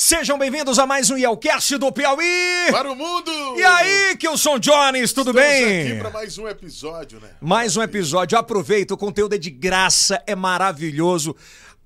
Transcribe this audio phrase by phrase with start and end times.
[0.00, 2.70] Sejam bem-vindos a mais um Yelcast do Piauí!
[2.70, 3.32] Para o mundo!
[3.56, 5.88] E aí, Kilson Jones, tudo Estamos bem?
[5.90, 7.30] aqui para mais um episódio, né?
[7.40, 8.38] Mais um episódio.
[8.38, 11.34] Aproveita, o conteúdo é de graça, é maravilhoso.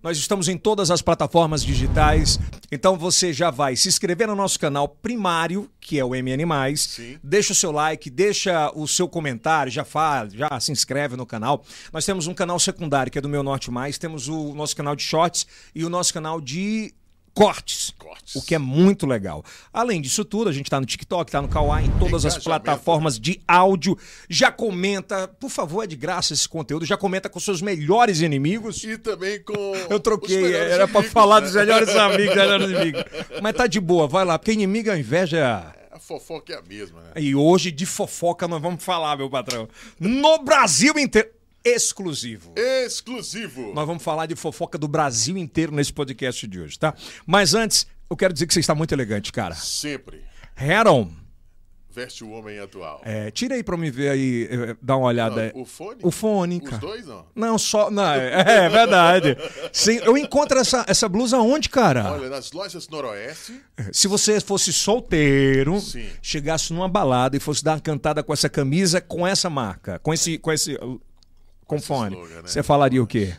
[0.03, 2.39] Nós estamos em todas as plataformas digitais,
[2.71, 6.77] então você já vai se inscrever no nosso canal primário, que é o MN+.
[6.77, 7.19] Sim.
[7.23, 11.65] Deixa o seu like, deixa o seu comentário, já fala, já se inscreve no canal.
[11.91, 14.95] Nós temos um canal secundário, que é do Meu Norte Mais, temos o nosso canal
[14.95, 16.93] de shorts e o nosso canal de
[17.35, 17.93] cortes.
[17.99, 18.37] Cortes.
[18.37, 19.45] O que é muito legal.
[19.73, 23.19] Além disso tudo, a gente tá no TikTok, tá no Kawaii, em todas as plataformas
[23.19, 23.97] de áudio.
[24.29, 26.85] Já comenta, por favor, é de graça esse conteúdo.
[26.85, 28.83] Já comenta com seus melhores inimigos.
[28.85, 29.55] E também com.
[29.89, 31.47] Eu troquei, era pra amigos, falar né?
[31.47, 33.05] dos melhores amigos, melhores inimigos.
[33.43, 35.75] Mas tá de boa, vai lá, porque inimigo é inveja.
[35.91, 37.11] A fofoca é a mesma, né?
[37.17, 39.69] E hoje de fofoca nós vamos falar, meu patrão.
[39.99, 41.29] No Brasil inteiro.
[41.65, 42.53] Exclusivo.
[42.57, 43.73] Exclusivo.
[43.75, 46.95] Nós vamos falar de fofoca do Brasil inteiro nesse podcast de hoje, tá?
[47.27, 49.55] Mas antes, eu quero dizer que você está muito elegante, cara.
[49.55, 50.23] Sempre
[50.61, 51.11] Heron,
[51.89, 53.01] veste o homem atual.
[53.05, 55.53] é, tira aí pra me ver aí, eh, dá uma olhada.
[55.55, 55.99] Não, o fone?
[56.03, 56.81] O fone, Os cara.
[56.81, 57.27] dois, não.
[57.35, 57.91] Não, só.
[57.91, 59.37] Não, é, é verdade.
[59.73, 62.13] Sim, eu encontro essa, essa blusa onde, cara?
[62.13, 63.61] Olha, nas lojas Noroeste,
[63.93, 66.09] Se você fosse solteiro, Sim.
[66.21, 70.13] chegasse numa balada e fosse dar uma cantada com essa camisa, com essa marca, com
[70.13, 70.39] esse.
[70.39, 70.77] Com esse.
[71.77, 72.43] Com fone, slogan, né?
[72.49, 73.35] você falaria o quê?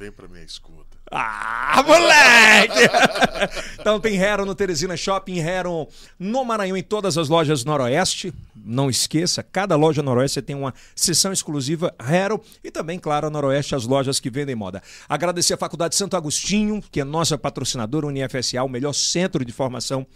[0.00, 0.96] vem pra minha escuta.
[1.10, 2.88] Ah, moleque!
[3.78, 5.86] então tem Heron no Teresina Shopping, Heron
[6.18, 8.32] no Maranhão, em todas as lojas Noroeste.
[8.56, 13.74] Não esqueça, cada loja Noroeste tem uma sessão exclusiva Heron e também, claro, a Noroeste,
[13.74, 14.82] as lojas que vendem moda.
[15.06, 20.06] Agradecer a Faculdade Santo Agostinho, que é nossa patrocinadora, UniFSA, o melhor centro de formação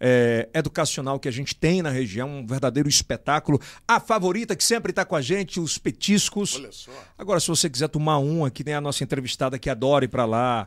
[0.00, 3.60] é, educacional que a gente tem na região, um verdadeiro espetáculo.
[3.86, 6.56] A favorita que sempre está com a gente, os petiscos.
[6.56, 6.90] Olha só.
[7.18, 10.24] Agora, se você quiser tomar um, aqui tem a nossa entrevistada que adora ir pra
[10.24, 10.66] lá,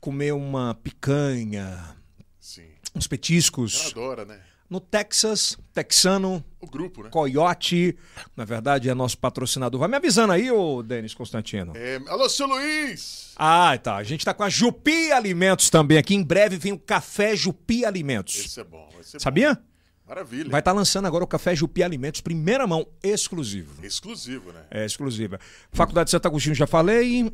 [0.00, 1.96] comer uma picanha,
[2.40, 2.66] Sim.
[2.94, 3.92] uns Ela petiscos.
[3.92, 4.40] adora, né?
[4.68, 7.10] No Texas, Texano, O grupo, né?
[7.10, 7.96] Coyote,
[8.36, 9.78] na verdade é nosso patrocinador.
[9.78, 11.72] Vai me avisando aí, ô Denis Constantino.
[11.76, 13.32] É, Alô, seu Luiz!
[13.36, 13.96] Ah, tá.
[13.96, 16.14] A gente tá com a Jupi Alimentos também aqui.
[16.14, 18.36] Em breve vem o Café Jupi Alimentos.
[18.36, 18.88] Esse é bom.
[18.98, 19.54] Esse é Sabia?
[19.54, 19.60] bom.
[20.08, 20.50] Maravilha.
[20.50, 23.84] Vai estar lançando agora o Café Jupi Alimentos, primeira mão, exclusivo.
[23.84, 24.62] Exclusivo, né?
[24.70, 25.38] É exclusiva.
[25.72, 27.32] Faculdade de Santo Agostinho já falei.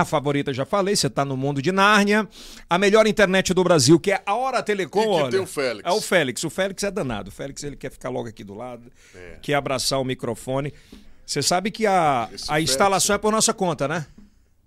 [0.00, 2.28] A favorita já falei, você tá no mundo de Nárnia.
[2.68, 5.30] A melhor internet do Brasil, que é a Hora Telecom, E que olha.
[5.30, 5.88] tem o Félix.
[5.88, 6.42] É o Félix.
[6.44, 7.28] O Félix é danado.
[7.28, 9.38] O Félix ele quer ficar logo aqui do lado, É.
[9.40, 10.74] quer abraçar o microfone.
[11.24, 14.04] Você sabe que a, Esse a Félix- instalação é por nossa conta, né?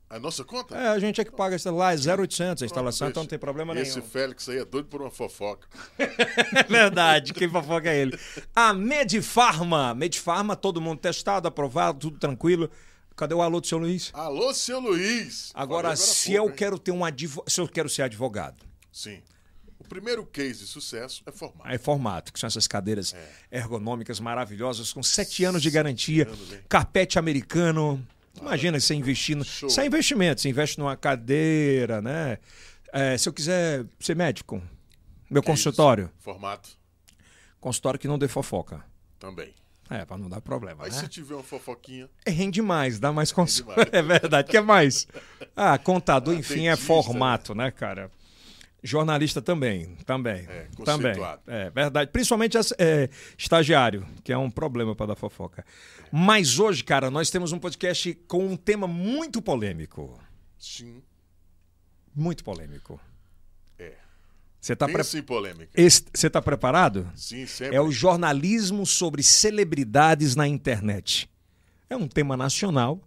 [0.09, 0.73] A nossa conta?
[0.77, 3.37] É, a gente é que paga esse lá, é 0800 a instalação, então não tem
[3.37, 4.07] problema Esse nenhum.
[4.09, 5.67] Félix aí é doido por uma fofoca.
[5.99, 8.17] É verdade, quem fofoca é ele.
[8.55, 9.93] A Medifarma.
[9.93, 12.71] Medifarma, todo mundo testado, aprovado, tudo tranquilo.
[13.17, 14.11] Cadê o alô do seu Luiz?
[14.13, 15.51] Alô, seu Luiz!
[15.55, 16.55] Agora, há se pouco, eu hein?
[16.55, 19.21] quero ter um advogado, se eu quero ser advogado, Sim.
[19.79, 21.73] O primeiro case de sucesso é formar.
[21.73, 23.15] é formato, que são essas cadeiras
[23.51, 28.05] ergonômicas maravilhosas, com sete anos de garantia, anos, carpete americano.
[28.39, 29.43] Imagina você investindo.
[29.43, 29.67] Show.
[29.69, 32.37] Isso é investimento, você investe numa cadeira, né?
[32.93, 34.61] É, se eu quiser ser médico,
[35.29, 36.13] meu Que consultório, isso?
[36.23, 36.69] Formato
[37.59, 38.83] consultório que não dê fofoca.
[39.19, 39.53] também.
[39.89, 41.01] É, pra não dar problema, Mas né?
[41.01, 43.75] se tiver uma fofoquinha, É, Rende mais, dá mais consulta.
[43.75, 43.89] mais.
[43.93, 45.07] É verdade, quer mais.
[45.55, 48.11] Ah, contador, enfim, é Dentista, formato, né, cara?
[48.83, 50.45] Jornalista também, também.
[50.47, 51.13] É, também.
[51.47, 52.11] É verdade.
[52.11, 55.65] Principalmente é, estagiário, que é um problema para dar fofoca.
[56.11, 60.19] Mas hoje, cara, nós temos um podcast com um tema muito polêmico.
[60.59, 61.01] sim,
[62.15, 62.99] Muito polêmico.
[64.67, 65.21] Você tá, pre...
[65.21, 65.71] Polêmica.
[66.13, 67.09] Você tá preparado?
[67.15, 67.77] Sim, sempre.
[67.77, 71.29] É o jornalismo sobre celebridades na internet.
[71.89, 72.99] É um tema nacional,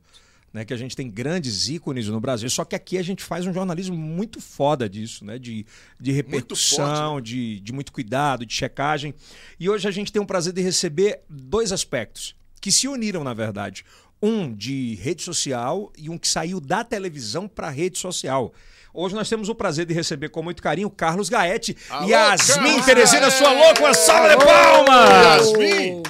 [0.54, 0.64] né?
[0.64, 3.52] Que a gente tem grandes ícones no Brasil, só que aqui a gente faz um
[3.52, 5.38] jornalismo muito foda disso, né?
[5.38, 5.66] De,
[6.00, 9.14] de repercussão, forte, de, de muito cuidado, de checagem.
[9.58, 13.34] E hoje a gente tem o prazer de receber dois aspectos que se uniram, na
[13.34, 13.84] verdade.
[14.22, 18.52] Um de rede social e um que saiu da televisão para rede social.
[18.92, 22.64] Hoje nós temos o prazer de receber com muito carinho o Carlos Gaete Alô, Yasmin
[22.64, 25.46] Carlos Teresina, sua louca, uma salva de palmas!
[25.46, 26.02] Yasmin!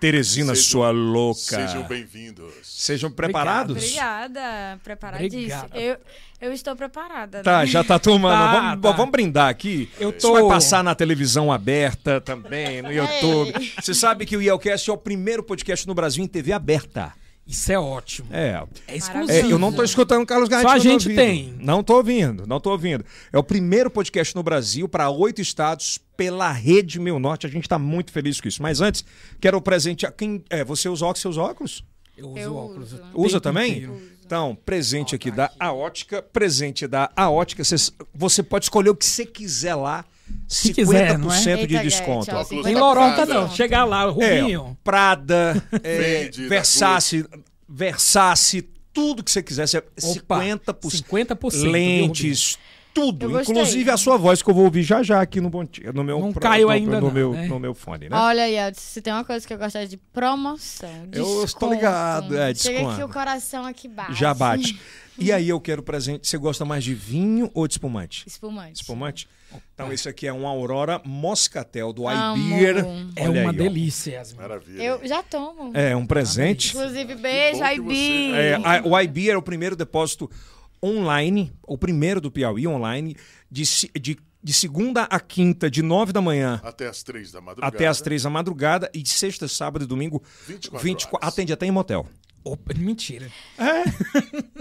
[0.00, 1.38] Teresina, Sejam- sua louca.
[1.40, 2.52] Sejam bem-vindos.
[2.62, 3.76] Sejam preparados?
[3.76, 5.68] Obrigada, preparadíssima.
[5.74, 5.96] Eu,
[6.40, 7.42] eu estou preparada.
[7.42, 7.66] Tá, né?
[7.66, 8.32] já tá tomando.
[8.38, 8.92] Tá, vamos, tá.
[8.92, 9.90] vamos brindar aqui.
[9.98, 13.72] Eu Isso tô- vai passar na televisão aberta também, no YouTube.
[13.80, 17.12] Você sabe que o Yelcast é o primeiro podcast no Brasil em TV aberta.
[17.48, 18.28] Isso é ótimo.
[18.30, 18.62] É.
[18.86, 19.32] É exclusivo.
[19.48, 20.62] É, eu não tô escutando o Carlos Gaete.
[20.68, 21.54] Só a gente tem.
[21.58, 23.02] Não tô ouvindo, não tô ouvindo.
[23.32, 27.46] É o primeiro podcast no Brasil para oito estados pela Rede Meu Norte.
[27.46, 28.62] A gente tá muito feliz com isso.
[28.62, 29.02] Mas antes,
[29.40, 30.12] quero presentear.
[30.12, 31.84] Quem, é, você usa óculos, seus óculos?
[32.16, 32.92] Eu uso Eu óculos.
[32.92, 33.02] uso.
[33.14, 33.88] Usa também?
[33.88, 34.02] Uso.
[34.26, 38.94] Então, presente aqui da A Ótica, presente da A Ótica, cês- você pode escolher o
[38.94, 41.40] que você quiser lá, 50% Se quiser, não é?
[41.40, 42.26] de Eita, desconto.
[42.26, 43.50] Da lorota não.
[43.50, 44.78] Chegar lá, o É, Rubinho.
[44.82, 47.26] Prada, é, da Versace,
[47.68, 51.50] Versace, tudo que você quiser, você- Opa, 50%, 50%.
[51.62, 52.58] viu, lentes,
[52.94, 56.02] tudo, inclusive a sua voz que eu vou ouvir já já aqui no, Dia- no
[56.02, 57.46] meu Não pro- caiu no, ainda no não, meu, né?
[57.46, 58.16] no meu fone, né?
[58.16, 60.88] Olha aí, Edson, se tem uma coisa que eu gosto é de promoção.
[61.12, 61.74] Eu estou desconto.
[61.74, 62.94] ligado, é, Chega desconto.
[62.94, 64.14] aqui o coração aqui bate.
[64.18, 64.80] Já bate.
[65.18, 66.28] E aí eu quero presente.
[66.28, 68.24] Você gosta mais de vinho ou de espumante?
[68.26, 68.80] Espumante.
[68.82, 69.28] Espumante?
[69.74, 72.78] Então esse aqui é um Aurora Moscatel do iBeer.
[73.16, 74.38] É Olha uma aí, delícia, Yasmin.
[74.40, 74.82] Maravilha.
[74.82, 75.72] Eu já tomo.
[75.74, 76.68] É um presente.
[76.76, 80.30] Inclusive, beijo, você- É, a- o iBeer é o primeiro depósito
[80.84, 83.16] online, o primeiro do Piauí online,
[83.50, 87.40] de, se- de, de segunda a quinta, de nove da manhã Até as três da
[87.40, 87.74] madrugada.
[87.76, 91.34] até as três da madrugada, e de sexta, sábado e domingo, 24 24 horas.
[91.34, 92.06] atende até em motel.
[92.44, 93.26] Opa, mentira.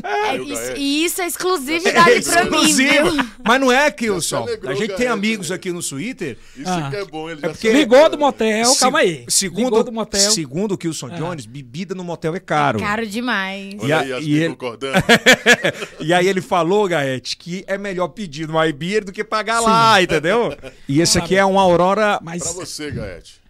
[0.03, 3.11] É, Aí o isso, e isso é exclusividade pra mim, exclusivo.
[3.11, 3.25] viu?
[3.43, 4.37] Mas não é, Kilson.
[4.43, 5.55] alegrou, A gente tem amigos né?
[5.55, 6.89] aqui no Twitter Isso Ah.
[6.89, 7.29] que é bom.
[7.29, 7.79] Ele É já porque- sabe.
[7.79, 9.25] Ligou do motel, Se- calma aí.
[9.27, 10.31] Segundo, Ligou do motel.
[10.31, 12.79] segundo o Kilson Jones, bebida no motel é caro.
[12.79, 13.73] Caro demais.
[13.73, 14.97] E Olha a- aí, as e ele- concordando.
[15.99, 20.01] E aí ele falou, Gaete, que é melhor pedir no iBeer do que pagar lá,
[20.01, 20.55] entendeu?
[20.87, 22.19] E esse aqui é um Aurora.
[22.21, 23.41] Mas Pra você, Gaete.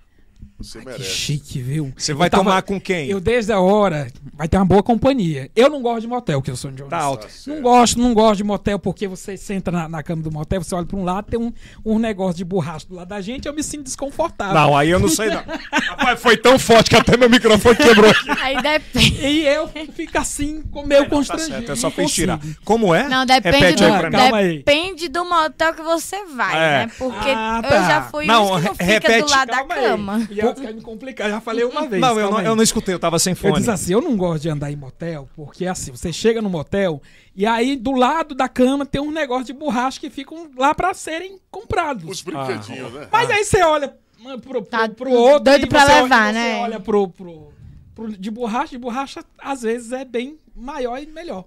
[0.60, 1.04] Você que merece.
[1.04, 1.94] chique, viu?
[1.96, 3.08] Você vai Eu tava- tomar com quem?
[3.10, 5.52] Eu desde a hora vai ter uma boa companhia.
[5.56, 6.90] Eu não gosto de motel, que eu sou Jones.
[6.90, 7.28] Tá alto.
[7.28, 10.64] Tá Não gosto, não gosto de motel porque você senta na, na cama do motel,
[10.64, 11.54] você olha pra um lado, tem um,
[11.86, 14.54] um negócio de borracha do lado da gente, eu me sinto desconfortável.
[14.56, 15.44] Não, aí eu não sei não.
[15.72, 18.30] Rapaz, foi tão forte que até meu microfone quebrou aqui.
[18.42, 19.26] Aí depende.
[19.28, 21.52] E eu fico assim, com meio Tá constrangido.
[21.52, 22.40] certo, é só não fez tirar.
[22.66, 23.08] Como é?
[23.08, 24.18] Não, depende Repete do, aí pra mim.
[24.18, 24.58] Calma aí.
[24.58, 26.86] depende do motel que você vai, É.
[26.88, 26.92] né?
[26.98, 27.88] Porque Ah, eu tá.
[27.88, 29.22] já fui Não, uns que não fica repete.
[29.24, 30.47] do lado da Calma aí.
[30.48, 32.02] Eu quero me complicar, já falei uma vez.
[32.02, 33.56] Não, eu não, eu não escutei, eu tava sem Eu fone.
[33.58, 37.02] disse assim, eu não gosto de andar em motel, porque assim, você chega no motel
[37.36, 40.94] e aí do lado da cama tem um negócio de borracha que ficam lá pra
[40.94, 42.10] serem comprados.
[42.10, 43.08] Os brinquedinhos, né?
[43.12, 46.28] Mas aí você olha pro, pro, Tá pro outro doido e pra você olha- levar,
[46.34, 46.60] você né?
[46.62, 47.54] olha pro, pro,
[47.96, 51.46] pro- de borracha, de borracha às vezes é bem maior e melhor.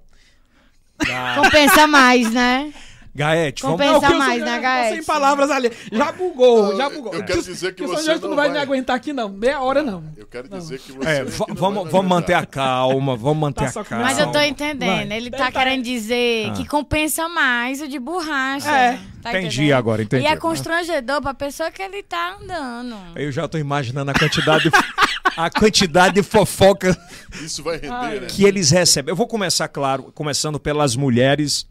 [1.43, 2.73] Compensa mais, né?
[3.15, 3.77] Gaete, vamos...
[3.81, 4.95] Compensa Não, que eu mais, né, Gaete?
[4.97, 5.73] Sem palavras ali.
[5.91, 7.13] Já bugou, Não, já bugou.
[7.13, 9.83] eu quero dizer que o você não não vai me aguentar aqui não, meia hora
[9.83, 10.05] não.
[10.17, 11.09] Eu quero dizer que você.
[11.09, 14.05] É, não vamos, vai vamos manter a calma, vamos manter Tá a calma.
[14.05, 15.09] Mas eu tô entendendo.
[15.09, 15.17] Vai.
[15.17, 16.53] Ele tá querendo dizer Ah.
[16.53, 18.71] que compensa mais o de borracha.
[18.71, 18.99] É.
[19.23, 19.77] Tá Entendi entendendo?
[19.77, 20.25] agora, entendi.
[20.25, 22.97] E é constrangedor pra pessoa que ele tá andando.
[23.17, 24.71] Eu já tô imaginando a quantidade, de-
[25.37, 26.97] a quantidade de fofoca
[27.35, 28.27] Isso vai render, né?
[28.29, 29.13] que eles recebem.
[29.13, 31.67] Eu vou começar, claro, começando pelas mulheres.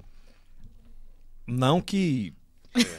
[1.49, 2.33] Não que.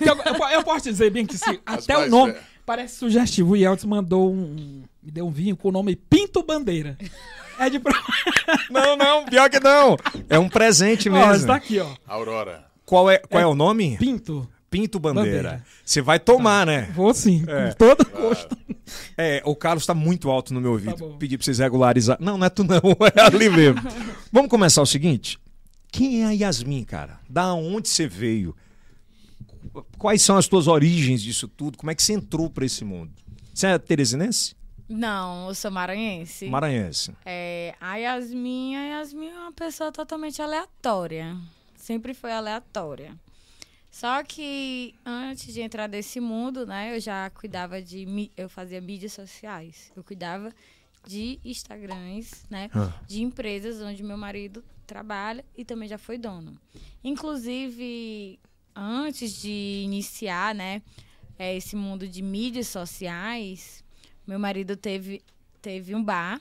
[0.01, 2.47] Eu, eu- eu posso dizer bem que se, até o nome velhas.
[2.67, 3.53] parece sugestivo.
[3.53, 4.83] O Yeltsin mandou um.
[5.03, 6.99] Me deu um vinho com o nome Pinto Bandeira.
[7.59, 7.93] É de pro...
[8.71, 9.97] Não, não, pior que não.
[10.29, 11.33] É um presente Ó, mesmo.
[11.35, 11.89] está aqui, ó.
[12.07, 12.65] Aurora.
[12.87, 13.97] Qual é, qual é o nome?
[13.99, 14.49] Pinto.
[14.71, 15.63] Pinto Bandeira.
[15.85, 16.91] Você vai tomar, né?
[16.95, 17.69] Vou sim, É.
[17.71, 18.57] com todo gosto.
[19.17, 20.95] É, o Carlos tá muito alto no meu ouvido.
[20.97, 21.17] Tá.
[21.19, 22.17] Pedi pra vocês regularizar.
[22.21, 22.77] Não, não é tu não,
[23.15, 23.81] é ali mesmo.
[24.33, 25.39] Vamos começar o seguinte.
[25.91, 27.21] Quem é a Yasmin, cara?
[27.29, 28.57] Da onde você veio?
[29.99, 31.77] Quais são as tuas origens disso tudo?
[31.77, 33.13] Como é que você entrou pra esse mundo?
[33.53, 34.57] Você é teresinense?
[34.89, 36.47] Não, eu sou maranhense.
[36.49, 37.15] Maranhense.
[37.25, 41.37] É, a Yasmin, a Yasmin é uma pessoa totalmente aleatória.
[41.77, 43.17] Sempre foi aleatória.
[43.91, 48.31] Só que antes de entrar nesse mundo, né, eu já cuidava de.
[48.37, 49.93] Eu fazia mídias sociais.
[49.97, 50.53] Eu cuidava
[51.07, 52.71] de Instagrams, né?
[52.75, 52.93] Ah.
[53.07, 54.63] De empresas onde meu marido
[54.95, 56.53] trabalha e também já foi dono.
[57.05, 58.39] Inclusive,
[58.75, 60.83] antes de iniciar, né,
[61.39, 63.85] é, esse mundo de mídias sociais,
[64.27, 65.23] meu marido teve,
[65.63, 66.41] teve um bar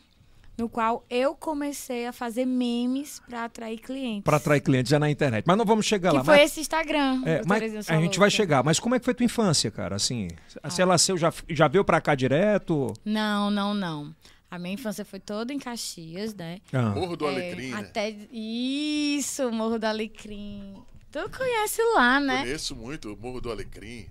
[0.57, 4.23] no qual eu comecei a fazer memes para atrair clientes.
[4.23, 5.45] Pra atrair clientes já na internet.
[5.47, 6.23] Mas não vamos chegar que lá.
[6.23, 7.21] foi Mas, esse Instagram.
[7.25, 8.29] é, mas a gente Sua vai Louca.
[8.31, 8.63] chegar.
[8.63, 9.95] Mas como é que foi tua infância, cara?
[9.95, 10.27] Assim,
[10.61, 10.69] Ah.
[10.69, 12.91] se ela nasceu, já, já veio pra cá direto?
[13.05, 14.13] Não, não, não.
[14.51, 16.59] A minha infância foi toda em Caxias, né?
[16.73, 16.89] Ah.
[16.89, 17.77] Morro do É, Alecrim, né?
[17.79, 20.73] até isso, Morro do Alecrim.
[21.11, 22.41] Tu conhece lá, né?
[22.41, 24.07] Conheço muito o Morro do Alecrim.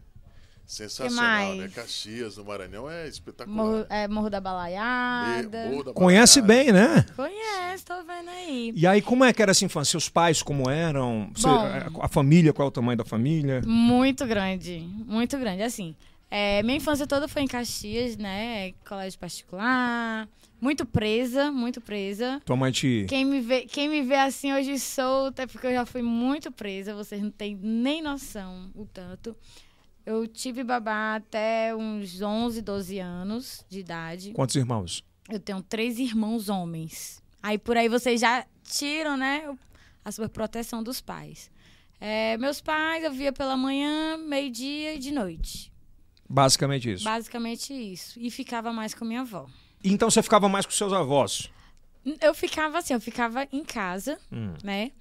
[0.66, 1.68] Sensacional, né?
[1.75, 3.57] Caxias, no Maranhão, é espetacular.
[3.57, 5.66] Morro, é, Morro da E- Balaiada.
[5.71, 6.64] Morro da Conhece Balaiada.
[6.64, 7.07] bem, né?
[7.16, 8.73] Conhece, tô vendo aí.
[8.76, 9.92] E aí, como é que era essa infância?
[9.92, 11.30] Seus pais como eram?
[11.35, 12.00] Você- Bom.
[12.02, 13.62] a família, qual é o tamanho da família?
[13.66, 15.62] Muito grande, muito grande.
[15.62, 15.97] Assim,
[16.30, 18.73] é, minha infância toda foi em Caxias, né?
[18.87, 20.28] Colégio particular.
[20.61, 22.40] Muito presa, muito presa.
[22.44, 23.06] Tua mãe te...
[23.08, 26.50] Quem me, vê, quem me vê assim hoje solta é porque eu já fui muito
[26.50, 26.94] presa.
[26.94, 29.35] Vocês não têm nem noção o tanto.
[30.04, 34.32] Eu tive babá até uns 11, 12 anos de idade.
[34.32, 35.04] Quantos irmãos?
[35.30, 37.23] Eu tenho três irmãos homens.
[37.42, 39.54] Aí por aí vocês já tiram, né,
[40.04, 41.50] a superproteção dos pais.
[42.00, 45.73] É, meus pais eu via pela manhã, meio-dia e de noite.
[46.28, 47.04] Basicamente isso.
[47.04, 48.18] Basicamente isso.
[48.20, 49.47] E ficava mais com minha avó.
[49.82, 51.50] Então você ficava mais com seus avós.
[52.20, 54.54] Eu ficava assim, eu ficava em casa, Hum.
[54.62, 54.92] né?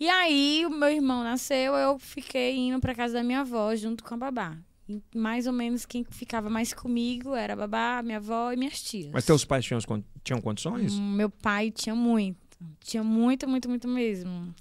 [0.00, 4.02] E aí o meu irmão nasceu, eu fiquei indo pra casa da minha avó junto
[4.02, 4.56] com a babá.
[4.88, 8.82] E mais ou menos quem ficava mais comigo era a babá, minha avó e minhas
[8.82, 9.10] tias.
[9.12, 9.80] Mas teus pais tinham,
[10.24, 10.94] tinham condições?
[10.94, 12.36] Hum, Meu pai tinha muito.
[12.80, 14.52] Tinha muito, muito, muito mesmo.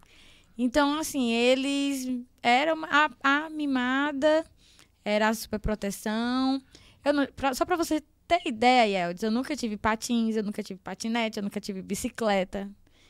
[0.58, 2.08] Então, assim, eles
[2.44, 4.46] eram a, a mimada,
[5.04, 6.62] era a superproteção.
[7.04, 10.62] Eu não, pra- só pra você ter ideia, Yeldes, eu nunca tive patins, eu nunca
[10.64, 12.70] tive patinete, eu nunca tive bicicleta.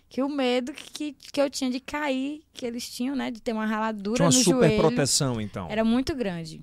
[0.10, 3.32] Que o medo que, que eu tinha de cair, que eles tinham, né?
[3.32, 4.78] De ter uma raladura Tinha uma no super joelho.
[4.82, 5.68] proteção, então.
[5.70, 6.62] Era muito grande.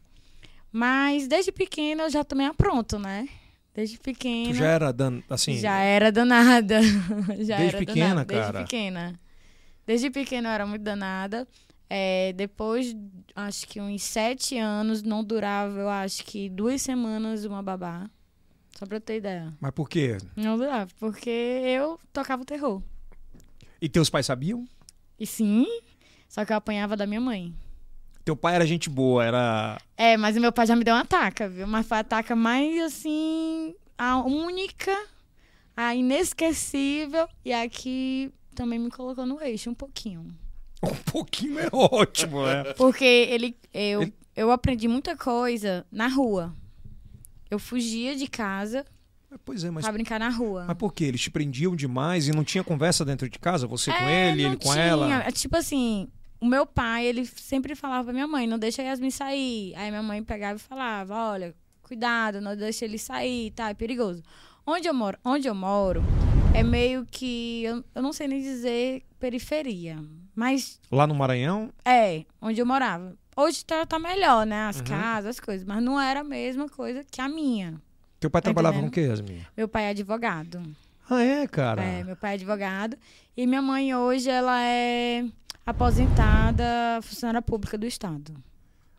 [0.71, 3.27] Mas desde pequena eu já tomei apronto, né?
[3.75, 4.51] Desde pequena.
[4.51, 5.23] Tu já era dan...
[5.31, 5.57] assim.
[5.57, 6.81] Já era danada.
[7.41, 8.35] já Desde era pequena, danada.
[8.35, 8.53] cara?
[8.53, 9.21] Desde pequena.
[9.87, 11.49] Desde pequena eu era muito danada.
[11.91, 12.95] É, depois,
[13.35, 18.11] acho que uns sete anos, não durava, eu acho que duas semanas uma babá.
[18.79, 19.53] Só pra eu ter ideia.
[19.61, 20.19] Mas por quê?
[20.37, 22.83] Não durava, porque eu tocava o terror.
[23.81, 24.67] E teus pais sabiam?
[25.19, 25.67] E sim,
[26.29, 27.55] só que eu apanhava da minha mãe.
[28.25, 29.79] Teu pai era gente boa, era.
[29.97, 31.67] É, mas o meu pai já me deu uma taca, viu?
[31.67, 34.95] Mas foi a taca mais, assim, a única,
[35.75, 40.37] a inesquecível e a que também me colocou no eixo um pouquinho.
[40.83, 42.73] Um pouquinho é ótimo, né?
[42.79, 46.55] Porque ele, eu, Ele- eu aprendi muita coisa na rua.
[47.51, 48.85] Eu fugia de casa
[49.45, 49.83] Pois é, mas.
[49.85, 50.65] pra brincar na rua.
[50.69, 51.05] Mas por quê?
[51.05, 53.67] Eles te prendiam demais e não tinha conversa dentro de casa?
[53.67, 54.85] Você com É, ele, não ele com tinha.
[54.85, 55.23] ela?
[55.25, 56.09] É Tipo assim,
[56.41, 59.75] o meu pai, ele sempre falava pra minha mãe, não deixa a Yasmin sair.
[59.77, 64.23] Aí minha mãe pegava e falava, olha, cuidado, não deixa ele sair, tá, é perigoso.
[64.67, 66.03] Onde eu moro, onde eu moro
[66.55, 69.99] é meio que, eu, eu não sei nem dizer periferia,
[70.39, 71.71] mas Lá no Maranhão?
[71.85, 73.15] é, onde eu morava.
[73.37, 74.85] Hoje tá, tá melhor, né, as Uhum.
[74.85, 77.81] casas, as coisas, mas não era a mesma coisa que a minha.
[78.21, 79.45] Teu pai Tá trabalhava com o quê, Yasmin?
[79.57, 80.61] Meu pai é advogado.
[81.11, 81.83] Ah, é, cara?
[81.83, 82.97] É, meu pai é advogado.
[83.37, 85.25] E minha mãe hoje, ela é
[85.65, 86.65] aposentada
[87.03, 88.35] funcionária pública do Estado,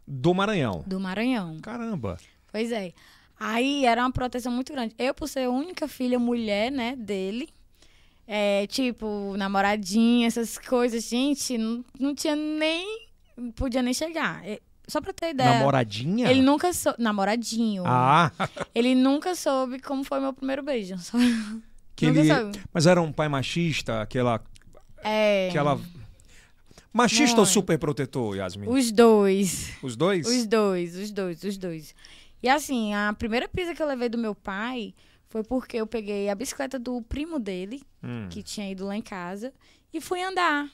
[0.08, 0.84] Do Maranhão.
[0.88, 1.60] do Maranhão.
[1.62, 2.18] Caramba.
[2.52, 2.94] Pois é.
[3.40, 4.94] Aí era uma proteção muito grande.
[4.98, 7.48] Eu, por ser a única filha mulher, né, dele,
[8.32, 13.08] é, tipo, namoradinha, essas coisas, gente, não, não tinha nem.
[13.56, 14.46] Podia nem chegar.
[14.48, 15.58] É, Só pra ter ideia.
[15.58, 16.30] Namoradinha?
[16.30, 17.02] Ele nunca soube.
[17.02, 17.84] Namoradinho.
[17.88, 18.32] Ah,
[18.76, 20.96] Ele nunca soube como foi meu primeiro beijo.
[21.00, 21.18] Só-
[21.96, 22.34] que nunca ele.
[22.36, 22.60] soube.
[22.72, 24.40] Mas era um pai machista, aquela.
[25.04, 25.48] É.
[25.50, 25.80] aquela...
[26.94, 28.68] Machista ou super protetor, Yasmin?
[28.68, 29.72] Os dois.
[29.82, 30.28] Os dois?
[30.28, 31.96] Os dois, os dois, os dois.
[32.44, 34.94] E assim, a primeira pisa que eu levei do meu pai
[35.30, 38.28] foi porque eu peguei a bicicleta do primo dele, Hum.
[38.30, 39.54] que tinha ido lá em casa,
[39.94, 40.70] e fui andar.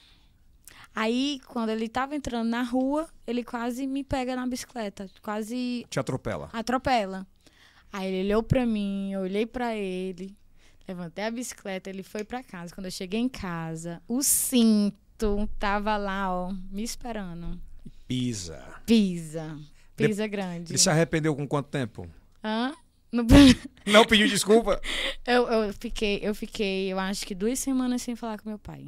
[0.94, 6.00] Aí, quando ele tava entrando na rua, ele quase me pega na bicicleta, quase Te
[6.00, 6.48] atropela.
[6.52, 7.26] atropela.
[7.92, 10.34] Aí ele olhou pra mim, eu olhei pra ele,
[10.88, 12.74] levantei a bicicleta, ele foi pra casa.
[12.74, 17.60] Quando eu cheguei em casa, o cinto tava lá, ó, me esperando.
[18.08, 18.62] Pisa.
[18.86, 19.58] Pisa.
[19.96, 20.72] Pisa grande.
[20.72, 22.08] Ele se arrependeu com quanto tempo?
[22.42, 22.74] Hã?
[23.12, 23.24] No-
[23.86, 24.80] Não pediu desculpa?
[25.26, 28.86] eu, eu fiquei, eu fiquei, eu acho que duas semanas sem falar com meu pai.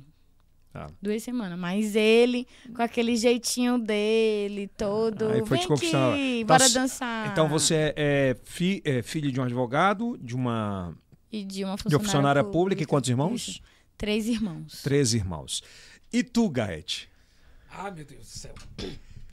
[0.74, 0.86] Ah.
[1.00, 1.58] Duas semanas.
[1.58, 5.28] Mas ele, com aquele jeitinho dele, todo.
[5.28, 6.12] Aí foi Vem aqui, Então,
[6.46, 7.32] bora dançar.
[7.32, 10.94] Então você é, é fi- é filho de um advogado, de uma,
[11.32, 13.48] E de uma de funcionária, uma funcionária pública, e quantos irmãos?
[13.48, 13.60] Isso.
[13.96, 14.82] Três irmãos.
[14.82, 15.62] Três irmãos.
[16.12, 17.08] E tu, Gaete?
[17.70, 18.54] Ah, meu Deus do céu.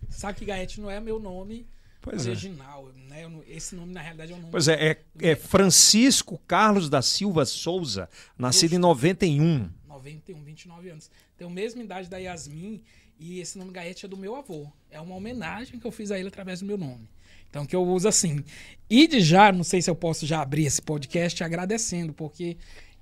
[0.09, 1.67] Sabe que Gaete não é meu nome
[2.05, 2.29] Pois é.
[2.29, 3.23] original, né?
[3.25, 4.51] Eu não- esse nome, na realidade, é o nome.
[4.51, 4.97] Pois é, é,
[5.31, 9.69] é Francisco Carlos da Silva Souza, nascido em 91.
[9.87, 11.09] 91, 29 anos.
[11.37, 12.81] Tem a mesma idade da Yasmin
[13.19, 14.67] e esse nome Gaete é do meu avô.
[14.91, 17.09] É uma homenagem que eu fiz a ele através do meu nome.
[17.49, 18.43] Então, que eu uso assim.
[18.89, 22.57] E de já, não sei se eu posso já abrir esse podcast agradecendo, porque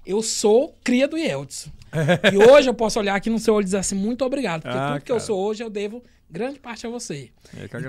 [0.06, 1.72] eu sou cria do Yeldson.
[2.32, 4.62] e hoje eu posso olhar aqui no seu olho e dizer assim, muito obrigado.
[4.62, 5.26] Porque Ah, tudo que eu cara.
[5.26, 7.32] sou hoje eu devo grande parte a você.
[7.58, 7.88] É agradeço.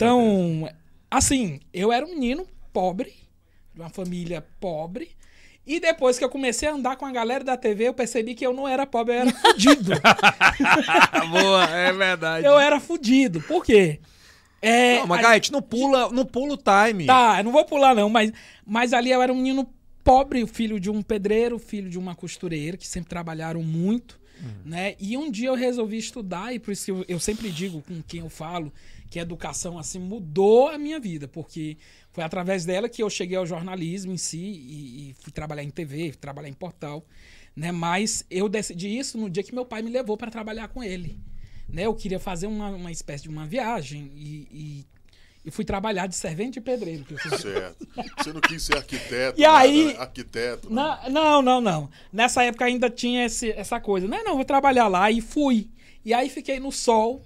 [1.16, 3.12] Assim, eu era um menino pobre,
[3.74, 5.10] de uma família pobre.
[5.66, 8.46] E depois que eu comecei a andar com a galera da TV, eu percebi que
[8.46, 9.92] eu não era pobre, eu era fudido.
[11.30, 12.46] Boa, é verdade.
[12.46, 13.40] eu era fudido.
[13.40, 14.00] Por quê?
[14.60, 17.06] É, Não, mas a- Gaete, não pula, não pula o time.
[17.06, 18.32] Tá, eu não vou pular não, mas,
[18.66, 19.66] mas ali eu era um menino
[20.02, 24.18] pobre, filho de um pedreiro, filho de uma costureira, que sempre trabalharam muito,
[24.64, 24.96] né?
[24.98, 28.02] E um dia eu resolvi estudar, e por isso que eu, eu sempre digo com
[28.02, 28.72] quem eu falo
[29.10, 31.76] que a educação, assim, mudou a minha vida, porque
[32.10, 35.70] foi através dela que eu cheguei ao jornalismo em si e, e fui trabalhar em
[35.70, 37.06] TV, fui trabalhar em portal,
[37.54, 37.70] né?
[37.70, 41.18] Mas eu decidi isso no dia que meu pai me levou para trabalhar com ele.
[41.68, 41.86] Né?
[41.86, 44.86] Eu queria fazer uma, uma espécie de uma viagem e, e,
[45.44, 47.04] e fui trabalhar de servente de pedreiro.
[47.04, 47.38] Que eu sou...
[47.38, 47.86] Certo.
[48.18, 50.72] Você não quis ser arquiteto, E nada, aí- arquiteto.
[50.72, 51.10] Não.
[51.10, 51.90] Não, não, não.
[52.12, 54.08] Nessa época ainda tinha esse- essa coisa.
[54.08, 55.10] Não, não, vou trabalhar lá.
[55.10, 55.68] E fui.
[56.04, 57.22] E aí fiquei no sol,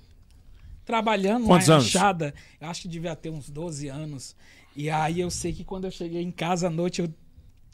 [0.84, 2.34] trabalhando Quantos uma enxada.
[2.60, 4.34] Eu acho que devia ter uns 12 anos.
[4.74, 7.12] E aí eu sei que quando eu cheguei em casa à noite, eu...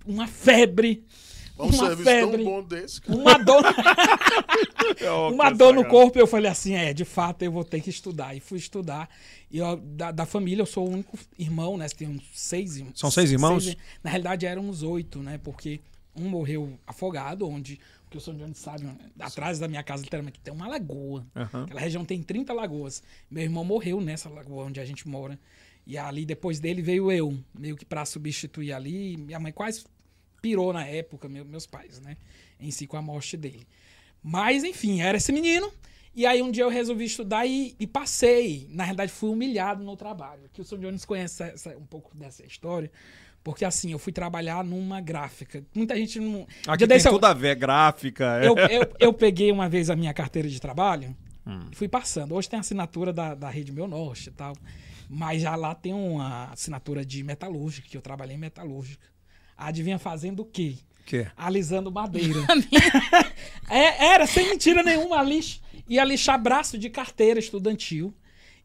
[0.07, 1.05] uma febre.
[1.58, 2.37] Um uma serviço febre.
[2.37, 3.18] tão bom desse, cara.
[3.18, 3.62] Uma dor,
[5.08, 6.18] Oh, uma dor no corpo.
[6.18, 8.34] Eu falei assim: é, de fato eu vou ter que estudar.
[8.34, 9.08] E fui estudar.
[9.50, 11.87] E eu, da, da família, eu sou o único irmão, né?
[11.88, 12.99] Tem uns seis irmãos.
[12.99, 13.76] São seis irmãos?
[14.02, 15.38] na realidade éramos oito, né?
[15.42, 15.80] Porque
[16.16, 17.78] um morreu afogado, onde,
[18.11, 21.26] que o São João sabe, atrás da minha casa, literalmente, tem uma lagoa.
[21.34, 21.64] Aham.
[21.64, 23.02] Aquela região tem 30 lagoas.
[23.30, 25.38] Meu irmão morreu nessa lagoa onde a gente mora.
[25.87, 29.16] E ali, depois dele, veio eu, meio que pra substituir ali.
[29.16, 29.84] Minha mãe quase
[30.45, 32.19] pirou na época, meu- meus pais, né?
[32.61, 33.67] Em si, com a morte dele.
[34.23, 35.73] Mas, enfim, era esse menino.
[36.15, 38.67] E aí, um dia eu resolvi estudar e, e passei.
[38.71, 40.43] Na realidade, fui humilhado no trabalho.
[40.53, 42.91] Que o São Jones conhece essa- um pouco dessa história.
[43.43, 45.65] Porque, assim, eu fui trabalhar numa gráfica.
[45.75, 46.47] Muita gente não.
[46.67, 48.41] Aqui tem eu- tudo a ver, gráfica.
[48.45, 51.69] eu, eu, eu peguei uma vez a minha carteira de trabalho Hum.
[51.73, 52.35] e fui passando.
[52.35, 54.55] Hoje tem a assinatura da, da Rede Meu Norte e tal.
[55.09, 59.05] Mas já lá tem uma assinatura de metalúrgica, que eu trabalhei em metalúrgica.
[59.66, 60.76] Adivinha fazendo o quê?
[61.06, 61.26] Que?
[61.37, 62.40] Alisando madeira.
[63.71, 68.14] É, era, sem mentira nenhuma, lix, ia lixar braço de carteira estudantil.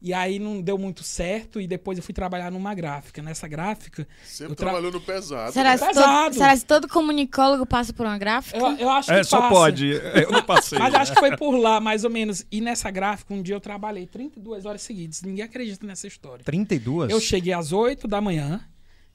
[0.01, 1.59] E aí não deu muito certo.
[1.59, 3.21] E depois eu fui trabalhar numa gráfica.
[3.21, 4.07] Nessa gráfica.
[4.23, 5.51] Sempre tra- trabalhando pesado.
[5.51, 5.77] Será, né?
[5.77, 6.23] se Pesado.
[6.23, 8.57] todo, será se todo comunicólogo passa por uma gráfica?
[8.57, 9.53] Eu, eu acho É, que só passa.
[9.53, 9.87] pode.
[9.89, 10.79] Eu não passei.
[10.79, 12.45] Mas acho que foi por lá, mais ou menos.
[12.49, 15.21] E nessa gráfica, um dia eu trabalhei 32 horas seguidas.
[15.21, 16.45] Ninguém acredita nessa história.
[16.45, 17.11] 32?
[17.11, 18.61] Eu cheguei às 8 da manhã,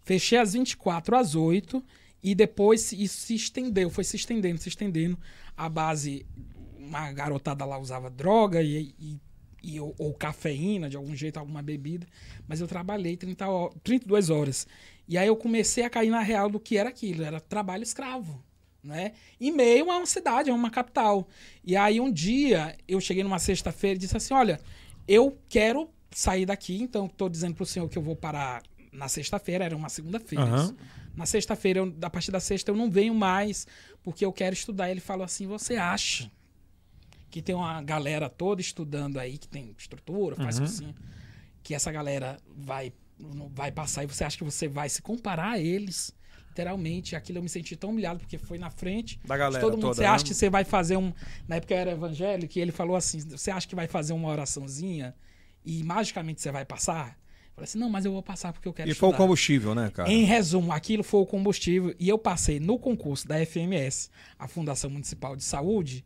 [0.04, 1.82] fechei às 24 às 8,
[2.23, 5.18] e depois isso se estendeu, foi se estendendo, se estendendo.
[5.56, 6.25] A base,
[6.78, 9.20] uma garotada lá usava droga e, e,
[9.62, 12.06] e- ou, ou cafeína, de algum jeito, alguma bebida.
[12.49, 14.66] Mas eu trabalhei 30 ho- 32 horas.
[15.06, 18.42] E aí eu comecei a cair na real do que era aquilo, era trabalho escravo.
[18.83, 19.12] Né?
[19.40, 21.26] Em meio a uma cidade, a uma capital.
[21.64, 24.61] E aí um dia eu cheguei numa sexta-feira e disse assim: olha,
[25.09, 28.62] eu quero sair daqui, então estou dizendo pro senhor que eu vou parar
[28.94, 30.44] na sexta-feira, era uma segunda-feira.
[30.57, 30.76] Isso.
[31.16, 33.66] Na sexta-feira, eu- a partir da sexta, eu não venho mais,
[34.02, 34.90] porque eu quero estudar.
[34.90, 36.30] Ele falou assim: você acha
[37.30, 40.94] que tem uma galera toda estudando aí, que tem estrutura, faz cursinho,
[41.62, 42.92] que essa galera vai,
[43.50, 46.12] vai passar e você acha que você vai se comparar a eles?
[46.48, 49.80] Literalmente, aquilo eu me senti tão humilhado, porque foi na frente Da galera todo mundo.
[49.83, 50.07] toda, Você né?
[50.09, 51.12] acha que você vai fazer um.
[51.48, 54.28] Na época eu era evangélico e ele falou assim: você acha que vai fazer uma
[54.28, 55.14] oraçãozinha
[55.64, 57.18] e magicamente você vai passar?
[57.56, 59.24] Eu falei assim: não, mas eu vou passar porque eu quero E foi o estudar.
[59.24, 60.10] combustível, né, cara?
[60.10, 64.90] Em resumo, aquilo foi o combustível e eu passei no concurso da FMS, a Fundação
[64.90, 66.04] Municipal de Saúde,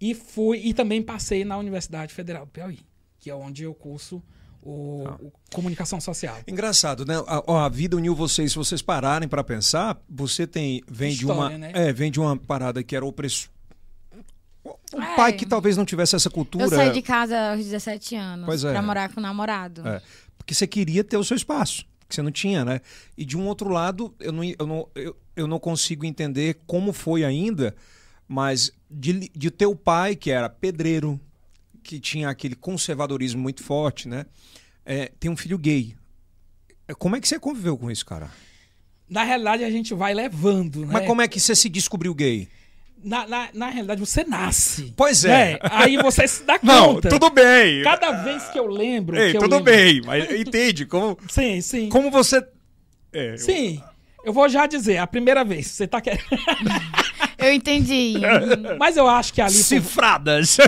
[0.00, 2.80] e fui e também passei na Universidade Federal do Piauí,
[3.18, 4.22] que é onde eu curso
[4.62, 5.16] o, Ah.
[5.20, 6.38] o comunicação social.
[6.46, 7.14] Engraçado, né?
[7.26, 8.52] A, a vida uniu vocês.
[8.52, 11.72] Se vocês pararem pra pensar, você tem vem de uma História, né?
[11.74, 13.50] é vem de uma parada que era opressor.
[14.94, 15.16] Um É.
[15.16, 16.64] pai que talvez não tivesse essa cultura.
[16.64, 18.70] Eu saí de casa aos 17 anos é.
[18.72, 19.86] pra morar com o namorado.
[19.86, 20.02] É,
[20.48, 22.80] porque você queria ter o seu espaço, que você não tinha, né?
[23.18, 26.90] E de um outro lado, eu não, eu não, eu, eu não consigo entender como
[26.90, 27.76] foi ainda,
[28.26, 31.20] mas de, de teu pai, que era pedreiro,
[31.82, 34.24] que tinha aquele conservadorismo muito forte, né?
[34.86, 35.94] É, tem um filho gay.
[36.86, 38.30] É, Como é que você conviveu com isso, cara?
[39.06, 40.92] Na realidade, a gente vai levando, né?
[40.94, 42.48] Mas como é que você se descobriu gay?
[43.02, 44.92] Na, na, na realidade, você nasce.
[44.96, 45.52] Pois é.
[45.54, 45.58] né?
[45.62, 47.08] Aí você se dá Não, conta.
[47.08, 47.82] tudo bem.
[47.82, 49.16] Cada vez que eu lembro.
[49.18, 51.88] Ei, que eu tudo lembro- bem, mas entende como, Sim, sim.
[51.88, 52.44] como você.
[53.12, 53.82] É, eu- Sim.
[54.24, 56.22] Eu vou já dizer, a primeira vez, você tá querendo.
[57.38, 58.14] Eu entendi.
[58.80, 59.54] Mas eu acho que ali.
[59.54, 60.58] por- Cifradas.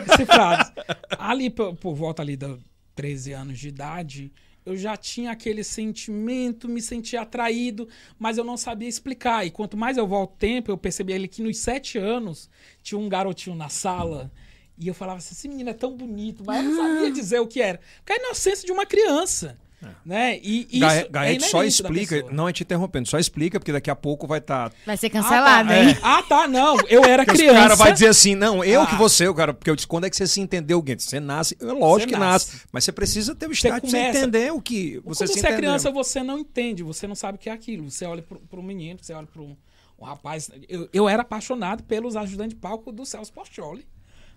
[1.18, 2.58] Ali, por, por volta ali dos
[2.94, 4.32] 13 anos de idade,
[4.64, 9.46] eu já tinha aquele sentimento, me sentia atraído, mas eu não sabia explicar.
[9.46, 12.50] E quanto mais eu volto tempo, eu percebi ali que nos sete anos
[12.82, 14.30] tinha um garotinho na sala.
[14.78, 17.46] E eu falava assim, esse menino é tão bonito, mas eu não sabia dizer o
[17.46, 17.80] que era.
[17.98, 19.58] Porque é a inocência de uma criança.
[20.04, 20.38] Né?
[20.42, 23.72] E isso é Gaete só inerente da explica, não é te interrompendo, só explica, porque
[23.72, 24.70] daqui a pouco vai estar.
[24.84, 25.22] Vai ser Ah, tá.
[25.22, 25.96] cancelado, hein?
[26.02, 26.76] Ah, tá, não.
[26.88, 27.58] Eu era Porque criança.
[27.58, 28.86] o cara vai dizer assim, não, eu Ah.
[28.86, 31.06] que você, o cara, porque eu disse, quando é que você se entendeu, Guedes?
[31.06, 32.66] Você nasce, é lógico Você que nasce, nasce.
[32.70, 35.46] mas você precisa ter o estágio pra você entender o que você Quando se você
[35.46, 37.90] é criança, você não entende, você não sabe o que é aquilo.
[37.90, 39.56] Você olha pro, pro menino, você olha pro
[39.98, 40.50] um rapaz.
[40.68, 43.86] Eu, eu era apaixonado pelos ajudantes de palco do Celso Portioli.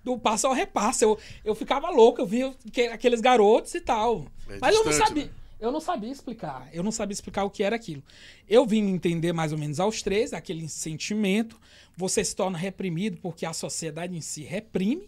[0.04, 1.04] Do passo ao repasso.
[1.04, 4.26] Eu, eu ficava louco, eu via que- aqueles garotos e tal.
[4.50, 5.26] É Mas eu não distante, sabia.
[5.26, 5.32] né?
[5.60, 6.68] Eu não sabia explicar.
[6.74, 8.04] Eu não sabia explicar o que era aquilo.
[8.50, 11.58] Eu vim me entender mais ou menos aos 13, aquele sentimento.
[11.96, 15.08] Você se torna reprimido porque a sociedade em si reprime.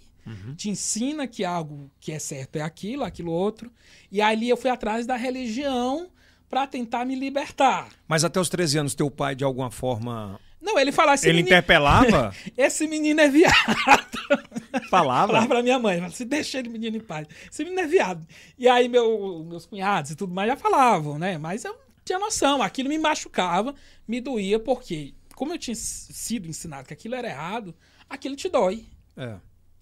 [0.58, 3.70] Te ensina que algo que é certo é aquilo, aquilo outro.
[4.12, 6.10] E ali eu fui atrás da religião
[6.50, 7.90] para tentar me libertar.
[8.08, 10.40] Mas até os 13 anos, teu pai, de alguma forma.
[10.66, 12.34] Não, ele falava assim: ele interpelava?
[12.58, 13.54] esse menino é viado.
[14.90, 15.28] Falava?
[15.28, 17.28] Falava pra minha mãe, se deixa ele menino em paz.
[17.52, 18.26] Esse menino é viado.
[18.58, 21.38] E aí meu, meus cunhados e tudo mais já falavam, né?
[21.38, 23.74] Mas eu tinha noção, aquilo me machucava,
[24.08, 27.74] me doía, porque como eu tinha sido ensinado que aquilo era errado,
[28.10, 28.86] aquilo te dói.
[29.16, 29.36] É.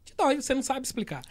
[0.06, 1.22] Te dói, você não sabe explicar.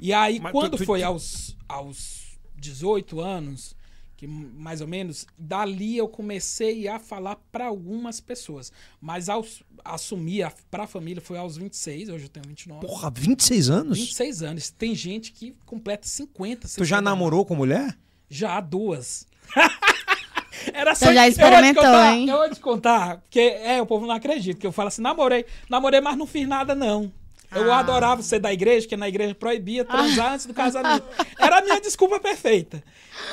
[0.00, 3.76] E aí, Mas quando tu- tu- foi tu- aos, aos 18 anos,
[4.22, 8.70] que mais ou menos, dali eu comecei a falar para algumas pessoas.
[9.00, 12.86] Mas aos, assumir a, pra família foi aos 26, hoje eu tenho 29.
[12.86, 13.98] Porra, 26 anos?
[13.98, 14.70] 26 anos.
[14.70, 16.68] Tem gente que completa 50.
[16.68, 17.98] Tu já 60 namorou com mulher?
[18.30, 19.26] Já, duas.
[20.72, 22.28] Era Então já eu vou te experimentou, contar, hein?
[22.28, 25.44] Eu vou te contar, porque é, o povo não acredita, que eu falo assim, namorei,
[25.68, 27.12] namorei, mas não fiz nada, não.
[27.54, 27.78] Eu Ah.
[27.80, 31.04] adorava ser da igreja, que na igreja proibia transar antes do casamento.
[31.38, 32.82] Era a minha desculpa perfeita.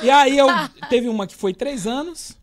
[0.02, 0.48] E aí eu
[0.90, 2.38] teve uma que foi três anos.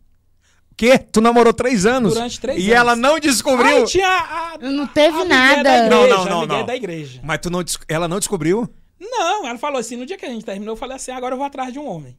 [0.76, 0.98] Quê?
[0.98, 2.12] Tu namorou três anos?
[2.14, 2.76] Durante três e anos.
[2.76, 3.76] ela não descobriu?
[3.78, 5.62] Aí tinha a, Não teve a nada.
[5.62, 6.66] da igreja, Não, não, não, a não.
[6.66, 7.20] da igreja.
[7.22, 8.68] Mas tu não, ela não descobriu?
[9.00, 11.38] Não, ela falou assim, no dia que a gente terminou, eu falei assim, agora eu
[11.38, 12.16] vou atrás de um homem.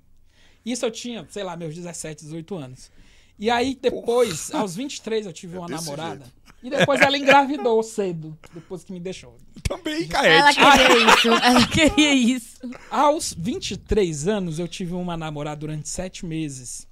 [0.66, 2.92] Isso eu tinha, sei lá, meus 17, 18 anos.
[3.40, 6.26] E aí depois, aos 23, eu tive uma desse namorada.
[6.64, 9.38] E depois ela engravidou cedo, depois que me deixou.
[9.64, 10.60] Também, Ela Caete.
[10.60, 11.28] queria isso.
[11.30, 12.58] Ela queria isso.
[12.90, 16.88] Aos 23 anos, eu tive uma namorada durante sete meses.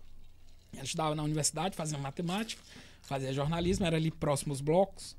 [0.73, 2.61] Ela estudava na universidade, fazia matemática,
[3.01, 5.15] fazia jornalismo, era ali próximo aos blocos.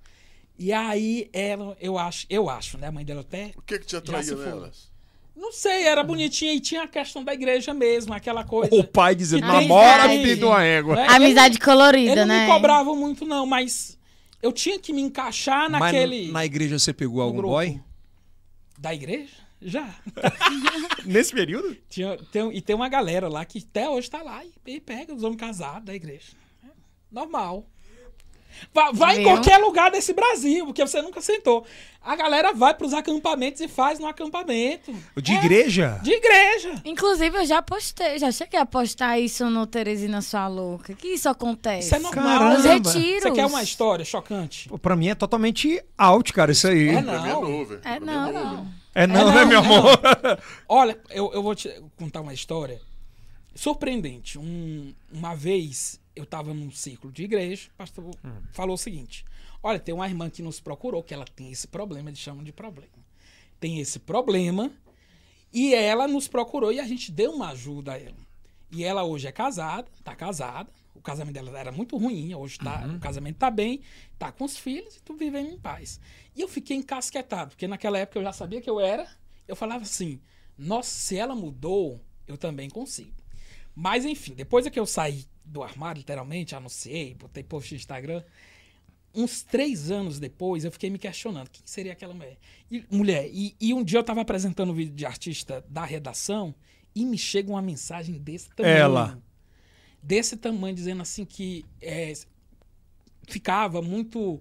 [0.59, 2.87] E aí, ela, eu acho, eu acho, né?
[2.87, 4.89] A mãe dela até O que que te atraía nelas?
[5.37, 8.75] Não sei, era bonitinha e tinha a questão da igreja mesmo, aquela coisa.
[8.75, 10.97] O pai dizendo, namora, filho de uma égua.
[10.97, 11.07] né?
[11.11, 12.47] Amizade Ele colorida, não né?
[12.47, 13.96] me cobrava muito, não, mas
[14.47, 16.31] eu tinha que me encaixar Mas naquele.
[16.31, 17.53] na igreja você pegou algum grupo.
[17.55, 17.81] boy?
[18.79, 19.33] Da igreja?
[19.61, 19.95] Já.
[21.05, 21.77] Nesse período?
[21.89, 25.15] Tinha, tem, e tem uma galera lá que até hoje tá lá e, e pega
[25.15, 26.33] os homens casados da igreja.
[27.11, 27.67] Normal.
[28.73, 31.65] Vai, vai em qualquer lugar desse Brasil, porque você nunca sentou.
[32.03, 34.95] A galera vai pros acampamentos e faz no acampamento.
[35.17, 35.99] De É, igreja?
[36.03, 36.81] De igreja.
[36.85, 40.95] Inclusive, eu já postei, já cheguei a postar isso no Teresina Sua Louca.
[40.95, 41.87] Que isso acontece?
[41.89, 42.25] Isso é normal.
[42.39, 42.59] Caramba.
[42.59, 43.23] Os retiros.
[43.23, 44.69] Você quer uma história chocante?
[44.69, 46.89] Pô, Pra mim é totalmente out, cara, isso aí.
[46.91, 47.43] É, mim é Não.
[47.43, 47.75] novo.
[47.75, 48.45] É, Pra mim não, novo.
[48.57, 48.69] não.
[48.95, 49.99] É não, É né, não, meu é amor?
[50.69, 52.81] Olha, eu, eu vou te contar uma história
[53.55, 54.39] surpreendente.
[54.39, 58.11] Um- uma vez eu estava num ciclo de igreja, o pastor
[58.51, 59.25] falou o seguinte:
[59.63, 62.53] Olha, tem uma irmã que nos procurou, que ela tem esse problema, eles chamam de
[62.53, 62.93] problema.
[63.61, 64.73] Tem esse problema,
[65.53, 68.27] e ela nos procurou e a gente deu uma ajuda a ela.
[68.71, 70.71] E ela hoje é casada, tá casada.
[70.95, 73.81] O casamento dela era muito ruim, hoje tá, o casamento tá bem,
[74.19, 76.01] tá com os filhos e tu vivendo em paz.
[76.35, 79.07] E eu fiquei encasquetado, porque naquela época eu já sabia que eu era.
[79.47, 80.21] Eu falava assim:
[80.59, 83.15] nossa, se ela mudou, eu também consigo.
[83.75, 88.23] Mas enfim, depois é que eu saí do armário, literalmente, anunciei, botei post no Instagram.
[89.15, 92.37] Uns três anos depois, eu fiquei me questionando: quem seria aquela mulher?
[92.71, 96.55] E, mulher, e, e um dia eu tava apresentando um vídeo de artista da redação
[96.95, 98.77] e me chega uma mensagem desse tamanho.
[98.77, 99.23] Ela.
[100.03, 102.13] Desse tamanho, dizendo assim que é,
[103.27, 104.41] ficava muito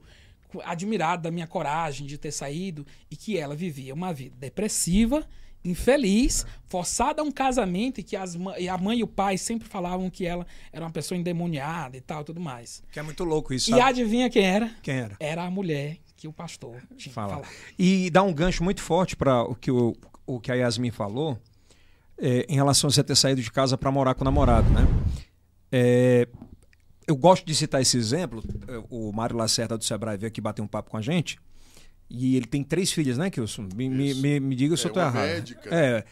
[0.63, 5.27] admirado da minha coragem de ter saído e que ela vivia uma vida depressiva,
[5.65, 9.67] infeliz, forçada a um casamento e que as, e a mãe e o pai sempre
[9.67, 12.83] falavam que ela era uma pessoa endemoniada e tal, tudo mais.
[12.91, 13.81] Que é muito louco isso, E sabe?
[13.81, 14.69] adivinha quem era?
[14.83, 15.15] Quem era?
[15.19, 17.29] Era a mulher que o pastor tinha Fala.
[17.33, 17.49] falado.
[17.77, 21.37] E dá um gancho muito forte para o que, o, o que a Yasmin falou
[22.17, 24.87] é, em relação a você ter saído de casa para morar com o namorado, né?
[25.71, 26.27] É,
[27.07, 28.43] eu gosto de citar esse exemplo.
[28.67, 31.37] é, O Mário Lacerda do Sebrae veio aqui bater um papo com a gente.
[32.09, 33.67] E ele tem três filhas, né, Kilson?
[33.75, 35.25] Me, me, me, me diga se É eu tô uma errado.
[35.27, 35.69] médica.
[35.75, 36.03] É.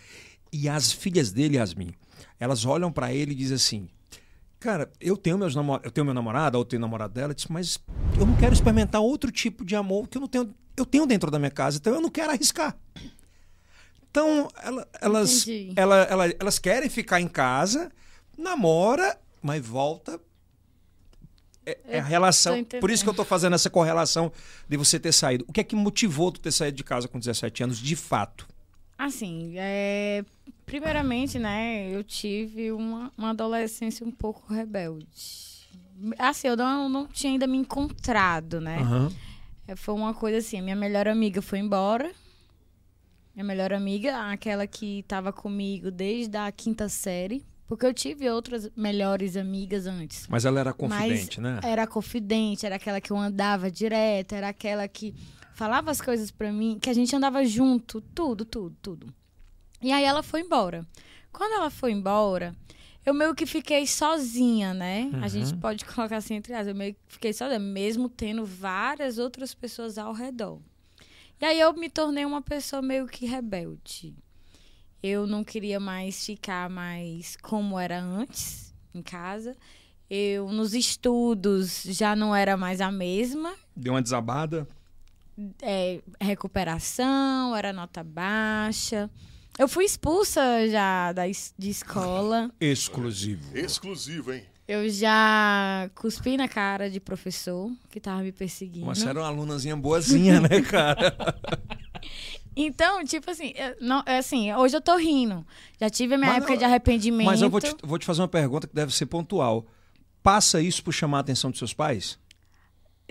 [0.51, 1.91] E as filhas dele, Yasmin,
[2.39, 3.87] elas olham para ele e dizem assim:
[4.59, 5.53] Cara, eu tenho, meus
[5.83, 7.79] eu tenho meu namorado, ou eu tenho namorado dela, disse, mas
[8.19, 10.53] eu não quero experimentar outro tipo de amor que eu não tenho.
[10.75, 12.75] Eu tenho dentro da minha casa, então eu não quero arriscar.
[14.09, 17.91] Então, ela- elas, ela, ela- elas querem ficar em casa,
[18.37, 20.19] namora, mas volta.
[21.65, 22.63] É, é a relação.
[22.79, 24.31] Por isso que eu tô fazendo essa correlação
[24.67, 25.45] de você ter saído.
[25.47, 28.47] O que é que motivou tu ter saído de casa com 17 anos, de fato?
[28.97, 30.23] Assim, é,
[30.65, 35.07] primeiramente, né, eu tive uma, uma adolescência um pouco rebelde.
[36.17, 38.77] Assim, eu não, não tinha ainda me encontrado, né?
[38.79, 39.11] Aham.
[39.67, 42.11] É, Foi uma coisa assim, minha melhor amiga foi embora.
[43.33, 47.43] Minha melhor amiga, aquela que tava comigo desde a quinta série.
[47.73, 50.27] Porque eu tive outras melhores amigas antes.
[50.29, 51.59] Mas ela era confidente, né?
[51.63, 55.15] Era confidente, era aquela que eu andava direto, era aquela que
[55.55, 59.13] falava as coisas pra mim, que a gente andava junto, tudo, tudo, tudo.
[59.81, 60.85] E aí ela foi embora.
[61.31, 62.55] Quando ela foi embora,
[63.03, 65.09] eu meio que fiquei sozinha, né?
[65.23, 69.17] A gente pode colocar assim entre aspas, eu meio que fiquei sozinha, mesmo tendo várias
[69.17, 70.59] outras pessoas ao redor.
[71.41, 74.15] E aí eu me tornei uma pessoa meio que rebelde.
[75.03, 79.53] Eu não queria mais ficar mais como era antes em casa.
[80.09, 83.53] Eu nos estudos já não era mais a mesma.
[83.75, 84.65] Deu uma desabada.
[85.61, 89.09] É, recuperação, era nota baixa.
[89.59, 92.49] Eu fui expulsa já da, es- de escola.
[92.59, 93.57] Exclusivo.
[93.57, 94.43] Exclusivo, hein?
[94.67, 98.85] Eu já cuspi na cara de professor que tava me perseguindo.
[98.85, 101.13] Mas você era uma alunazinha boazinha, né, cara?
[102.55, 105.45] Então, tipo assim, eu- não, é assim, hoje eu tô rindo.
[105.79, 107.25] Já tive a minha Mas época de arrependimento.
[107.25, 109.65] Mas eu vou te, vou te fazer uma pergunta que deve ser pontual.
[110.21, 112.17] Passa isso por chamar a atenção dos seus pais?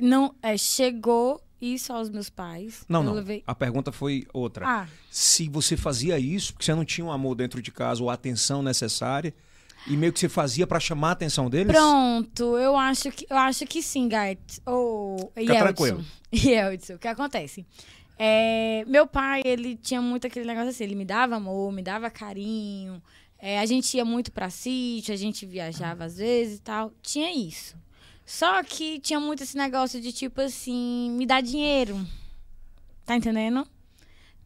[0.01, 2.85] Não, é, chegou isso aos meus pais.
[2.89, 3.13] Não, não.
[3.13, 3.43] Levei...
[3.47, 4.67] A pergunta foi outra.
[4.67, 8.11] Ah, Se você fazia isso, porque você não tinha um amor dentro de casa ou
[8.11, 9.35] a atenção necessária,
[9.87, 11.73] e meio que você fazia pra chamar a atenção deles?
[11.73, 14.39] pronto, eu acho que, eu acho que sim, Gart.
[14.65, 15.61] Ou Fica Yeldson.
[15.65, 16.05] tranquilo.
[16.33, 17.67] Yeldson, o que acontece?
[18.25, 22.09] É, meu pai, ele tinha muito aquele negócio assim, ele me dava amor, me dava
[22.09, 23.03] carinho.
[23.37, 26.93] É, a gente ia muito pra sítio, a gente viajava às vezes e tal.
[27.03, 27.75] Tinha isso.
[28.25, 31.99] Só que tinha muito esse negócio de tipo assim, me dar dinheiro.
[33.05, 33.67] Tá entendendo?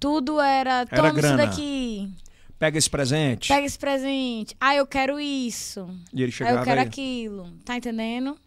[0.01, 1.45] Tudo era, toma isso grana.
[1.47, 2.11] daqui,
[2.59, 3.49] Pega esse presente.
[3.49, 4.57] pega esse presente.
[4.59, 5.87] Ah, eu quero isso.
[6.15, 6.87] E ele chegava eu quero aí.
[6.87, 7.53] aquilo.
[7.63, 8.39] Tá entendendo?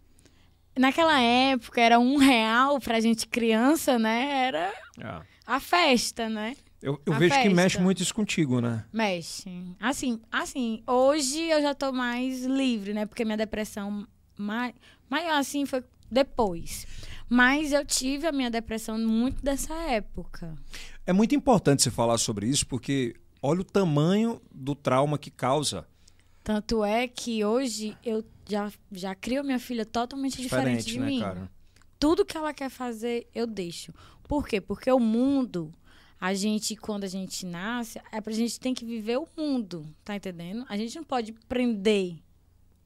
[0.76, 4.46] Naquela época era um real pra gente criança, né?
[4.48, 5.22] Era Ah.
[5.46, 6.56] a festa, né?
[6.82, 7.54] Eu, eu vejo que festa.
[7.54, 8.84] mexe muito isso contigo, né?
[8.92, 9.50] Mexe.
[9.78, 13.04] Assim, assim, hoje eu já tô mais livre, né?
[13.06, 14.06] Porque minha depressão
[14.38, 14.74] mai-
[15.08, 16.86] maior assim foi depois.
[17.28, 20.56] Mas eu tive a minha depressão muito dessa época.
[21.06, 25.86] É muito importante você falar sobre isso, porque olha o tamanho do trauma que causa.
[26.42, 31.06] Tanto é que hoje eu já, já crio minha filha totalmente diferente, Diferente, de né,
[31.06, 31.20] mim.
[31.20, 31.50] cara?
[31.98, 33.92] tudo que ela quer fazer, eu deixo.
[34.30, 34.60] Por quê?
[34.60, 35.74] Porque o mundo,
[36.20, 40.14] a gente, quando a gente nasce, é pra gente tem que viver o mundo, tá
[40.14, 40.64] entendendo?
[40.68, 42.14] A gente não pode prender,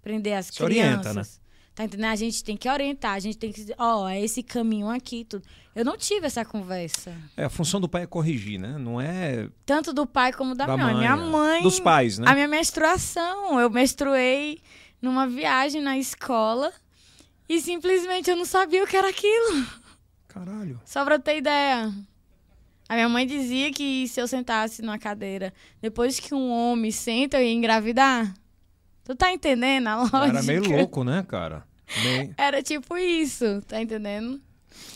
[0.00, 1.38] prender as Se orienta, crianças.
[1.74, 2.06] Tá entendendo?
[2.06, 5.26] A gente tem que orientar, a gente tem que dizer, ó, é esse caminho aqui,
[5.26, 5.44] tudo.
[5.74, 7.14] Eu não tive essa conversa.
[7.36, 8.78] É, a função do pai é corrigir, né?
[8.78, 10.94] Não é Tanto do pai como da, da mãe.
[10.94, 11.16] Minha é.
[11.16, 11.62] mãe.
[11.62, 12.26] Dos pais, né?
[12.26, 13.60] A minha menstruação.
[13.60, 14.62] Eu menstruei
[15.02, 16.72] numa viagem na escola
[17.46, 19.83] e simplesmente eu não sabia o que era aquilo.
[20.34, 20.80] Caralho.
[20.84, 21.94] Só pra ter ideia.
[22.88, 27.38] A minha mãe dizia que se eu sentasse numa cadeira, depois que um homem senta,
[27.38, 28.34] eu ia engravidar.
[29.04, 30.26] Tu tá entendendo a lógica?
[30.26, 31.64] Era meio louco, né, cara?
[32.02, 32.34] Meio...
[32.36, 34.40] Era tipo isso, tá entendendo?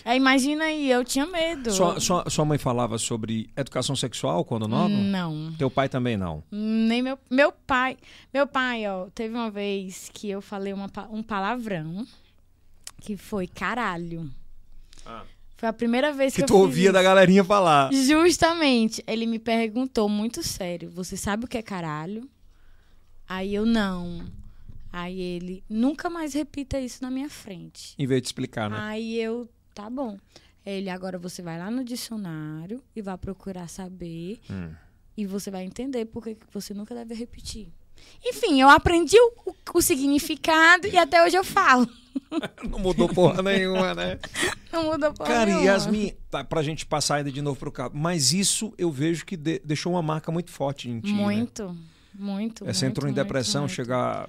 [0.04, 1.70] Aí imagina aí, eu tinha medo.
[1.70, 4.88] Sua, sua, sua mãe falava sobre educação sexual quando nova?
[4.88, 5.52] Não.
[5.56, 6.42] Teu pai também não.
[6.50, 7.96] Nem meu, meu pai.
[8.34, 12.04] Meu pai, ó, teve uma vez que eu falei uma, um palavrão
[13.00, 14.28] que foi caralho.
[15.08, 15.24] Ah.
[15.56, 16.92] Foi a primeira vez que, Que eu tu fiz ouvia isso.
[16.92, 17.92] da galerinha falar.
[17.92, 19.02] Justamente.
[19.06, 22.28] Ele me perguntou muito sério: Você sabe o que é caralho?
[23.28, 24.24] Aí eu não.
[24.92, 27.94] Aí ele: Nunca mais repita isso na minha frente.
[27.98, 28.76] Em vez de explicar, né?
[28.78, 30.16] Aí eu: Tá bom.
[30.64, 34.38] Ele: Agora você vai lá no dicionário e vai procurar saber.
[34.48, 34.70] Hum.
[35.16, 37.68] E você vai entender por que que você nunca deve repetir.
[38.24, 41.88] Enfim, eu aprendi o, o significado e até hoje eu falo.
[42.68, 44.18] Não mudou porra nenhuma, né?
[44.72, 45.64] Não muda porra Cara, nenhuma.
[45.66, 47.92] Yasmin, tá, pra gente passar ainda de novo pro carro.
[47.94, 51.12] Mas isso eu vejo que de- deixou uma marca muito forte em ti.
[51.12, 51.22] né?
[51.22, 51.76] Muito,
[52.14, 52.64] muito.
[52.68, 53.74] É, Você muito, entrou em muito, depressão, muito.
[53.74, 54.24] chegar.
[54.24, 54.28] Ah,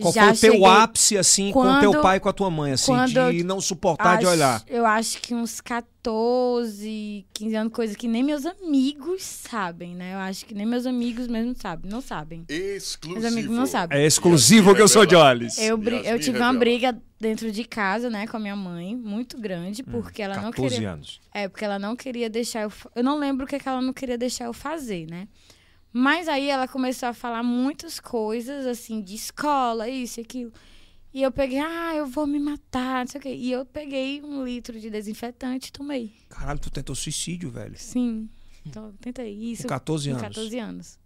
[0.00, 2.32] Qual Já foi o teu cheguei- ápice, assim, com Quando- teu pai e com a
[2.32, 4.62] tua mãe, assim, de eu não suportar de Acho- olhar?
[4.68, 10.14] Eu acho que uns 14, 15 anos, coisa que nem meus amigos sabem, né?
[10.14, 12.44] Eu acho que nem meus amigos mesmo sabem, não sabem.
[12.48, 13.20] Exclusivo.
[13.20, 13.98] Meus amigos não sabem.
[13.98, 15.58] É exclusivo que eu sou de olhos.
[15.58, 16.58] Eu, eu tive uma revela.
[16.58, 20.74] briga dentro de casa, né, com a minha mãe, muito grande, porque ela não 14
[20.74, 20.90] queria.
[20.92, 21.20] anos.
[21.32, 22.72] É, porque ela não queria deixar eu.
[22.96, 25.28] Eu não lembro o que, que ela não queria deixar eu fazer, né?
[25.92, 30.52] Mas aí ela começou a falar muitas coisas, assim, de escola, isso e aquilo.
[31.12, 33.34] E eu peguei, ah, eu vou me matar, não sei o quê.
[33.34, 36.14] E eu peguei um litro de desinfetante e tomei.
[36.30, 37.74] Caralho, tu tentou suicídio, velho.
[37.76, 38.30] Sim.
[38.64, 39.30] Então, tentei.
[39.34, 39.62] Isso.
[39.62, 40.28] Com 14 com anos.
[40.28, 40.98] 14 anos.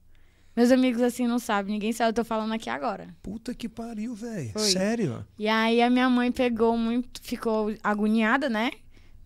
[0.56, 3.14] Meus amigos, assim, não sabem, ninguém sabe, eu tô falando aqui agora.
[3.22, 4.58] Puta que pariu, velho.
[4.58, 5.26] Sério?
[5.38, 8.70] E aí a minha mãe pegou muito, ficou agoniada, né?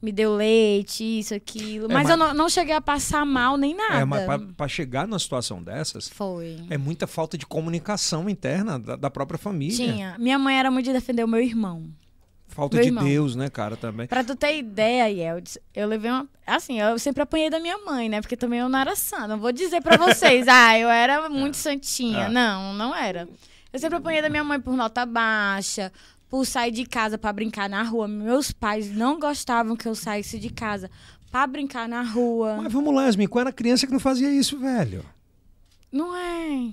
[0.02, 1.86] Me deu leite, isso, aquilo.
[1.90, 4.00] É, mas, mas- eu não, não cheguei a passar mal nem nada.
[4.00, 6.56] É, mas pra, pra chegar numa situação dessas, Foi.
[6.70, 9.76] é muita falta de comunicação interna da, da própria família.
[9.76, 10.16] Tinha.
[10.18, 11.84] Minha mãe era muito de defender o meu irmão.
[12.48, 13.04] Falta Meu de irmão.
[13.04, 14.08] Deus, né, cara, também.
[14.08, 16.26] Pra tu ter ideia, Yeldes, eu levei uma.
[16.44, 18.20] Assim, eu sempre apanhei da minha mãe, né?
[18.20, 19.28] Porque também eu não era sã.
[19.28, 22.24] Não vou dizer pra vocês, ah, eu era muito santinha.
[22.24, 22.28] É.
[22.28, 23.28] Não, não era.
[23.72, 25.92] Eu sempre apanhei da minha mãe por nota baixa,
[26.30, 28.06] por sair de casa pra brincar na rua.
[28.08, 30.88] Meus pais não gostavam que eu saísse de casa
[31.30, 32.56] pra brincar na rua.
[32.62, 35.04] Mas vamos lá, Yasmin, qual era a criança que não fazia isso, velho?
[35.92, 36.70] Não é.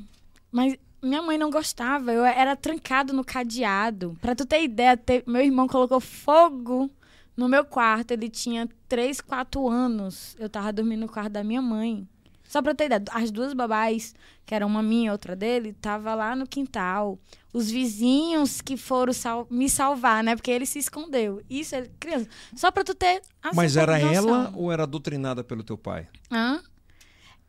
[0.51, 2.13] Mas minha mãe não gostava.
[2.13, 4.15] Eu era trancado no cadeado.
[4.21, 6.89] Pra tu ter ideia, te- meu irmão colocou fogo
[7.35, 8.11] no meu quarto.
[8.11, 10.35] Ele tinha 3, 4 anos.
[10.39, 12.07] Eu tava dormindo no quarto da minha mãe.
[12.47, 16.15] Só pra ter ideia, as duas babás, que era uma minha e outra dele, tava
[16.15, 17.19] lá no quintal.
[17.53, 20.35] Os vizinhos que foram sal- me salvar, né?
[20.35, 21.41] Porque ele se escondeu.
[21.49, 22.27] Isso, ele, criança.
[22.55, 23.21] Só pra tu ter.
[23.53, 24.13] Mas era noção.
[24.13, 26.07] ela ou era doutrinada pelo teu pai?
[26.31, 26.61] Hã?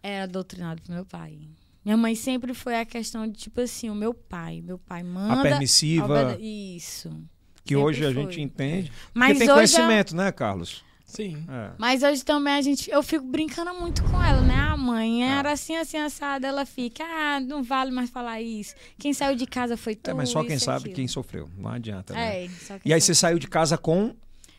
[0.02, 1.38] Era doutrinado pro meu pai.
[1.84, 4.60] Minha mãe sempre foi a questão de, tipo assim, o meu pai.
[4.62, 5.40] Meu pai manda.
[5.40, 7.08] a permissiva, Isso.
[7.64, 8.22] que sempre hoje a foi.
[8.24, 8.92] gente entende.
[9.14, 9.54] Mas Porque tem hoje.
[9.76, 10.84] conhecimento, né, Carlos?
[11.08, 11.42] Sim.
[11.48, 11.70] É.
[11.78, 12.90] Mas hoje também a gente.
[12.90, 14.54] Eu fico brincando muito com ela, né?
[14.54, 16.46] A mãe era assim, assim, assada.
[16.46, 18.74] Ela fica, ah, não vale mais falar isso.
[18.98, 20.10] Quem saiu de casa foi tu.
[20.10, 20.94] É, mas só quem sabe aquilo.
[20.96, 21.48] quem sofreu.
[21.56, 22.44] Não adianta, né?
[22.44, 23.06] É, só quem E aí sabe.
[23.06, 24.14] você saiu de casa com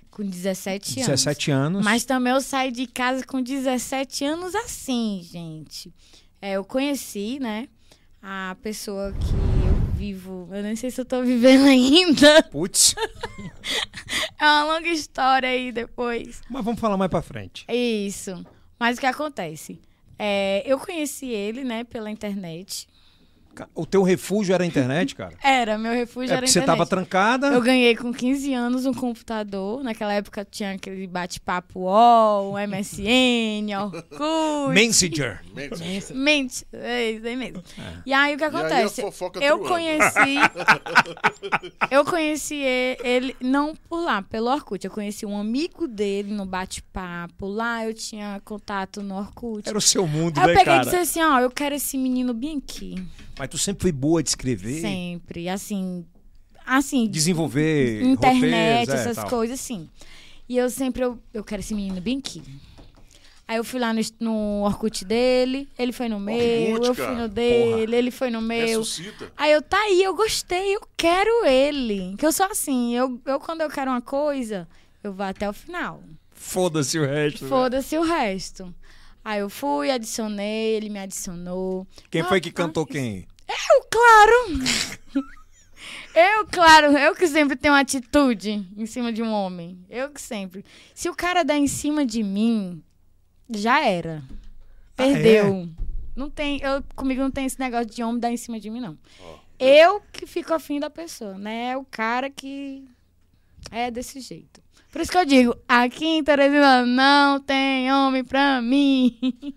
[0.09, 1.07] Com 17 anos.
[1.07, 1.85] 17 anos.
[1.85, 5.93] Mas também eu saí de casa com 17 anos assim, gente.
[6.41, 7.67] É, eu conheci, né,
[8.21, 9.68] a pessoa que
[9.99, 10.47] vivo.
[10.51, 12.41] Eu nem sei se eu tô vivendo ainda.
[12.49, 12.95] Putz,
[14.39, 16.41] É uma longa história aí depois.
[16.49, 17.65] mas vamos falar mais pra frente.
[17.69, 18.45] Isso.
[18.79, 19.79] Mas o que acontece?
[20.17, 22.87] É, eu conheci ele, né, pela internet.
[23.75, 25.33] O teu refúgio era a internet, cara?
[25.43, 26.77] Era, meu refúgio É era a porque você internet.
[26.77, 27.47] tava trancada.
[27.47, 29.83] Eu ganhei com 15 anos um computador.
[29.83, 34.73] Naquela época tinha aquele bate-papo UOL, MSN, Orkut.
[34.73, 35.41] Messenger.
[35.53, 36.13] Mente.
[36.13, 37.63] Mente, é isso aí mesmo.
[38.05, 39.01] E aí o que aí a acontece?
[39.01, 40.35] fofoca eu conheci.
[41.91, 42.55] eu conheci
[43.03, 44.83] ele, não por lá, pelo Orkut.
[44.85, 47.47] Eu conheci um amigo dele no bate-papo.
[47.47, 49.67] Lá eu tinha contato no Orkut.
[49.67, 50.83] Era o seu mundo, Aí eu né, peguei e cara?
[50.83, 52.95] disse assim: ó, eu quero esse menino bem aqui.
[53.39, 55.47] Mas tu sempre foi boa de escrever, Sempre.
[55.47, 56.05] Assim.
[56.65, 59.29] Assim, desenvolver internet, roteiros, é, essas tal.
[59.29, 59.89] coisas, assim.
[60.47, 62.43] E eu sempre, eu, eu quero esse menino bem aqui.
[63.47, 67.15] Aí eu fui lá no, no Orkut dele, ele foi no meu, Orkut, eu fui
[67.15, 68.79] no dele, ele foi no meu.
[68.79, 69.31] Ressuscita.
[69.35, 72.15] Aí eu, tá aí, eu gostei, eu quero ele.
[72.17, 74.67] Que eu sou assim, eu, eu quando eu quero uma coisa,
[75.03, 76.03] eu vou até o final.
[76.31, 77.45] Foda-se o resto.
[77.45, 77.49] né?
[77.49, 78.75] Foda-se o resto.
[79.23, 81.85] Aí eu fui, adicionei, ele me adicionou.
[82.09, 83.27] Quem foi que cantou quem?
[83.47, 85.23] Eu, claro!
[86.15, 89.83] eu, claro, eu que sempre tenho atitude em cima de um homem.
[89.89, 90.63] Eu que sempre.
[90.93, 92.81] Se o cara dá em cima de mim,
[93.49, 94.23] já era.
[94.97, 95.13] Ah, é?
[95.13, 95.69] Perdeu.
[96.15, 98.81] Não tem, eu, comigo não tem esse negócio de homem dar em cima de mim,
[98.81, 98.97] não.
[99.57, 101.71] Eu que fico afim da pessoa, né?
[101.71, 102.85] É o cara que
[103.71, 104.61] é desse jeito.
[104.91, 109.17] Por isso que eu digo, aqui em Teresina não tem homem pra mim.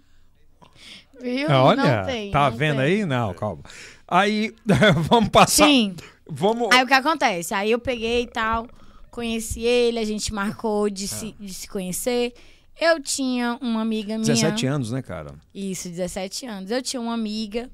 [1.21, 1.49] Viu?
[1.51, 2.85] Olha, não tem, tá vendo tem.
[2.85, 3.07] aí?
[3.07, 3.63] Não, calma.
[4.09, 4.53] Aí,
[5.09, 5.67] vamos passar.
[5.67, 5.95] Sim.
[6.29, 6.69] Vamos.
[6.73, 7.55] Aí o que acontece?
[7.55, 8.67] Aí eu peguei e tal,
[9.11, 11.09] conheci ele, a gente marcou de, Ah.
[11.09, 12.33] se, de se conhecer.
[12.81, 14.27] Eu tinha uma amiga minha.
[14.27, 15.35] 17 anos, né, cara?
[15.55, 16.71] Isso, 17 anos.
[16.71, 17.71] Eu tinha uma amiga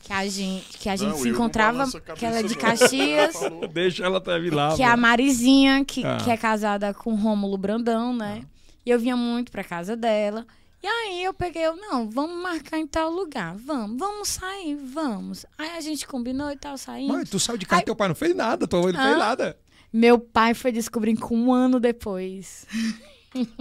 [0.00, 1.84] que a gente, que a gente Não, se encontrava,
[2.16, 2.54] que ela é de.
[2.56, 3.34] Caxias.
[3.72, 4.74] Deixa ela até vir lá.
[4.74, 4.96] que é a.
[4.96, 6.16] Marizinha, que, Ah.
[6.22, 8.42] que é casada com Rômulo Brandão, né?
[8.84, 10.46] E eu vinha muito pra casa dela.
[10.82, 15.44] E aí eu peguei, eu, não, vamos marcar em tal lugar, vamos, vamos sair, vamos.
[15.58, 17.14] Aí a gente combinou e tal, saímos.
[17.14, 17.84] Mas tu saiu de casa, Ai.
[17.84, 19.18] teu pai não fez nada, tua mãe não fez Hã?
[19.18, 19.58] nada.
[19.92, 22.66] Meu pai foi descobrir com um ano depois.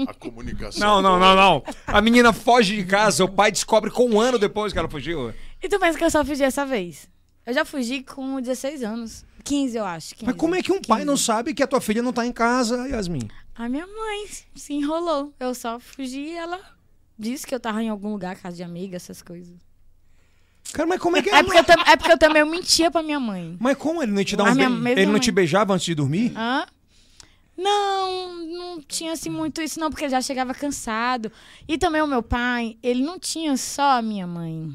[0.08, 0.80] A comunicação.
[0.80, 1.64] Não, não, não, não.
[1.86, 5.34] A menina foge de casa, o pai descobre com um ano depois que ela fugiu.
[5.62, 7.08] E tu pensa que eu só fugi essa vez?
[7.46, 9.26] Eu já fugi com 16 anos.
[9.44, 10.16] 15, eu acho.
[10.16, 11.06] 15, Mas como é que um pai 15.
[11.08, 13.28] não sabe que a tua filha não tá em casa, Yasmin?
[13.56, 15.34] A minha mãe se enrolou.
[15.40, 16.60] Eu só fugi e ela
[17.18, 19.54] disse que eu tava em algum lugar, casa de amiga, essas coisas.
[20.72, 23.20] Cara, mas como é que É porque eu, é porque eu também mentia pra minha
[23.20, 23.58] mãe.
[23.60, 25.22] Mas como ele não te dá Mas uns minha Ele não mãe.
[25.22, 26.32] te beijava antes de dormir?
[26.38, 26.66] Hã?
[27.58, 31.32] Não, não tinha assim muito isso, não, porque ele já chegava cansado.
[31.68, 34.72] E também o meu pai, ele não tinha só a minha mãe.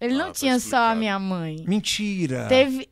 [0.00, 1.64] Ele Ah, não tinha só a minha mãe.
[1.66, 2.46] Mentira.
[2.48, 2.88] Teve,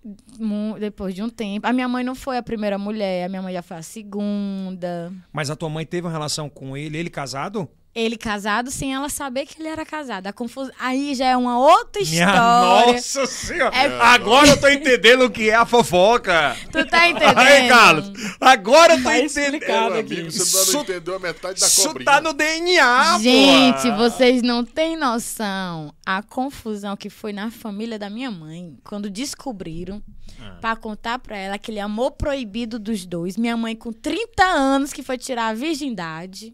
[0.81, 1.67] depois de um tempo.
[1.67, 5.13] A minha mãe não foi a primeira mulher, a minha mãe já foi a segunda.
[5.33, 7.69] Mas a tua mãe teve uma relação com ele, ele casado?
[7.99, 10.27] Ele casado sem ela saber que ele era casado.
[10.27, 10.71] A confusão.
[10.79, 12.93] Aí já é uma outra Minha história.
[12.93, 13.75] nossa senhora.
[13.75, 16.55] É- Agora eu tô entendendo o que é a fofoca.
[16.71, 17.39] Tu tá entendendo?
[17.39, 18.13] Aí, Carlos.
[18.39, 19.61] Agora eu tô Tá entendendo.
[19.67, 20.15] Meu aqui.
[20.15, 23.97] amigo, você Isso- não entendeu a metade da Isso tá no DNA, Gente, pô.
[23.97, 30.03] vocês não têm noção a confusão que foi na família da minha mãe quando descobriram
[30.39, 30.59] Ah.
[30.61, 33.39] pra contar pra ela aquele amor proibido dos dois.
[33.39, 36.53] Minha mãe com 30 anos que foi tirar a virgindade.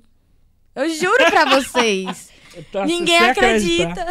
[0.74, 2.30] Eu juro pra vocês.
[2.70, 4.04] Tá, Ninguém acredita.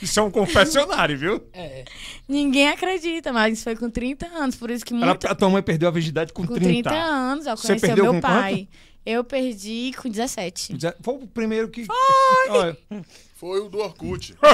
[0.00, 1.42] Isso é um confessionário, viu?
[1.52, 1.84] É.
[2.28, 4.54] Ninguém acredita, mas foi com 30 anos.
[4.54, 6.88] Por isso que Ela, muito, a tua mãe perdeu a virgindade com, com 30.
[6.88, 8.68] 30 anos eu Você conheci perdeu meu com pai.
[9.04, 10.76] Eu perdi com 17.
[11.02, 11.86] Foi o primeiro que.
[11.86, 12.76] Foi!
[13.40, 14.34] Foi o do Orkut.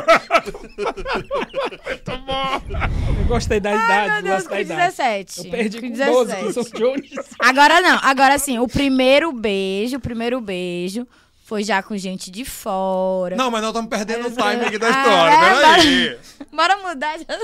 [3.19, 4.81] Eu gostei da Ai, idade, meu Deus, com da idade.
[4.97, 5.39] 17.
[5.39, 7.11] Eu perdi com, com 12, com o São Jones.
[7.41, 11.05] Agora não, agora sim, o primeiro beijo, o primeiro beijo
[11.45, 13.35] foi já com gente de fora.
[13.35, 15.39] Não, mas nós estamos perdendo o Ah, time aqui da é, história.
[15.41, 16.19] Peraí.
[16.53, 17.19] Bora mudar.
[17.19, 17.39] já.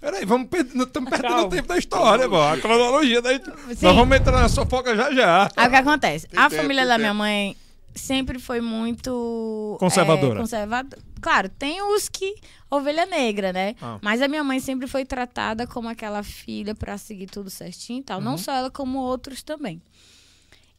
[0.00, 1.46] Peraí, vamos estamos perdendo Calma.
[1.46, 2.40] o tempo da história, pô.
[2.42, 5.48] A cronologia da Nós vamos entrar na fofoca já já.
[5.56, 6.26] Aí o que acontece?
[6.28, 7.00] Tem a tempo, família da tempo.
[7.00, 7.56] minha mãe
[7.94, 10.38] sempre foi muito Conservadora.
[10.38, 10.98] É, conservador.
[11.20, 12.34] Claro, tem os que
[12.70, 13.74] ovelha negra, né?
[13.80, 13.98] Ah.
[14.00, 18.04] Mas a minha mãe sempre foi tratada como aquela filha pra seguir tudo certinho e
[18.04, 18.18] tal.
[18.18, 18.24] Uhum.
[18.24, 19.82] Não só ela, como outros também.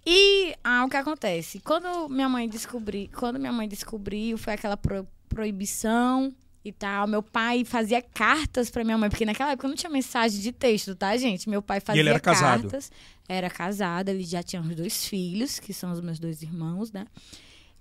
[0.06, 1.60] E ah, o que acontece?
[1.60, 6.34] Quando minha mãe descobri, quando minha mãe descobriu, foi aquela pro- proibição
[6.64, 7.08] e tal.
[7.08, 10.96] Meu pai fazia cartas pra minha mãe, porque naquela época não tinha mensagem de texto,
[10.96, 11.50] tá, gente?
[11.50, 12.62] Meu pai fazia ele era casado?
[12.64, 12.92] cartas.
[13.28, 17.06] Era casado, ele já tinha os dois filhos, que são os meus dois irmãos, né?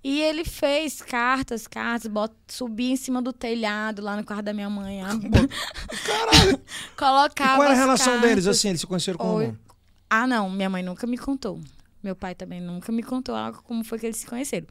[0.03, 2.33] E ele fez cartas, cartas, bot...
[2.47, 4.99] subia em cima do telhado lá no quarto da minha mãe.
[6.05, 6.59] Caralho!
[6.97, 7.53] Colocava.
[7.53, 8.29] E qual era a relação cartas.
[8.29, 8.69] deles, assim?
[8.69, 9.57] Eles se conheceram como?
[10.09, 11.61] Ah, não, minha mãe nunca me contou.
[12.01, 14.65] Meu pai também nunca me contou algo como foi que eles se conheceram.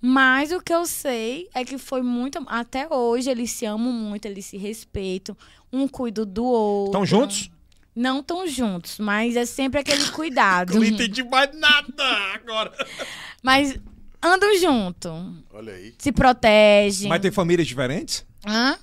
[0.00, 2.42] Mas o que eu sei é que foi muito.
[2.46, 5.36] Até hoje eles se amam muito, eles se respeitam.
[5.72, 6.86] Um cuida do outro.
[6.86, 7.50] Estão juntos?
[7.94, 10.74] Não estão juntos, mas é sempre aquele cuidado.
[10.78, 12.72] Não entendi mais nada agora.
[13.42, 13.78] Mas
[14.22, 15.08] andam junto.
[15.52, 15.94] Olha aí.
[15.98, 17.08] Se protegem.
[17.08, 18.24] Mas tem famílias diferentes?
[18.46, 18.78] Hã?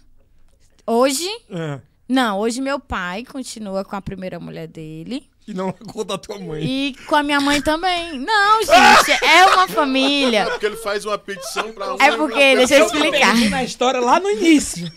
[0.85, 1.27] Hoje?
[1.49, 1.81] É.
[2.07, 5.29] Não, hoje meu pai continua com a primeira mulher dele.
[5.47, 6.61] E não largou da tua mãe.
[6.63, 8.19] E com a minha mãe também.
[8.19, 10.45] Não, gente, é uma É família.
[10.45, 13.31] porque ele faz uma petição pra É porque, deixa eu explicar.
[13.33, 14.91] Perdi na história lá no início.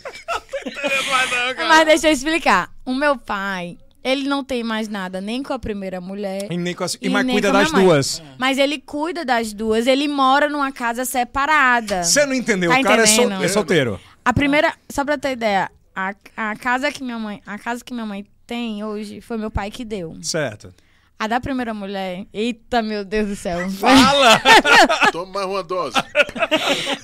[1.68, 2.70] Mas deixa eu explicar.
[2.84, 6.48] O meu pai, ele não tem mais nada nem com a primeira mulher.
[6.50, 6.86] E, nem com a...
[7.00, 8.22] e E mas nem cuida das duas.
[8.38, 9.86] Mas ele cuida das duas.
[9.86, 12.02] Ele mora numa casa separada.
[12.02, 12.70] Você não entendeu?
[12.70, 14.00] Tá o cara é, sol- é solteiro.
[14.24, 17.92] A primeira, só pra ter ideia, a, a casa que minha mãe, a casa que
[17.94, 20.18] minha mãe tem hoje foi meu pai que deu.
[20.22, 20.74] Certo.
[21.16, 23.70] A da primeira mulher, eita meu Deus do céu.
[23.78, 24.40] Fala!
[25.12, 25.96] Toma mais uma dose.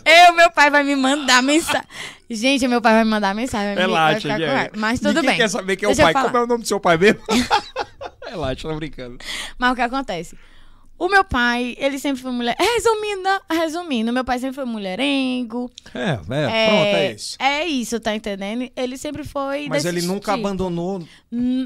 [0.05, 1.87] Eu, meu pai vai me mandar mensagem.
[2.29, 3.77] Gente, meu pai vai me mandar mensagem.
[3.77, 4.45] Me, Relaxa, gente.
[4.45, 4.73] raiva.
[4.77, 5.37] Mas tudo Ninguém bem.
[5.37, 6.25] quer saber quem é o Deixa eu pai.
[6.25, 7.21] Como é o nome do seu pai mesmo?
[8.27, 9.19] Relaxa, tô brincando.
[9.57, 10.37] Mas o que acontece?
[10.99, 12.57] O meu pai, ele sempre foi mulher.
[12.59, 15.71] Resumindo, resumindo, meu pai sempre foi mulherengo.
[15.95, 17.37] É, é, pronto, é isso.
[17.39, 18.71] É isso, tá entendendo?
[18.75, 19.69] Ele sempre foi.
[19.69, 20.47] Mas ele nunca tipo.
[20.47, 21.07] abandonou.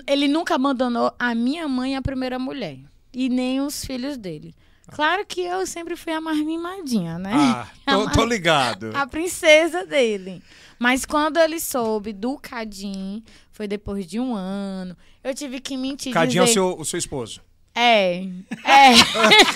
[0.06, 2.78] Ele nunca abandonou a minha mãe, a primeira mulher.
[3.12, 4.52] E nem os filhos dele.
[4.88, 7.30] Claro que eu sempre fui a mais mimadinha, né?
[7.32, 8.90] Ah, tô, tô ligado.
[8.94, 10.42] a princesa dele.
[10.78, 13.22] Mas quando ele soube do Cadim,
[13.52, 14.96] foi depois de um ano.
[15.22, 16.12] Eu tive que mentir.
[16.12, 16.54] Cadinho é o dizer...
[16.54, 17.40] seu, o seu esposo.
[17.74, 18.22] É.
[18.64, 18.92] É.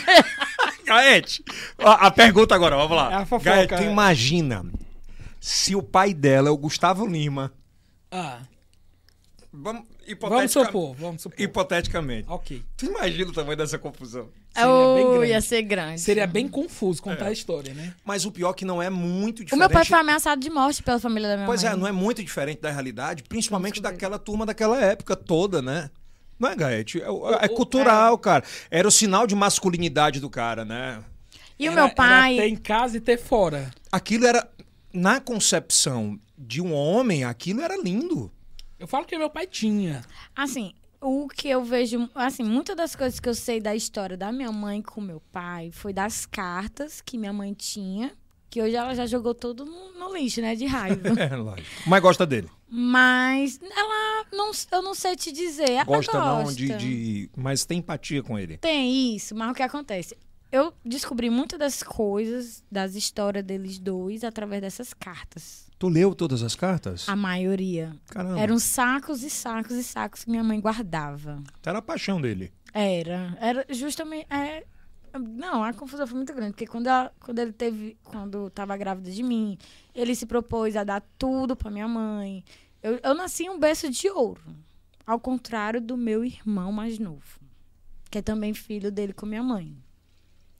[0.86, 1.42] Gaete,
[1.78, 3.10] a, a pergunta agora, vamos lá.
[3.12, 3.90] É a fofoca, Gaete, tu é.
[3.90, 4.64] imagina
[5.40, 7.52] se o pai dela é o Gustavo Lima.
[8.10, 8.40] Ah,
[9.56, 9.84] Vamos,
[10.20, 11.40] vamos supor, vamos supor.
[11.40, 12.26] Hipoteticamente.
[12.28, 12.60] Ok.
[12.76, 14.28] Tu imagina o tamanho dessa confusão?
[14.52, 15.26] Seria bem Oh, grande.
[15.28, 16.00] ia ser grande.
[16.00, 17.94] Seria bem confuso contar a história, né?
[18.04, 19.60] Mas o pior é que não é muito O diferente.
[19.60, 21.72] meu pai foi ameaçado de morte pela família da minha Pois mãe.
[21.72, 25.88] é, não é muito diferente da realidade, principalmente daquela turma daquela época toda, né?
[26.38, 27.00] Não é, Gaete?
[27.00, 28.44] É, é o- cultural, cara.
[28.70, 31.02] Era o sinal de masculinidade do cara, né?
[31.58, 32.34] E o Era- meu pai.
[32.34, 33.70] Era ter em casa e ter fora.
[33.92, 34.48] Aquilo era,
[34.92, 38.30] na concepção de um homem, aquilo era lindo.
[38.78, 40.02] Eu falo que meu pai tinha.
[40.34, 42.08] Assim, o que eu vejo.
[42.14, 45.70] Assim, muitas das coisas que eu sei da história da minha mãe com meu pai
[45.72, 48.10] foi das cartas que minha mãe tinha.
[48.54, 50.54] Que hoje ela já jogou tudo no, lixo, né?
[50.54, 51.08] De raiva.
[51.20, 51.68] É, lógico.
[51.88, 52.48] Mas gosta dele.
[52.68, 54.26] Mas ela.
[54.32, 55.72] Não, eu não sei te dizer.
[55.72, 56.54] Ela Gosta não gosta.
[56.54, 57.30] de, de.
[57.36, 58.56] Mas tem empatia com ele.
[58.58, 60.16] Tem isso, mas o que acontece?
[60.52, 65.66] Eu descobri muitas das coisas, das histórias deles dois, através dessas cartas.
[65.76, 67.08] Tu leu todas as cartas?
[67.08, 67.92] A maioria.
[68.06, 68.38] Caramba.
[68.38, 71.42] Eram sacos e sacos e sacos que minha mãe guardava.
[71.66, 72.52] Era a paixão dele.
[72.72, 73.36] Era.
[73.40, 74.28] Era justamente.
[74.32, 74.62] É,
[75.18, 79.10] Não, a confusão foi muito grande, porque quando, ela- quando ele teve, quando tava grávida
[79.10, 79.56] de mim,
[79.94, 82.44] ele se propôs a dar tudo pra minha mãe.
[82.82, 84.42] Eu, eu nasci em um berço de ouro,
[85.06, 87.38] ao contrário do meu irmão mais novo,
[88.10, 89.76] que é também filho dele com minha mãe.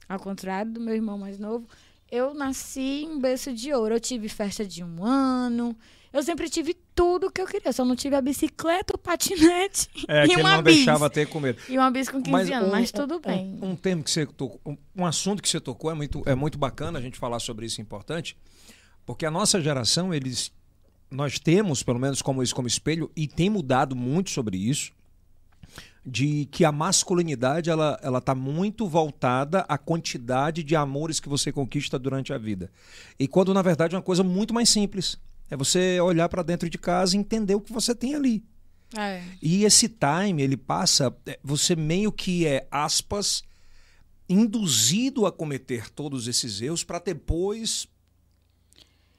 [0.07, 1.67] Ao contrário do meu irmão mais novo,
[2.09, 3.95] eu nasci em um berço de ouro.
[3.95, 5.75] Eu tive festa de um ano.
[6.15, 7.73] Eu sempre tive tudo que eu queria.
[7.73, 10.75] Só não tive a bicicleta, o patinete É, e que uma não bis.
[10.77, 11.59] deixava ter com medo.
[11.67, 13.59] E uma bis com 15 anos, mas tudo um, bem.
[13.61, 16.57] Um, tema que você tocou, um, um assunto que você tocou é muito, é muito
[16.57, 18.37] bacana a gente falar sobre isso, é importante,
[19.05, 20.53] porque a nossa geração, eles,
[21.11, 24.93] nós temos, pelo menos como isso como espelho, e tem mudado muito sobre isso,
[26.05, 31.51] de que a masculinidade ela ela está muito voltada à quantidade de amores que você
[31.51, 32.71] conquista durante a vida.
[33.19, 35.19] E quando na verdade é uma coisa muito mais simples.
[35.49, 38.43] É você olhar para dentro de casa e entender o que você tem ali.
[38.97, 39.23] É.
[39.41, 43.43] E esse time, ele passa, é, você meio que é, aspas,
[44.27, 47.87] induzido a cometer todos esses erros para depois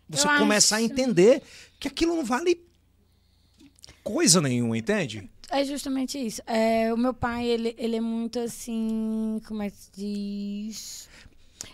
[0.09, 1.43] você Eu começar a acho- entender
[1.79, 2.61] que aquilo não vale
[4.03, 5.29] coisa nenhuma, entende?
[5.51, 6.43] É justamente isso.
[6.47, 9.41] É, o meu pai, ele, ele é muito assim.
[9.47, 11.09] Como é que se diz?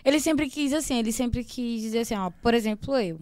[0.05, 3.19] Ele sempre quis assim, ele sempre quis dizer assim, ó, por exemplo, eu.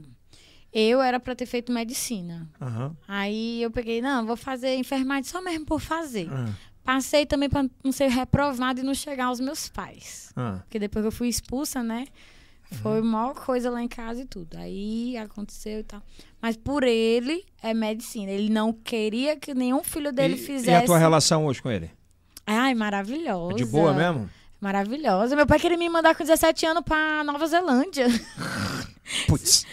[0.73, 2.47] Eu era pra ter feito medicina.
[2.61, 2.95] Aham.
[3.07, 6.29] Aí eu peguei, não, vou fazer enfermagem só mesmo por fazer.
[6.31, 6.49] Ah,
[6.83, 10.31] Passei também pra não ser reprovada e não chegar aos meus pais.
[10.35, 10.59] ah.
[10.63, 12.05] Porque depois que eu fui expulsa, né?
[12.81, 14.55] Foi maior coisa lá em casa e tudo.
[14.57, 16.01] Aí aconteceu e tal.
[16.41, 18.31] Mas por ele é medicina.
[18.31, 20.69] Ele não queria que nenhum filho dele e, fizesse.
[20.71, 21.91] e a tua relação hoje com ele?
[22.47, 23.53] Ai, maravilhosa.
[23.53, 24.29] É de boa mesmo?
[24.61, 25.35] Maravilhosa.
[25.35, 28.05] Meu pai queria me mandar com 17 anos pra Nova Zelândia.
[29.27, 29.65] Putz.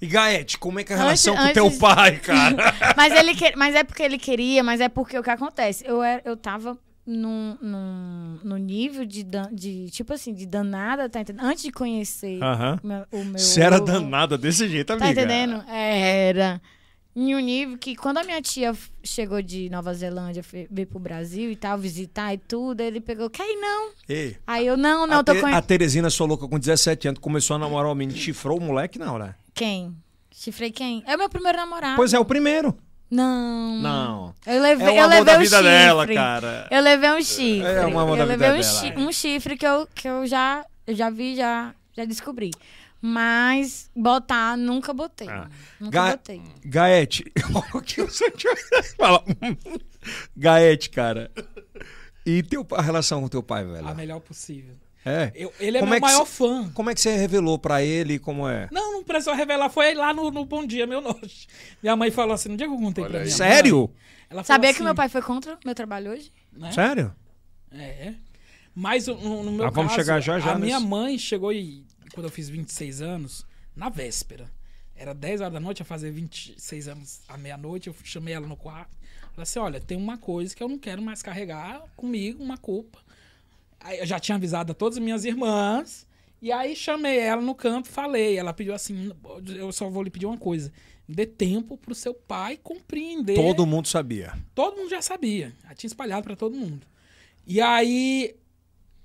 [0.00, 2.56] E Gaete, como é que é a Antes- relação com teu antes- pai, cara?
[2.96, 3.56] mas, ele que...
[3.56, 5.82] mas é porque ele queria, mas é porque o que acontece?
[5.86, 6.76] Eu, era, eu tava
[7.06, 11.44] num, num, num nível de, dan- de, tipo assim, de danada, tá entendendo?
[11.44, 12.38] Antes de conhecer
[12.82, 15.06] o meu, o meu Você era danada desse jeito, amiga.
[15.06, 15.64] Tá entendendo?
[15.68, 16.60] Era.
[17.16, 21.48] Em um nível que quando a minha tia chegou de Nova Zelândia, veio pro Brasil
[21.50, 23.90] e tal, visitar e tudo, ele pegou, quer ir não?
[24.08, 27.06] Ei, Aí eu, não, não, a, tô Te- com a Teresina, sua louca, com 17
[27.08, 29.36] anos, começou a namorar o menino, chifrou o moleque, não, né?
[29.54, 29.94] Quem?
[30.32, 31.04] Chifrei quem?
[31.06, 31.94] É o meu primeiro namorado.
[31.94, 32.76] Pois é, o primeiro.
[33.08, 33.78] Não.
[33.80, 34.34] Não.
[34.44, 35.62] Eu levei, É o eu levei da um vida chifre.
[35.70, 36.68] dela, cara.
[36.68, 37.60] Eu levei um chifre.
[37.62, 38.80] É o amor da eu vida levei um, dela.
[38.80, 42.50] chi- um chifre que eu, que eu já, eu já vi, já, já descobri.
[43.06, 45.28] Mas botar, nunca botei.
[45.28, 45.46] Ah.
[45.78, 46.42] Nunca Ga- botei.
[46.64, 47.24] Gaete.
[47.74, 48.32] o que o senhor
[48.96, 49.22] fala?
[50.34, 51.30] Gaete, cara.
[52.24, 53.86] E teu, a relação com teu pai, velho?
[53.86, 54.74] A melhor possível.
[55.04, 55.30] É.
[55.34, 56.70] Eu- ele é Como meu é que maior cê- fã.
[56.72, 58.68] Como é que você revelou pra ele como é?
[58.72, 59.68] Não, não precisou revelar.
[59.68, 61.46] Foi lá no, no Bom Dia, meu norte.
[61.82, 63.26] Minha mãe falou assim, no dia que eu contei Olha pra aí.
[63.26, 63.90] minha Sério?
[64.32, 66.32] mãe, Sabia assim, que meu pai foi contra o meu trabalho hoje?
[66.54, 66.72] né?
[66.72, 67.14] Sério?
[67.70, 68.14] É.
[68.74, 71.52] Mas no, no meu Ah, vamos caso, chegar já, já a minha nesse- mãe chegou
[71.52, 71.84] e
[72.14, 73.44] quando eu fiz 26 anos,
[73.74, 74.50] na véspera.
[74.96, 78.56] Era 10 horas da noite, ia fazer 26 anos à meia-noite, eu chamei ela no
[78.56, 78.96] quarto.
[79.32, 83.00] Falei assim, olha, tem uma coisa que eu não quero mais carregar comigo, uma culpa.
[83.80, 86.06] Aí eu já tinha avisado a todas as minhas irmãs.
[86.40, 88.38] E aí chamei ela no campo, falei.
[88.38, 89.10] Ela pediu assim:
[89.56, 90.72] eu só vou lhe pedir uma coisa.
[91.06, 93.34] Dê tempo pro seu pai compreender.
[93.34, 94.32] Todo mundo sabia.
[94.54, 95.52] Todo mundo já sabia.
[95.64, 96.86] Já tinha espalhado pra todo mundo.
[97.46, 98.36] E aí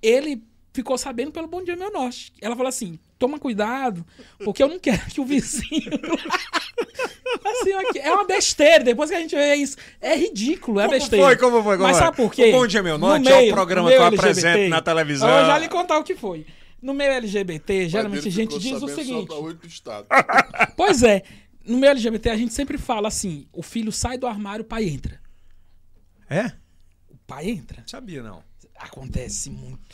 [0.01, 0.41] ele
[0.73, 2.31] ficou sabendo pelo Bom Dia Meu Norte.
[2.41, 4.05] Ela falou assim: toma cuidado,
[4.43, 5.89] porque eu não quero que o vizinho.
[7.45, 8.83] assim, aqui, é uma besteira.
[8.83, 11.25] Depois que a gente vê isso, é ridículo, é Como besteira.
[11.25, 11.37] foi?
[11.37, 11.77] Como foi?
[11.77, 12.05] Como Mas foi?
[12.05, 12.49] sabe por quê?
[12.49, 14.69] O Bom Dia Meu No Norte é o meio- programa meio que eu LGBT, apresento
[14.69, 15.29] na televisão.
[15.29, 16.45] Eu vou já lhe contar o que foi.
[16.81, 19.27] No meio LGBT, geralmente a gente diz o seguinte.
[19.27, 20.07] pra oito estados.
[20.77, 21.23] Pois é,
[21.65, 24.85] no meio LGBT a gente sempre fala assim: o filho sai do armário, o pai
[24.87, 25.19] entra.
[26.29, 26.53] É?
[27.09, 27.83] O pai entra.
[27.85, 28.41] Sabia, não.
[28.77, 29.88] Acontece muito.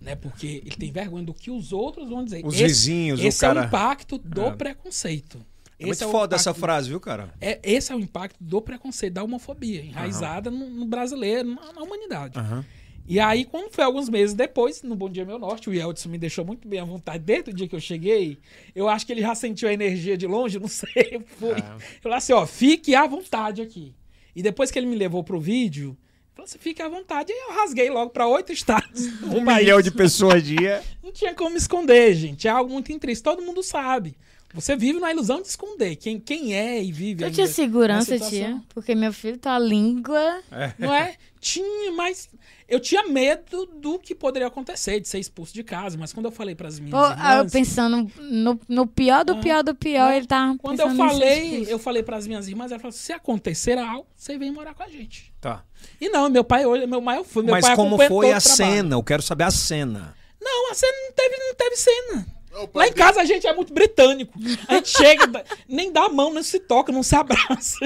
[0.00, 0.14] Né?
[0.14, 2.44] Porque ele tem vergonha do que os outros vão dizer.
[2.44, 4.50] Os Esse- vizinhos, o esse é cara- o impacto do É.
[4.54, 5.38] preconceito.
[5.78, 7.34] É muito Esse é o foda essa impacto- frase, viu, cara?
[7.40, 11.82] É, esse é o impacto do preconceito, da homofobia, enraizada no, no brasileiro, na, na
[11.82, 12.38] humanidade.
[12.38, 12.64] Aham.
[13.08, 16.18] E aí, quando foi alguns meses depois, no Bom Dia Meu Norte, o Yeldson me
[16.18, 18.36] deixou muito bem à vontade desde o dia que eu cheguei.
[18.74, 21.22] Eu acho que ele já sentiu a energia de longe, não sei.
[21.38, 21.52] Foi.
[21.52, 21.58] É.
[21.58, 23.94] Eu falei assim, ó, fique à vontade aqui.
[24.34, 25.96] E depois que ele me levou pro vídeo,
[26.36, 27.32] falou assim, fique à vontade.
[27.32, 29.06] E eu rasguei logo pra oito estados.
[29.06, 29.60] do Um país.
[29.60, 30.82] milhão de pessoas dia.
[31.02, 32.46] Não tinha como esconder, gente.
[32.46, 33.30] É algo muito intrínseco.
[33.30, 34.14] Todo mundo sabe.
[34.54, 35.96] Você vive na ilusão de esconder.
[35.96, 38.62] Quem, quem é e vive Eu tinha segurança, tia.
[38.70, 40.40] Porque meu filho tá a língua.
[40.78, 41.16] Não é?
[41.40, 42.28] Tinha, mas
[42.68, 45.98] eu tinha medo do que poderia acontecer, de ser expulso de casa.
[45.98, 49.24] Mas quando eu falei para as minhas Pô, ah, eu irmãs, pensando no, no pior
[49.24, 50.16] do Ah, pior do pior, né?
[50.16, 53.76] ele tá quando eu falei, eu falei para as minhas irmãs, ela falou: se acontecer
[53.78, 55.32] algo, você vem morar com a gente.
[55.46, 55.64] Tá.
[56.00, 58.96] E não, meu pai hoje, meu maior fã, meu Mas pai como foi a cena?
[58.96, 60.14] Eu quero saber a cena.
[60.40, 62.26] Não, a cena não teve, não teve cena.
[62.74, 64.32] Lá em casa a gente é muito britânico.
[64.66, 67.78] A gente chega, nem dá a mão, não se toca, não se abraça.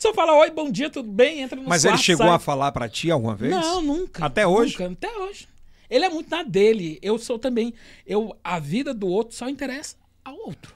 [0.00, 1.42] Só fala, oi, bom dia, tudo bem?
[1.42, 2.34] Entra no Mas ele quarto, chegou sai.
[2.34, 3.52] a falar pra ti alguma vez?
[3.52, 4.24] Não, nunca.
[4.24, 4.72] Até hoje?
[4.72, 5.48] Nunca, até hoje.
[5.90, 6.98] Ele é muito na dele.
[7.02, 7.74] Eu sou também.
[8.06, 10.74] Eu, a vida do outro só interessa ao outro.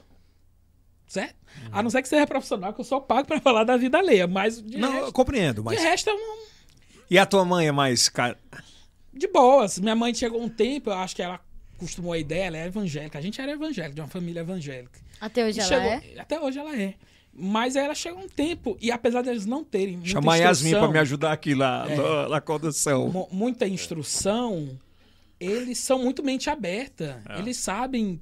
[1.07, 1.35] Certo?
[1.71, 4.27] A não ser que seja profissional, que eu sou pago pra falar da vida alheia.
[4.27, 5.77] Mas de, Não, eu resto, compreendo, mas.
[5.79, 6.37] de resto é um,
[7.09, 8.09] E a tua mãe é mais.
[8.09, 8.35] ca-
[9.13, 9.77] de boas.
[9.79, 11.39] Minha mãe chegou um tempo, eu acho que ela
[11.75, 13.17] acostumou a ideia, ela é evangélica.
[13.17, 14.99] A gente era evangélica, de uma família evangélica.
[15.21, 16.19] Até hoje E ela chegou- é?
[16.19, 16.93] Até hoje ela é.
[17.35, 20.79] Mas ela chegou um tempo, e apesar deles não terem muita Chamar a Yasmin instrução,
[20.87, 21.95] pra me ajudar aqui lá É.
[21.95, 23.09] na, na condução.
[23.09, 24.79] mu- muita instrução,
[25.39, 27.21] eles são muito mente aberta.
[27.27, 27.39] É.
[27.39, 28.21] Eles sabem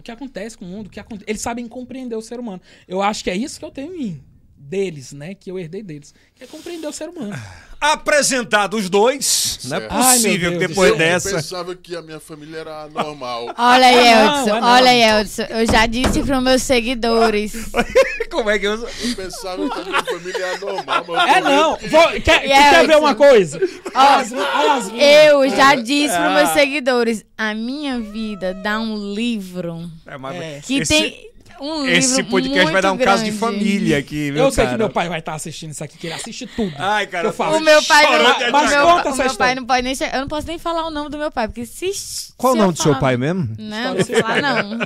[0.00, 2.60] o que acontece com o mundo, o que eles sabem compreender o ser humano.
[2.88, 4.24] Eu acho que é isso que eu tenho em mim.
[4.62, 5.34] Deles, né?
[5.34, 6.14] Que eu herdei deles.
[6.36, 7.34] Que é compreender o ser humano.
[7.80, 9.58] Apresentados os dois.
[9.64, 9.92] Não é Certo.
[9.94, 11.30] Ai, possível meu que Deus depois eu dessa.
[11.34, 13.46] pensava que a minha família era normal.
[13.56, 14.62] Olha aí, Ah, é não.
[14.62, 15.42] olha aí, Eldson.
[15.44, 17.52] Eu já disse para meus seguidores.
[18.30, 18.74] Como é que eu.
[18.74, 21.04] Eu pensava que a minha família era normal.
[21.08, 21.76] Mas É eu não!
[21.78, 23.58] que- Vou- quer, quer ver uma coisa?
[24.98, 26.34] Eu já disse para Ah.
[26.34, 27.24] meus seguidores.
[27.36, 30.60] A minha vida dá um livro É, mas- É.
[30.62, 31.29] que esse, tem
[31.60, 33.38] um livro esse podcast vai dar um caso de grande.
[33.38, 34.76] família aqui, viu, Eu sei cara?
[34.76, 36.72] que meu pai vai estar assistindo isso aqui, que ele assiste tudo.
[36.78, 37.56] Ai, cara, Eu falo.
[37.56, 39.36] O meu pai não, Mas meu, conta o essa meu história.
[39.36, 41.66] pai não pode nem Eu não posso nem falar o nome do meu pai, porque
[41.66, 41.90] se.
[42.36, 43.48] Qual o nome do seu pai mesmo?
[43.58, 44.78] Não, não vou falar, não.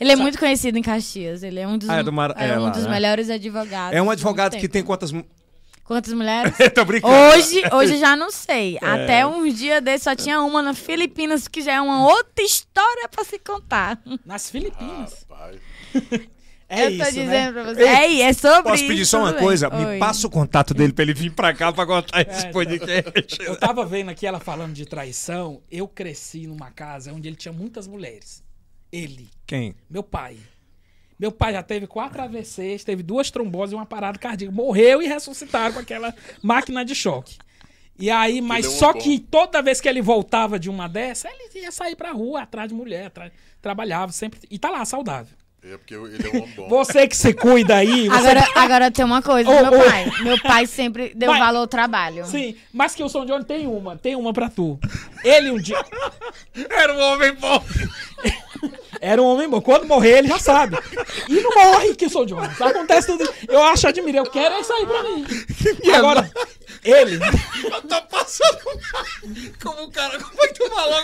[0.00, 1.42] Ele é muito conhecido em Caxias.
[1.42, 2.90] Ele é um dos, Ah, é do Mar- é é um lá, dos né?
[2.90, 3.96] melhores advogados.
[3.96, 5.12] É um advogado que tem quantas.
[5.84, 6.52] Quantas mulheres?
[6.74, 7.14] Tô brincando.
[7.14, 8.76] Hoje, hoje eu já não sei.
[8.82, 8.86] É.
[8.86, 13.08] Até uns dias desses só tinha uma nas Filipinas, que já é uma outra história
[13.08, 13.96] pra se contar.
[14.26, 15.24] Nas Filipinas.
[15.28, 15.54] Pai,
[16.68, 17.52] É eu isso, tô dizendo né?
[17.52, 17.82] pra você.
[17.84, 18.88] É, é sobre Posso isso.
[18.88, 19.70] pedir só uma coisa?
[19.70, 19.98] Me Oi.
[20.00, 22.50] passa o contato dele pra ele vir pra cá pra contar esse É, tá.
[22.50, 23.40] podcast.
[23.40, 25.62] Eu tava vendo aqui ela falando de traição.
[25.70, 28.42] Eu cresci numa casa onde ele tinha muitas mulheres.
[28.90, 29.76] Ele, Quem?
[29.88, 30.38] meu pai.
[31.16, 34.52] Meu pai já teve quatro AVCs, teve duas tromboses e uma parada cardíaca.
[34.52, 37.36] Morreu e ressuscitaram com aquela máquina de choque.
[37.96, 38.98] E aí, mas é um só bom.
[38.98, 42.68] que toda vez que ele voltava de uma dessa, ele ia sair pra rua atrás
[42.68, 43.30] de mulher, atrás-
[43.62, 44.40] trabalhava sempre.
[44.50, 45.32] E tá lá, saudável.
[45.72, 46.68] É porque ele é um homem bom.
[46.68, 48.08] Você que se cuida aí.
[48.08, 49.84] Você Agora, agora tem uma coisa, Ô, meu ô.
[49.84, 50.10] pai.
[50.22, 51.40] Meu pai sempre deu Vai.
[51.40, 52.24] valor ao trabalho.
[52.26, 54.78] Sim, mas que o Som John tem uma, tem uma pra tu.
[55.24, 55.84] Ele um dia.
[56.70, 57.64] Era um homem bom.
[59.00, 59.60] Era um homem bom.
[59.60, 60.78] Quando morrer, ele já sabe.
[61.28, 62.40] E não morre que o Som John.
[62.40, 63.28] Acontece tudo.
[63.48, 64.18] Eu acho, admiro.
[64.18, 65.26] Eu quero é isso aí pra mim.
[65.94, 66.30] Agora,
[66.84, 67.18] ele.
[67.64, 68.58] Eu tô passando
[69.62, 70.18] como o cara.
[70.18, 71.02] Como é que tu falou?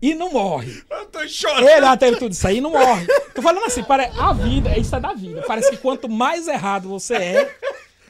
[0.00, 0.82] E não morre.
[0.90, 1.68] Eu tô chorando.
[1.68, 3.06] Ele já teve tudo isso aí e não morre.
[3.34, 4.10] Tô falando assim, pare...
[4.18, 5.42] a vida, isso é da vida.
[5.46, 7.54] Parece que quanto mais errado você é,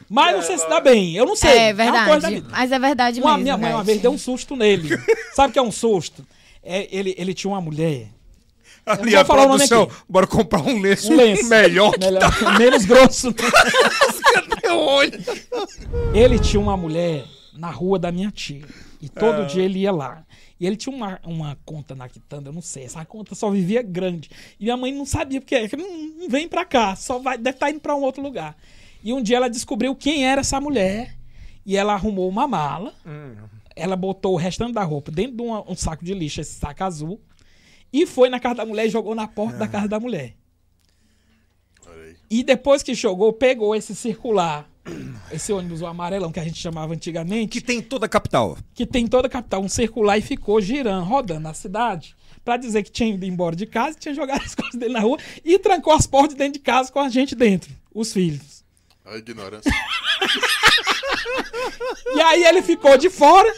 [0.09, 1.15] mais você se dá bem.
[1.15, 1.51] Eu não sei.
[1.71, 2.35] É uma coisa da verdade.
[2.35, 2.49] vida.
[2.51, 3.43] Mas é verdade Uma, mesmo.
[3.43, 4.99] minha mãe uma vez deu um susto nele.
[5.35, 6.27] Sabe o que é um susto?
[6.63, 8.09] É, ele, ele tinha uma mulher.
[8.85, 9.83] Ali vou a falar o nome produção.
[9.85, 9.95] aqui.
[10.09, 11.49] Bora comprar um lenço, Um lenço.
[11.49, 13.35] melhor que Melhor, menos grosso.
[16.15, 18.63] Ele tinha uma mulher na rua da minha tia.
[19.01, 19.45] E todo Ah.
[19.45, 20.25] dia ele ia lá.
[20.59, 22.85] E ele tinha uma, uma conta na quitanda, eu não sei.
[22.85, 24.31] Essa conta só vivia grande.
[24.59, 25.69] E minha mãe não sabia porque é.
[25.69, 28.57] que Não, não vem pra cá, só vai, deve estar indo pra um outro lugar.
[29.05, 31.15] E um dia ela descobriu quem era essa mulher.
[31.65, 32.95] E ela arrumou uma mala.
[33.75, 36.83] Ela botou o restante da roupa dentro de uma- um saco de lixo, esse saco
[36.85, 37.21] azul.
[37.93, 40.35] E foi na casa da mulher e jogou na porta da casa da mulher.
[42.31, 44.69] E depois que jogou, pegou esse circular,
[45.33, 48.57] esse ônibus, o amarelão que a gente chamava antigamente, Que tem toda a capital.
[48.75, 52.15] que tem toda a capital, um circular e ficou girando, rodando na cidade,
[52.45, 55.19] pra dizer que tinha ido embora de casa, tinha jogado as coisas dele na rua
[55.45, 58.65] e trancou as portas de dentro de casa com a gente dentro, os filhos.
[59.05, 59.71] A ignorância.
[62.15, 63.53] E aí ele ficou de fora,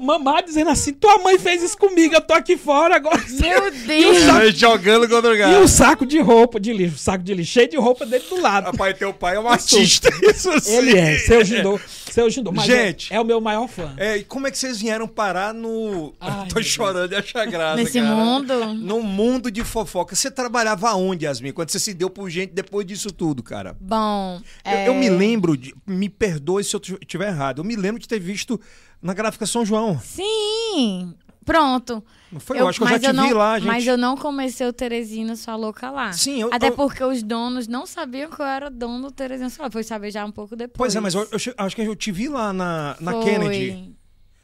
[0.00, 3.20] mamar dizendo assim: tua mãe fez isso comigo, eu tô aqui fora agora.
[3.28, 4.54] Meu Deus.
[4.58, 5.62] Jogando contra o E gato.
[5.62, 8.66] o saco de roupa de lixo, saco de lixo cheio de roupa dele do lado.
[8.66, 10.08] Rapaz, teu pai é um artista.
[10.22, 10.76] Isso sim.
[10.76, 13.12] Ele é, seu Jindô, seu Jindô, mas Gente.
[13.12, 13.92] é, é o meu maior fã.
[13.96, 16.14] É, e como é que vocês vieram parar no.
[16.20, 17.76] Ai, Tô chorando de achar graça.
[17.76, 18.14] Nesse cara.
[18.14, 18.74] mundo.
[18.74, 20.14] No mundo de fofoca.
[20.14, 21.52] Você trabalhava onde, Yasmin?
[21.52, 23.76] Quando você se deu por gente depois disso tudo, cara?
[23.80, 27.74] Bom, Eu, é, eu me lembro, de, me perdoe se eu estiver errado, eu me
[27.76, 28.60] lembro de ter visto
[29.04, 30.00] na gráfica São João.
[30.00, 32.02] Sim, pronto.
[32.32, 32.58] Não foi?
[32.58, 33.68] Eu, acho que eu já mas te não, vi lá, gente.
[33.68, 36.12] Mas eu não comecei o Teresina Sua Louca lá.
[36.12, 39.48] Sim, eu- Até eu- porque os donos não sabiam que eu era dono do Teresina
[39.50, 39.72] Sua Louca.
[39.74, 40.76] Foi saber já um pouco depois.
[40.76, 43.24] Pois é, mas eu, eu acho que eu te vi lá na, na Foi.
[43.24, 43.94] Kennedy.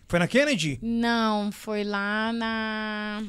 [0.06, 0.78] Foi na Kennedy?
[0.82, 3.22] Não, foi lá na...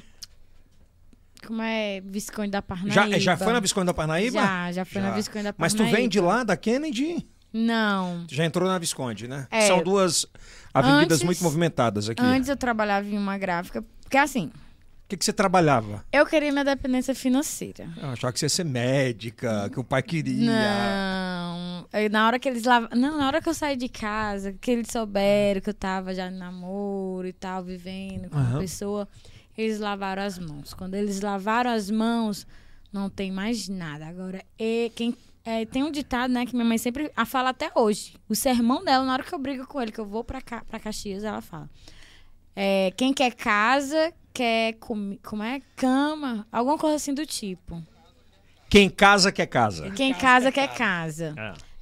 [1.46, 2.02] Como é?
[2.02, 2.94] Visconde da Parnaíba.
[2.94, 4.40] Já, já foi na Visconde da Parnaíba?
[4.40, 5.98] Já, já foi na Visconde da Mas tu Parnaíba.
[5.98, 7.28] vem de lá, da Kennedy?
[7.52, 8.26] Não.
[8.30, 9.48] Já entrou na Visconde, né?
[9.50, 9.62] É.
[9.68, 10.26] São duas
[10.74, 12.22] avenidas Antes- muito movimentadas aqui.
[12.24, 13.84] Antes eu trabalhava em uma gráfica.
[14.02, 16.04] Porque assim, O que, que você trabalhava?
[16.12, 17.90] eu queria minha dependência financeira.
[17.98, 20.52] Eu achava que você ia ser médica, que o pai queria.
[20.52, 21.88] Não.
[22.10, 22.90] Na hora que eles lavam.
[22.96, 26.28] Não, na hora que eu saí de casa, que eles souberam que eu tava já
[26.30, 28.50] em namoro e tal, vivendo com Aham.
[28.52, 29.08] uma pessoa,
[29.58, 30.74] eles lavaram as mãos.
[30.74, 32.48] Quando eles lavaram as mãos,
[32.94, 34.06] não tem mais nada.
[34.08, 35.16] Agora, e quem.
[35.44, 38.16] É, tem um ditado, né, que minha mãe sempre a fala até hoje.
[38.30, 40.64] O sermão dela, na hora que eu brigo com ele, que eu vou pra, Ca-
[40.70, 41.70] pra Caxias, ela fala.
[42.56, 45.62] É, quem quer casa, quer comi como é?
[45.76, 47.82] Cama, alguma coisa assim do tipo.
[48.70, 49.90] Quem casa quer casa.
[49.92, 51.34] Quem casa quer casa.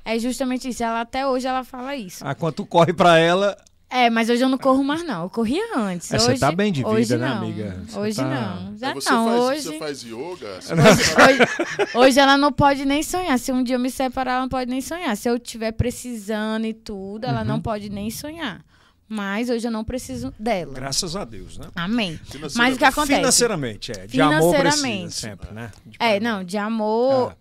[0.03, 0.83] É justamente isso.
[0.83, 2.25] Ela até hoje ela fala isso.
[2.25, 3.55] Ah, quando tu corre pra ela,
[3.91, 5.23] É, mas hoje eu não corro mais não.
[5.23, 6.11] Eu corria antes.
[6.13, 7.37] É, você hoje, tá bem de vida, hoje né, não.
[7.37, 7.83] amiga?
[7.87, 8.77] Você Hoje tá- não.
[8.77, 9.25] Já você, não.
[9.25, 10.59] faz, hoje, você faz yoga?
[10.61, 13.39] Você hoje, hoje ela não pode nem sonhar.
[13.39, 15.17] Se um dia eu me separar, ela não pode nem sonhar.
[15.17, 17.47] Se eu estiver precisando e tudo, ela Uhum.
[17.47, 18.63] não pode nem sonhar.
[19.07, 20.71] Mas hoje eu não preciso dela.
[20.71, 21.65] graças a Deus, né?
[21.75, 22.19] Amém.
[22.25, 22.57] Financeiramente.
[22.59, 23.17] Mas o que acontece?
[23.19, 24.05] Financeiramente, é.
[24.05, 25.13] De amor precisa Financeiramente.
[25.15, 25.71] sempre, né?
[25.83, 27.31] De É, não, de amor.
[27.31, 27.35] É.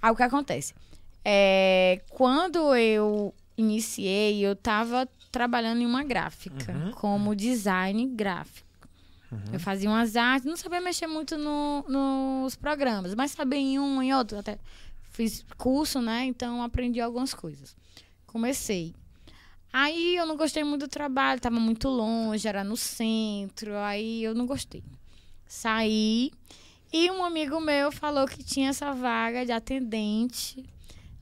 [0.00, 0.72] Aí o que acontece?
[1.22, 6.92] É, quando eu iniciei, eu tava trabalhando em uma gráfica, Uhum.
[6.92, 8.64] como design gráfico.
[9.52, 14.00] Eu fazia umas artes, não sabia mexer muito no- nos programas, mas sabia em um,
[14.00, 14.38] em outro.
[14.38, 14.58] Até
[15.10, 16.24] fiz curso, né?
[16.24, 17.74] Então aprendi algumas coisas.
[18.28, 18.94] Comecei.
[19.72, 24.34] Aí eu não gostei muito do trabalho, tava muito longe, era no centro, aí eu
[24.36, 24.84] não gostei.
[25.48, 26.30] Saí
[26.92, 30.64] e um amigo meu falou que tinha essa vaga de atendente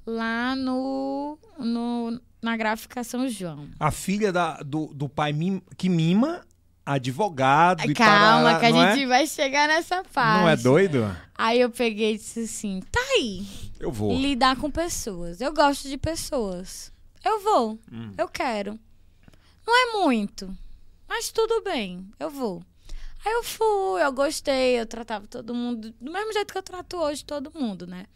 [0.06, 3.68] lá no, no na gráfica São João.
[3.78, 6.44] A filha da, do, do pai mim- que mima,
[6.84, 10.38] advogado e Calma, que a gente vai chegar nessa parte.
[10.38, 10.42] É?
[10.42, 11.16] Não é doido?
[11.34, 13.46] Aí eu peguei e disse assim: tá aí,
[13.80, 14.14] Eu vou.
[14.16, 15.40] lidar com pessoas.
[15.40, 16.92] Eu gosto de pessoas.
[17.24, 18.12] Eu vou, Hum.
[18.18, 18.78] eu quero.
[19.64, 20.52] Não é muito,
[21.08, 22.62] mas tudo bem, eu vou.
[23.24, 26.96] Aí eu fui, eu gostei, eu tratava todo mundo do mesmo jeito que eu trato
[26.96, 28.06] hoje todo mundo, né?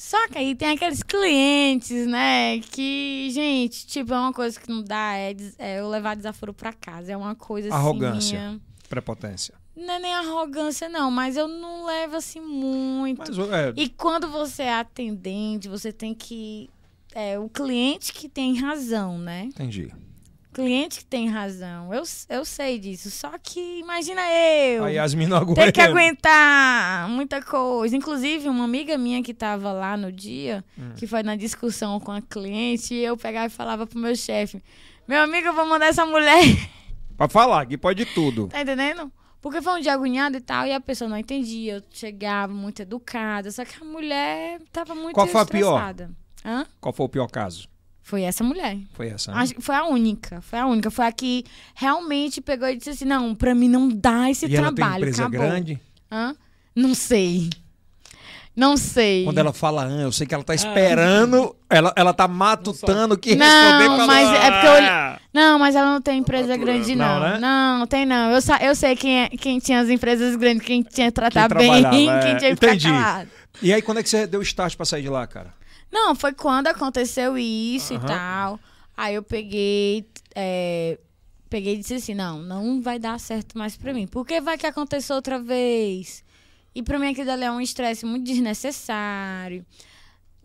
[0.00, 2.60] Só que aí tem aqueles clientes, né?
[2.60, 6.72] Que, gente, tipo, é uma coisa que não dá, é, é eu levar desaforo pra
[6.72, 7.10] casa.
[7.10, 8.38] É uma coisa Arrogância.
[8.38, 8.46] assim.
[8.48, 9.54] minha- Prepotência.
[9.76, 13.18] Não é nem arrogância, não, mas eu não levo assim muito.
[13.36, 16.70] Mas é, E quando você é atendente, você tem que.
[17.12, 19.46] É o cliente que tem razão, né?
[19.46, 19.92] entendi.
[20.58, 21.92] Cliente que tem razão.
[21.94, 23.10] Eu, eu sei disso.
[23.10, 24.84] Só que imagina eu.
[24.84, 25.62] A Yasmin não aguenta.
[25.62, 27.96] Ter que aguentar muita coisa.
[27.96, 30.92] Inclusive, uma amiga minha que tava lá no dia, Hum.
[30.96, 34.62] que foi na discussão com a cliente, e eu pegava e falava pro meu chefe:
[35.06, 36.42] Meu amigo, eu vou mandar essa mulher.
[37.16, 38.48] Pra falar, que pode tudo.
[38.48, 39.10] Tá entendendo?
[39.40, 41.74] Porque foi um dia agoniado e tal, e a pessoa não entendia.
[41.76, 45.74] Eu chegava muito educada, só que a mulher tava muito Qual foi a pior?
[45.76, 46.10] estressada.
[46.44, 46.66] Hã?
[46.80, 47.68] Qual foi o pior caso?
[48.08, 48.78] Foi essa mulher.
[48.94, 49.44] Foi essa, né?
[49.60, 50.40] Foi a única.
[50.40, 50.90] Foi a única.
[50.90, 51.44] Foi a que
[51.74, 55.02] realmente pegou e disse assim: não, pra mim não dá esse e ela tem trabalho.
[55.02, 55.40] empresa acabou.
[55.46, 55.78] grande?
[56.10, 56.34] Hã?
[56.74, 57.50] Não sei.
[58.56, 59.24] Não sei.
[59.24, 63.36] Quando ela fala, ah, eu sei que ela tá esperando, ela, ela tá matutando que
[63.36, 64.36] Não, responder pra mas ela.
[64.46, 66.66] é porque eu olhei- Não, mas ela não tem empresa Faturando.
[66.66, 67.20] grande, Não, não.
[67.20, 67.38] né?
[67.38, 68.30] Não, tem não.
[68.32, 71.46] Eu, sa- eu sei quem, é, quem tinha as empresas grandes, quem tinha que tratar
[71.48, 72.20] Quem bem, trabalhava, é.
[72.26, 72.88] quem tinha que ficar Entendi.
[72.88, 73.28] calado.
[73.62, 75.52] E aí, quando é que você deu start pra sair de lá, cara?
[75.90, 78.04] Não, foi quando aconteceu isso Aham.
[78.04, 78.60] e tal.
[78.96, 80.98] Aí eu peguei, é,
[81.48, 84.06] peguei e disse assim, não, não vai dar certo mais pra mim.
[84.06, 86.24] Porque vai que aconteça outra vez.
[86.74, 89.64] E pra mim aquilo ali é um estresse muito desnecessário.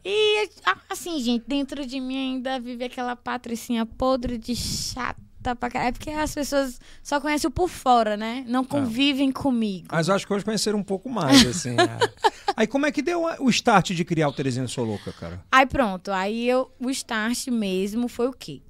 [0.06, 0.50] E,
[0.90, 5.90] assim, gente, dentro de mim ainda vive aquela patricinha podre de chata pra caralho.
[5.90, 8.44] É porque as pessoas só conhecem o por fora, né?
[8.48, 9.88] Não convivem comigo.
[9.92, 11.72] Mas eu acho que hoje conheceram um pouco mais, assim.
[11.72, 12.34] é.
[12.56, 15.44] Aí, como é que deu o start de criar o Terezinha Sou Louca, cara?
[15.52, 18.62] Aí pronto, aí eu, o start mesmo foi o quê?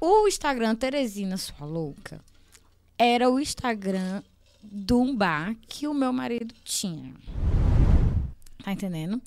[0.00, 2.20] O Instagram Teresina Sua Louca
[2.98, 4.22] era o Instagram
[4.62, 7.12] de um bar que o meu marido tinha.
[8.64, 9.20] Tá entendendo?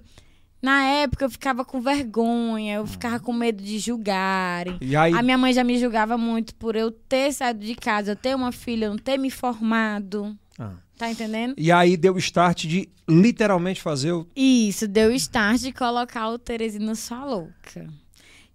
[0.62, 4.78] Na época eu ficava com vergonha, eu ficava com medo de julgarem.
[5.00, 8.16] Aí, A minha mãe já me julgava muito por eu ter saído de casa, eu
[8.18, 10.36] ter uma filha, eu não ter me formado.
[10.60, 10.74] Ah.
[10.98, 11.54] Tá entendendo?
[11.58, 14.28] e aí deu o start de literalmente fazer o.
[14.36, 17.88] Isso, deu start de colocar o Teresina Sua Louca.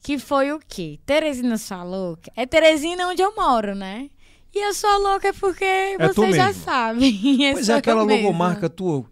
[0.03, 1.01] Que foi o quê?
[1.07, 2.31] Teresina Sua Louca.
[2.37, 4.11] É Teresina onde eu moro, né?
[4.55, 7.13] E a Sua Louca é porque É vocês já sabem.
[7.55, 9.05] Pois sou é, aquela eu logomarca tua.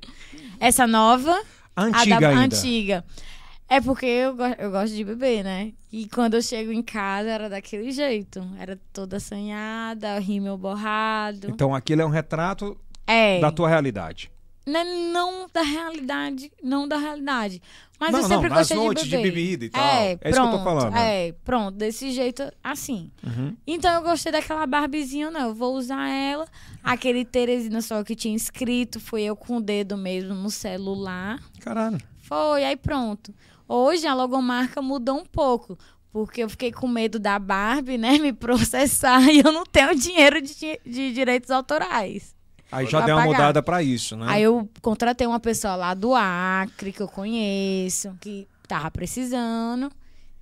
[0.61, 1.33] Essa nova,
[1.75, 2.41] A a antiga da ainda.
[2.57, 3.05] antiga.
[3.69, 5.73] É porque eu, go- eu gosto de beber, né?
[5.91, 8.47] E quando eu chego em casa era daquele jeito.
[8.59, 11.49] Era toda assanhada, rímel borrado.
[11.51, 13.41] Então aquilo é um retrato É.
[13.41, 14.31] da tua realidade.
[14.65, 17.61] Né, Não da realidade, não da realidade.
[18.03, 19.31] Mas Não, eu sempre não, gostei noites de de beber.
[19.33, 19.81] bebida e tal.
[19.85, 20.59] É, É isso que eu pronto.
[20.59, 21.29] tô falando, né?
[21.29, 23.13] É, pronto, desse jeito assim.
[23.25, 23.57] Uhum.
[23.65, 25.49] Então eu gostei daquela Barbiezinha, não.
[25.51, 26.47] Eu vou usar ela.
[26.83, 31.41] Aquele Teresina só que tinha escrito, foi eu com o dedo mesmo no celular.
[31.61, 31.99] Caralho.
[32.23, 33.33] Foi, aí pronto.
[33.69, 35.79] Hoje a logomarca mudou um pouco.
[36.13, 40.43] Porque eu fiquei com medo da Barbie, né, me processar e eu não tenho dinheiro
[40.43, 42.35] de, de direitos autorais.
[42.73, 43.33] Aí já deu uma pagar.
[43.33, 44.27] mudada pra isso, né?
[44.29, 49.93] Aí eu contratei uma pessoa lá do Acre, que eu conheço, que tava precisando,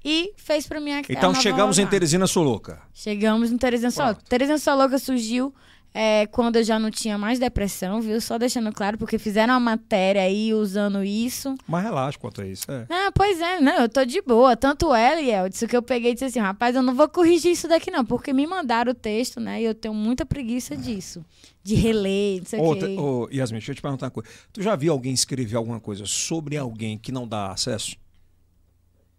[0.04, 1.86] e fez pra mim a Então nova chegamos em.
[1.86, 2.80] Teresina Soloca.
[2.94, 3.50] Chegamos
[3.90, 4.14] Só.
[4.14, 4.24] Pronto.
[4.28, 5.54] Terezinha Só Louca surgiu
[5.92, 8.20] é, quando eu já não tinha mais depressão, viu?
[8.20, 11.56] Só deixando claro, porque fizeram uma matéria aí usando isso.
[11.66, 12.70] Mas relaxa quanto a isso.
[12.70, 12.86] É.
[12.88, 14.56] Ah, pois é, não, eu tô de boa.
[14.56, 17.52] Tanto ela e Eldson que eu peguei e disse assim, rapaz, eu não vou corrigir
[17.52, 19.60] isso daqui não, porque me mandaram o texto, né?
[19.60, 21.24] E eu tenho muita preguiça disso.
[21.62, 22.96] De reler, não sei o quê.
[22.98, 24.28] ô, Yasmin, deixa eu te perguntar uma coisa.
[24.52, 27.96] Tu já viu alguém escrever alguma coisa sobre alguém que não dá acesso?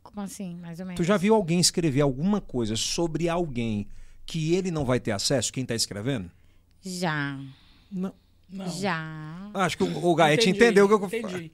[0.01, 0.97] Como assim, mais ou menos?
[0.97, 3.87] Tu já viu alguém escrever alguma coisa sobre alguém
[4.25, 6.31] que ele não vai ter acesso, quem tá escrevendo?
[6.81, 7.37] Já.
[7.91, 8.13] Não.
[8.49, 8.69] Não.
[8.69, 9.49] Já.
[9.53, 11.51] Acho que o, o Gaete Entendi, entendeu o que eu Entendi.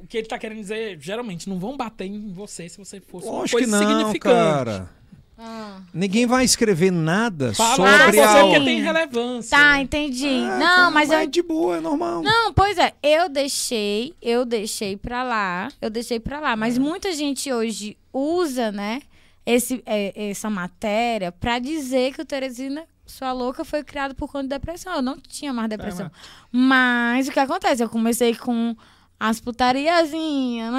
[0.00, 3.26] O que ele tá querendo dizer, geralmente, não vão bater em você se você fosse
[3.26, 4.34] uma Lógico que coisa não, significante.
[4.36, 4.90] cara.
[5.36, 5.80] Ah.
[5.94, 8.40] Ninguém vai escrever nada Fala sobre a...
[8.44, 9.56] porque tem relevância.
[9.56, 10.26] Tá, entendi.
[10.26, 11.18] É, não, cara, mas eu.
[11.18, 12.22] é de boa, é normal.
[12.22, 16.56] Não, pois é, eu deixei, eu deixei pra lá, eu deixei pra lá, É.
[16.56, 19.00] mas muita gente hoje usa, né,
[19.46, 24.44] esse, é, essa matéria pra dizer que o Teresina Sua Louca foi criado por conta
[24.44, 24.94] de depressão.
[24.94, 26.10] Eu não tinha mais depressão.
[26.52, 27.26] mas...
[27.28, 27.82] o que acontece?
[27.82, 28.76] Eu comecei com
[29.18, 30.72] as putariazinhas.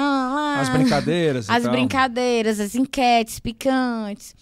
[0.60, 4.34] As brincadeiras As brincadeiras, as enquetes picantes.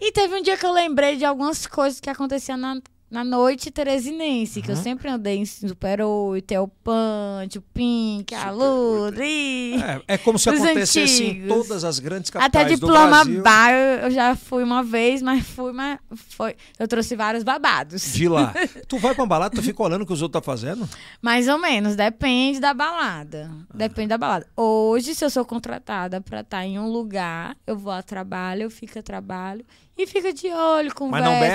[0.00, 2.78] E teve um dia que eu lembrei de algumas coisas que aconteciam na,
[3.08, 8.50] na noite teresinense, que eu sempre andei em Super 8, El Punch, o Pink, a
[8.50, 9.80] Ludri.
[9.80, 11.48] É, é como se acontecesse em antigos.
[11.48, 13.42] todas as grandes capitais Até do diploma Brasil.
[13.42, 15.98] bar eu já fui uma vez, mas fui, mas
[16.30, 16.56] foi.
[16.78, 18.12] Eu trouxe vários babados.
[18.12, 18.52] De lá.
[18.88, 20.88] tu vai pra uma balada, tu fica olhando o que os outros estão fazendo?
[21.22, 23.50] Mais ou menos, depende da balada.
[23.72, 24.46] Depende da balada.
[24.56, 28.70] Hoje, se eu sou contratada pra estar em um lugar, eu vou a trabalho, eu
[28.70, 29.64] fico a trabalho
[29.96, 30.90] e fico de olho,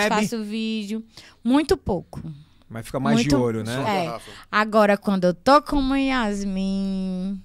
[0.10, 0.16] bebe?
[0.16, 1.04] faço vídeo.
[1.44, 2.22] Muito pouco.
[2.70, 4.06] Mas fica mais de Muito- olho, né?
[4.08, 4.20] É.
[4.52, 7.42] Agora, quando eu tô com uma Yasmin,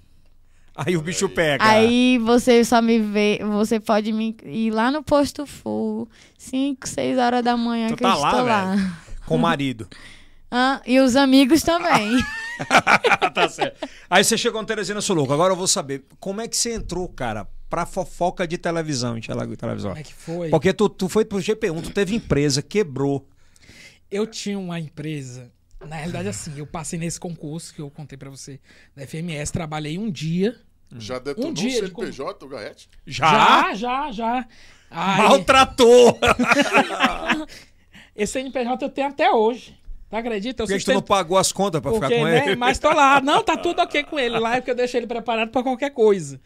[0.75, 1.63] Aí o bicho pega.
[1.65, 7.17] aí você só me vê, você pode me ir lá no posto full, 5, 6
[7.17, 8.75] horas da manhã Tu que tá eu lá, estou lá.
[9.25, 9.87] Com o marido.
[10.49, 12.17] Ah, e os amigos também.
[13.33, 13.87] tá certo.
[14.09, 15.33] Aí você chegou no Teresina Soloco.
[15.33, 19.21] Agora eu vou saber, como é que você entrou, cara, pra fofoca de televisão, em
[19.21, 19.91] televisão?
[19.91, 20.49] Como é que foi?
[20.49, 23.27] Porque tu, tu foi pro GP1, tu teve empresa, quebrou.
[24.09, 25.51] Eu tinha uma empresa.
[25.85, 28.59] Na realidade, assim, eu passei nesse concurso que eu contei pra você
[28.95, 30.55] da FMS, trabalhei um dia.
[30.97, 32.89] Já detonou Um o dia ele CNPJ, o Gaete?
[33.05, 33.27] Já?
[33.27, 34.47] Já, já, já.
[34.89, 36.17] Aí, Maltratou!
[38.15, 39.76] esse CNPJ eu tenho até hoje.
[40.09, 40.63] Tu acredita?
[40.63, 42.45] Eu Por que, tu não pagou as contas pra ficar porque, com né?
[42.45, 42.55] ele?
[42.55, 43.19] Mas tô lá.
[43.19, 44.39] Não, tá tudo ok com ele.
[44.39, 46.39] Lá é porque eu deixei ele preparado pra qualquer coisa.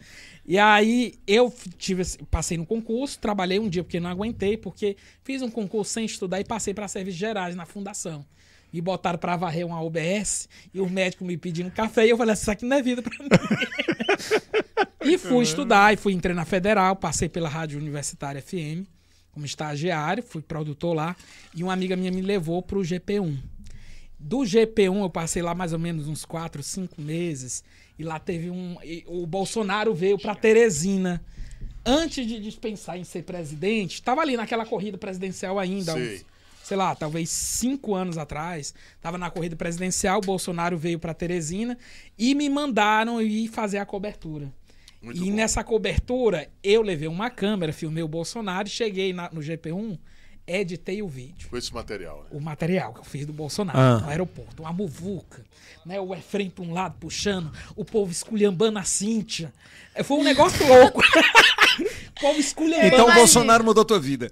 [0.44, 5.40] E aí eu tive, passei no concurso, trabalhei um dia porque não aguentei, porque fiz
[5.42, 8.24] um concurso sem estudar e passei para serviços gerais na fundação.
[8.72, 12.32] Me botaram pra varrer uma OBS e o médico me pedindo café e eu falei,
[12.32, 13.28] isso aqui não é vida pra mim.
[15.12, 18.88] e fui estudar, e fui entrei na Federal, passei pela Rádio Universitária FM
[19.32, 21.16] como estagiário, fui produtor lá,
[21.54, 23.38] e uma amiga minha me levou pro GP1.
[24.24, 27.64] Do GP1 eu passei lá mais ou menos uns 4, 5 meses.
[27.98, 28.76] E lá teve um.
[29.06, 31.22] O Bolsonaro veio pra Teresina.
[31.84, 36.14] Antes de dispensar em ser presidente, estava ali naquela corrida presidencial ainda, Sei.
[36.16, 36.26] uns,
[36.62, 38.72] sei lá, talvez cinco anos atrás.
[38.94, 41.76] Estava na corrida presidencial, o Bolsonaro veio pra Teresina
[42.16, 44.52] e me mandaram ir fazer a cobertura.
[45.02, 45.34] Muito e bom.
[45.36, 49.98] nessa cobertura, eu levei uma câmera, filmei o Bolsonaro, cheguei na- no GP1,
[50.46, 52.26] editei o vídeo Com esse material, né?
[52.32, 53.98] o material que eu fiz do Bolsonaro Ah.
[54.00, 54.62] no aeroporto.
[54.62, 55.44] Uma muvuca,
[55.86, 56.00] né?
[56.00, 59.52] O Efrem pra um lado puxando, o povo esculhambando a Cíntia.
[59.94, 61.00] É, Foi um negócio louco.
[62.16, 62.86] o povo esculhambando.
[62.94, 63.14] Então o.
[63.14, 64.30] Bolsonaro mudou tua vida.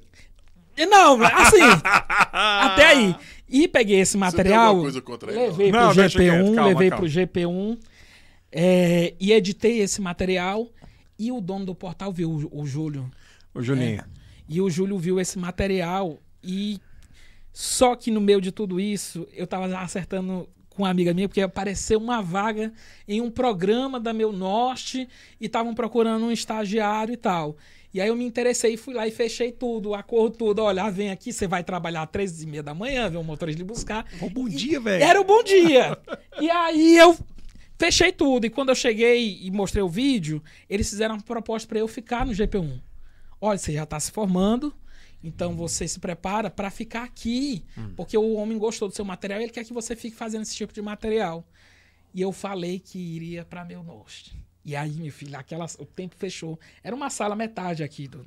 [0.88, 1.60] Não, assim,
[2.32, 3.16] até aí.
[3.48, 5.78] E peguei esse material, alguma coisa contra ele, levei não?
[5.80, 7.04] pro Não, deixa GP1, quieto, calma, levei calma.
[7.04, 7.78] pro GP1
[8.52, 10.68] é, e editei esse material.
[11.18, 13.10] E o dono do portal viu, o, o Júlio.
[13.54, 14.02] O Juninho.
[14.50, 16.80] E o Júlio viu esse material e
[17.52, 21.40] só que no meio de tudo isso, eu tava acertando com uma amiga minha, porque
[21.40, 22.72] apareceu uma vaga
[23.06, 25.08] em um programa da Meu Norte
[25.40, 27.56] e estavam procurando um estagiário e tal.
[27.94, 30.62] E aí eu me interessei, fui lá e fechei tudo, acordo tudo.
[30.62, 33.62] Olha, vem aqui, você vai trabalhar às três e meia da manhã, vem o motorista
[33.62, 34.04] lhe buscar.
[34.20, 35.04] Ô, bom dia, velho.
[35.04, 35.96] Era o bom dia.
[36.40, 37.16] e aí eu
[37.78, 38.46] fechei tudo.
[38.46, 42.26] E quando eu cheguei e mostrei o vídeo, eles fizeram uma proposta para eu ficar
[42.26, 42.89] no GP1.
[43.40, 44.74] Olha, você já está se formando,
[45.22, 47.64] então você se prepara para ficar aqui,
[47.96, 50.54] porque o homem gostou do seu material e ele quer que você fique fazendo esse
[50.54, 51.44] tipo de material.
[52.12, 54.36] E eu falei que iria para meu norte.
[54.64, 56.58] E aí, meu filho, aquela, o tempo fechou.
[56.82, 58.06] Era uma sala metade aqui.
[58.06, 58.26] Do,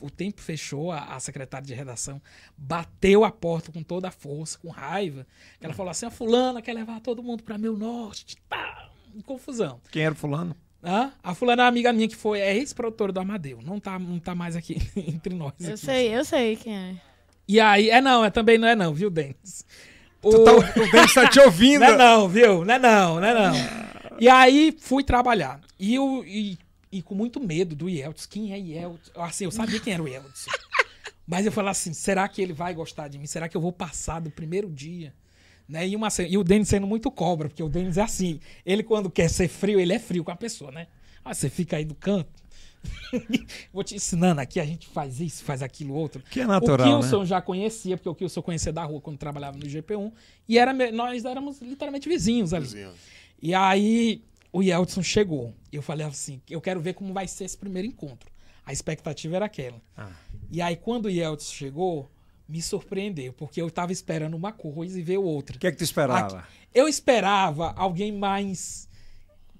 [0.00, 2.20] o tempo fechou, a, a secretária de redação
[2.56, 5.26] bateu a porta com toda a força, com raiva.
[5.60, 8.36] Ela falou assim: a fulana quer levar todo mundo para meu norte.
[8.48, 9.80] Tá, em confusão.
[9.90, 10.54] Quem era o fulano?
[10.84, 11.12] Hã?
[11.22, 13.60] A fulana é uma amiga minha que foi, é ex-produtora do Amadeu.
[13.62, 15.54] Não tá, não tá mais aqui entre nós.
[15.60, 15.76] Eu aqui.
[15.78, 16.94] sei, eu sei quem é.
[17.48, 19.64] E aí, é não, é também não é não, viu, Denis?
[20.22, 20.30] O...
[20.30, 21.80] Tu tá, o Denis tá te ouvindo.
[21.80, 22.64] Não é não, viu?
[22.64, 23.54] Não é não, não é não.
[24.20, 25.60] E aí fui trabalhar.
[25.78, 26.58] E, eu, e,
[26.92, 28.28] e com muito medo do Yeltsin.
[28.28, 29.10] Quem é Yeltsin?
[29.16, 30.50] Assim, eu sabia quem era o Yeltsin.
[31.26, 33.26] Mas eu falei assim, será que ele vai gostar de mim?
[33.26, 35.12] Será que eu vou passar do primeiro dia?
[35.68, 35.88] Né?
[35.88, 38.38] E, uma, e o Denis sendo muito cobra, porque o Denis é assim.
[38.64, 40.86] Ele, quando quer ser frio, ele é frio com a pessoa, né?
[41.24, 42.44] Ah, você fica aí do canto.
[43.72, 46.22] Vou te ensinando aqui, a gente faz isso, faz aquilo outro.
[46.30, 47.26] Que é natural, O Kilson né?
[47.26, 50.12] já conhecia, porque o Kilson eu conhecia da rua quando trabalhava no GP1.
[50.48, 52.66] E era, nós éramos literalmente vizinhos ali.
[52.66, 52.92] Vizinho.
[53.40, 55.54] E aí o Yeltsin chegou.
[55.72, 58.30] Eu falei assim, eu quero ver como vai ser esse primeiro encontro.
[58.66, 59.80] A expectativa era aquela.
[59.96, 60.10] Ah.
[60.50, 62.10] E aí quando o Yeltsin chegou,
[62.48, 65.56] me surpreendeu, porque eu tava esperando uma coisa e veio outra.
[65.56, 66.38] O que é que tu esperava?
[66.40, 68.88] Aqui- Eu esperava alguém mais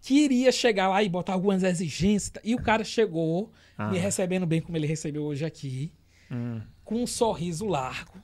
[0.03, 2.33] que iria chegar lá e botar algumas exigências.
[2.45, 3.89] E o cara chegou, Ah.
[3.89, 5.93] me recebendo bem como ele recebeu hoje aqui,
[6.31, 6.61] Hum.
[6.85, 8.19] com um sorriso largo.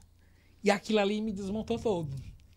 [0.62, 2.14] E aquilo ali me desmontou todo.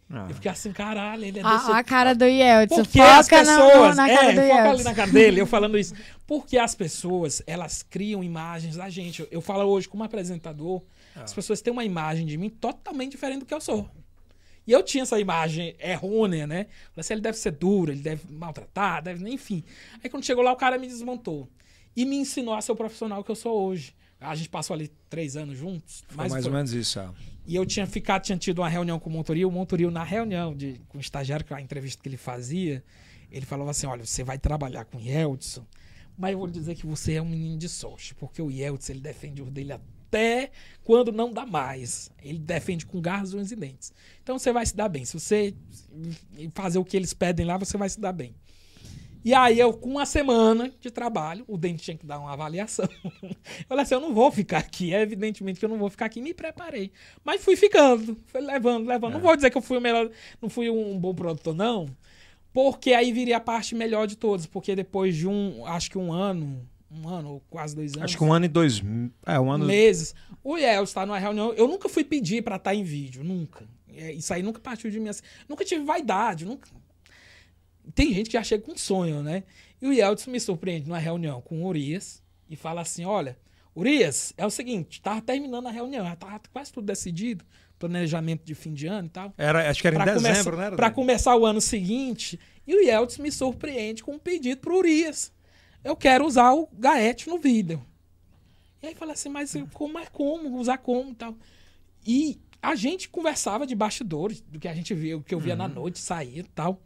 [0.10, 0.26] Ah.
[0.30, 2.76] Eu fiquei assim, caralho, ele é desse A, a cara do Yeltsin.
[2.84, 5.46] porque as Foca na- pessoas, na, cara é, do foca ali na cara dele, eu
[5.48, 5.94] falando isso.
[6.28, 9.22] Porque as pessoas, elas criam imagens da gente.
[9.22, 10.84] Eu, eu falo hoje como apresentador,
[11.16, 11.24] Ah.
[11.24, 13.90] as pessoas têm uma imagem de mim totalmente diferente do que eu sou.
[14.66, 16.68] E eu tinha essa imagem errônea, né?
[16.92, 19.64] Falei assim, ele deve ser duro, ele deve maltratar, deve, enfim.
[20.02, 21.50] Aí quando chegou lá, o cara me desmontou.
[21.96, 23.94] E me ensinou a ser o profissional que eu sou hoje.
[24.20, 26.04] A gente passou ali três anos juntos.
[26.08, 26.98] Foi mais foi- ou menos isso.
[27.00, 27.14] ah.
[27.46, 29.50] e eu tinha ficado, tinha tido uma reunião com o Montoril.
[29.50, 32.82] O Montoril, na reunião de, com o estagiário, que é a entrevista que ele fazia,
[33.30, 35.68] ele falava assim: olha, você vai trabalhar com o Yeltsin,
[36.18, 39.02] mas eu vou dizer que você é um menino de sorte, porque o Yeltsin ele
[39.02, 39.74] defende o dele
[40.14, 40.52] até
[40.84, 42.12] quando não dá mais.
[42.22, 43.92] Ele defende com garras, unhas e dentes.
[44.22, 45.04] Então você vai se dar bem.
[45.04, 45.56] Se você
[46.54, 48.36] fazer o que eles pedem lá, você vai se dar bem.
[49.26, 52.88] E aí, eu, com uma semana de trabalho, o dente tinha que dar uma avaliação.
[53.24, 54.94] Eu falei assim: eu não vou ficar aqui.
[54.94, 56.22] É evidentemente que eu não vou ficar aqui.
[56.22, 56.92] Me preparei.
[57.24, 59.14] Mas fui ficando, fui levando, levando.
[59.14, 60.12] Não vou dizer que eu fui o melhor,
[60.42, 61.88] não fui um bom produtor, não.
[62.52, 64.46] Porque aí viria a parte melhor de todos.
[64.46, 68.18] Porque depois de um, acho que um ano, um ano, ou quase dois anos Acho
[68.18, 68.82] que um ano e dois.
[69.26, 69.66] É, um ano.
[69.66, 70.14] meses.
[70.44, 71.54] O Yel está numa reunião.
[71.54, 73.68] Eu nunca fui pedir pra estar em vídeo, nunca.
[73.96, 75.22] É, Isso aí nunca partiu de mim assim.
[75.48, 76.70] Nunca tive vaidade, nunca.
[77.94, 79.44] Tem gente que já chega com sonho, né?
[79.82, 83.38] E o Yeltsin me surpreende numa reunião com o Urias e fala assim: olha,
[83.76, 87.44] Urias, é o seguinte, tava terminando a reunião, já tava quase tudo decidido.
[87.78, 89.34] planejamento de fim de ano e tal.
[89.38, 90.70] Era, acho que era em dezembro, começar, né?
[90.70, 90.94] dezembro.
[90.94, 92.40] começar o ano seguinte.
[92.66, 95.34] E o Yeltsin me surpreende com um pedido pro Urias.
[95.84, 97.84] Eu quero usar o Gaete no vídeo.
[98.82, 100.58] E aí fala assim, mas eu- como é como?
[100.60, 101.36] Usar como e tal.
[102.06, 105.54] E a gente conversava de bastidores, do que a gente via, o que eu via
[105.54, 105.58] Uhum.
[105.60, 106.82] na noite, sair e tal.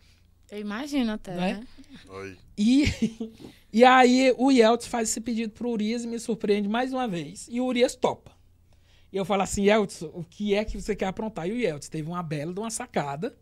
[0.49, 1.53] Eu imagino até, Né?
[1.55, 1.67] né?
[2.09, 2.37] Aí.
[2.57, 2.83] E,
[3.73, 7.47] e aí o Yeltsin faz esse pedido pro Urias e me surpreende mais uma vez.
[7.51, 8.31] E o Urias topa.
[9.11, 11.47] E eu falo assim, Yeltsin, o que é que você quer aprontar?
[11.47, 13.35] E o Yeltsin teve uma bela de uma sacada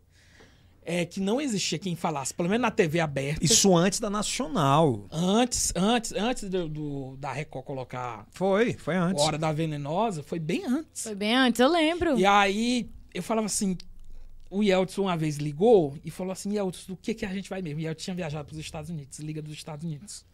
[0.86, 3.44] é, que não existia quem falasse, pelo menos na TV aberta.
[3.44, 5.04] Isso antes da Nacional.
[5.10, 9.22] Antes, antes, antes do, do- da Record colocar Foi, foi antes.
[9.22, 11.02] Hora da Venenosa, foi bem antes.
[11.02, 12.16] Foi bem antes, eu lembro.
[12.18, 13.76] E aí eu falava assim,
[14.48, 17.60] o Yeltsin uma vez ligou e falou assim, Yeltsin, do que, que a gente vai
[17.60, 17.80] mesmo?
[17.80, 20.24] E Yeltsin tinha viajado para os Estados Unidos, liga dos Estados Unidos.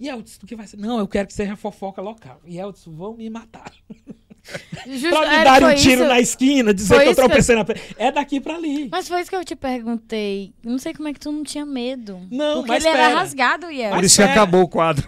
[0.00, 0.76] Yeltsin, do que vai ser?
[0.76, 2.40] Não, eu quero que seja fofoca local.
[2.46, 3.72] Yeltsin, vão me matar.
[4.86, 7.24] Justo, pra me dar um tiro isso- na esquina, dizer foi que eu isso que
[7.24, 7.64] eu- tropecei na...
[7.64, 8.88] pe- É daqui pra ali.
[8.90, 10.52] Mas foi isso que eu te perguntei.
[10.62, 12.20] Não sei como é que tu não tinha medo.
[12.30, 13.08] Não, Porque mas ele pera.
[13.10, 13.90] era rasgado, Iel.
[13.90, 15.06] Por Mas isso que acabou o quadro.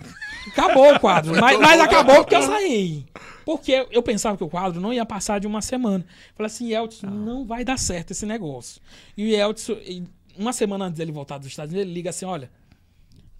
[0.49, 1.39] Acabou o quadro.
[1.41, 3.05] mas, mas acabou porque eu saí.
[3.45, 6.05] Porque eu pensava que o quadro não ia passar de uma semana.
[6.35, 8.81] Falei assim, Yeltsin, não vai dar certo esse negócio.
[9.17, 10.03] E o Yeltsin, e
[10.37, 12.51] uma semana antes dele voltar dos Estados Unidos, ele liga assim, olha,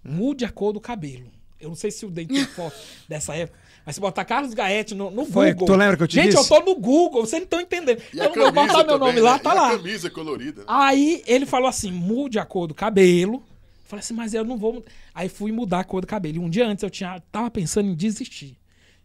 [0.03, 1.29] mude a cor do cabelo.
[1.59, 2.75] Eu não sei se o dente tem foto
[3.07, 3.59] dessa época.
[3.89, 5.65] Mas se botar Carlos Gaete no, no Foi, Google.
[5.65, 6.37] tu lembra que eu te Gente, disse?
[6.37, 7.99] eu tô no Google, vocês não estão entendendo.
[8.13, 9.39] E eu a não vou botar meu também, nome lá, né?
[9.39, 9.67] tá E lá.
[9.67, 10.63] a camisa colorida.
[10.67, 13.43] Aí ele falou assim: mude a cor do cabelo.
[13.85, 14.73] Falei assim, mas eu não vou.
[14.73, 16.35] mud-" Aí fui mudar a cor do cabelo.
[16.35, 18.59] E um dia antes eu tinha, tava pensando em desistir.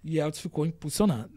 [0.04, 1.32] E Elton ficou impulsionado.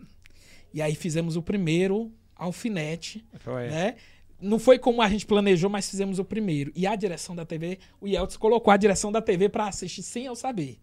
[0.74, 3.70] E aí fizemos o primeiro alfinete, Foi.
[3.70, 3.96] né?
[4.42, 6.70] Não foi como a gente planejou, mas fizemos o primeiro.
[6.76, 10.26] E a direção da TV, o Yeltsin colocou a direção da TV pra assistir sem
[10.26, 10.78] eu saber.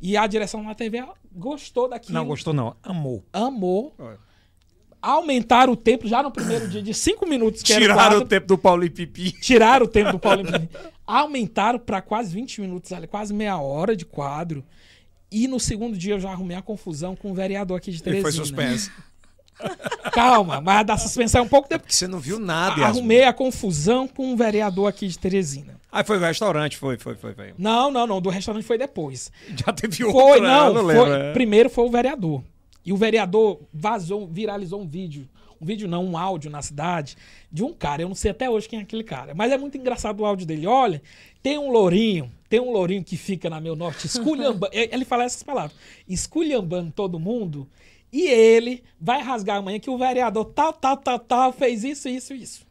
[0.00, 2.14] E a direção da TV gostou daquilo.
[2.14, 2.74] Não gostou, não.
[2.82, 3.24] Amou.
[3.32, 3.94] Amou.
[5.02, 7.62] Aumentaram o tempo já no primeiro dia de cinco minutos.
[7.62, 8.24] Que era o Tiraram quadro.
[8.24, 9.32] o tempo do Paulinho Pipi.
[9.32, 10.68] Tiraram o tempo do Paulinho Pipi.
[11.06, 14.64] Aumentaram para quase 20 minutos, ali, quase meia hora de quadro.
[15.32, 18.20] E no segundo dia eu já arrumei a confusão com o vereador aqui de Ele
[18.20, 18.22] Teresina.
[18.22, 18.90] foi suspenso.
[20.12, 21.82] Calma, mas a da suspensão é um pouco depois.
[21.82, 22.84] Porque você não viu nada.
[22.84, 25.80] Arrumei a confusão com o vereador aqui de Teresina.
[25.92, 27.34] Aí foi o restaurante, foi, foi, foi.
[27.34, 27.54] foi.
[27.58, 28.20] Não, não, não.
[28.20, 29.30] Do restaurante foi depois.
[29.56, 30.20] Já teve outro.
[30.20, 30.48] Foi, né?
[30.48, 30.68] não.
[30.68, 31.32] Eu foi- lembro, é.
[31.32, 32.42] Primeiro foi o vereador.
[32.84, 35.28] E o vereador vazou, viralizou um vídeo.
[35.60, 37.16] Um vídeo não, um áudio na cidade
[37.52, 38.00] de um cara.
[38.00, 39.34] Eu não sei até hoje quem é aquele cara.
[39.34, 40.66] Mas é muito engraçado o áudio dele.
[40.66, 41.02] Olha,
[41.42, 44.72] tem um lourinho, tem um lourinho que fica na meu norte, esculhambando.
[44.72, 45.76] ele fala essas palavras.
[46.08, 47.68] Esculhambando todo mundo.
[48.12, 52.34] E ele vai rasgar amanhã que o vereador tal, tal, tal, tal, fez isso, isso,
[52.34, 52.66] isso.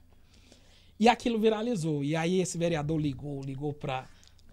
[1.00, 2.04] E aquilo viralizou.
[2.04, 4.06] E aí esse vereador ligou, ligou pra.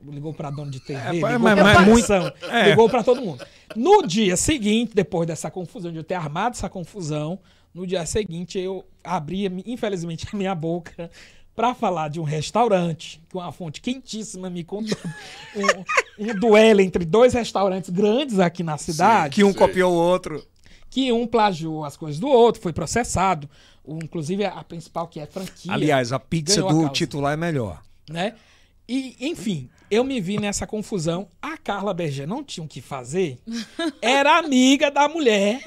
[0.03, 2.11] Ligou pra dono de TV, É, ligou mas- pra mas
[2.53, 2.69] é.
[2.71, 3.45] ligou pra todo mundo.
[3.75, 7.39] No dia seguinte, depois dessa confusão, de eu ter armado essa confusão,
[7.75, 11.11] no dia seguinte eu abri, infelizmente, a minha boca
[11.57, 14.97] pra falar de um restaurante, que uma fonte quentíssima me contou
[16.19, 19.59] um, um duelo entre dois restaurantes grandes aqui na cidade Que um Sei.
[19.59, 20.47] copiou o outro.
[20.97, 23.51] Que um plagiou as coisas do outro, foi processado.
[23.85, 25.71] O- inclusive a principal, que é franquia.
[25.71, 26.89] Aliás, a pizza a do causa.
[26.89, 27.83] titular é melhor.
[28.09, 28.33] né?
[28.89, 31.29] E, enfim, eu me vi nessa confusão.
[31.43, 33.37] A Carla Berger não tinha o que fazer.
[34.01, 35.63] Era amiga da mulher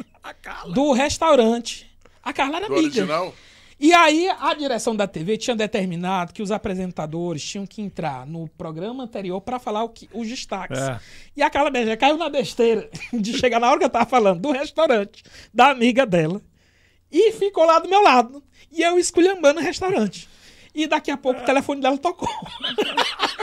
[0.74, 1.86] do restaurante.
[2.24, 2.88] A Carla era Do amiga.
[2.88, 3.34] original?
[3.80, 8.50] E aí a direção da TV tinha determinado que os apresentadores tinham que entrar no
[8.50, 10.78] programa anterior para falar o que, os destaques.
[10.80, 11.00] É.
[11.38, 14.42] E a Carla Berger caiu na besteira de chegar na hora que eu tava falando
[14.42, 15.24] do restaurante
[15.54, 16.42] da amiga dela
[17.10, 18.44] e ficou lá do meu lado.
[18.72, 20.28] E eu esculhambando o restaurante.
[20.76, 22.30] E daqui a pouco o telefone dela tocou.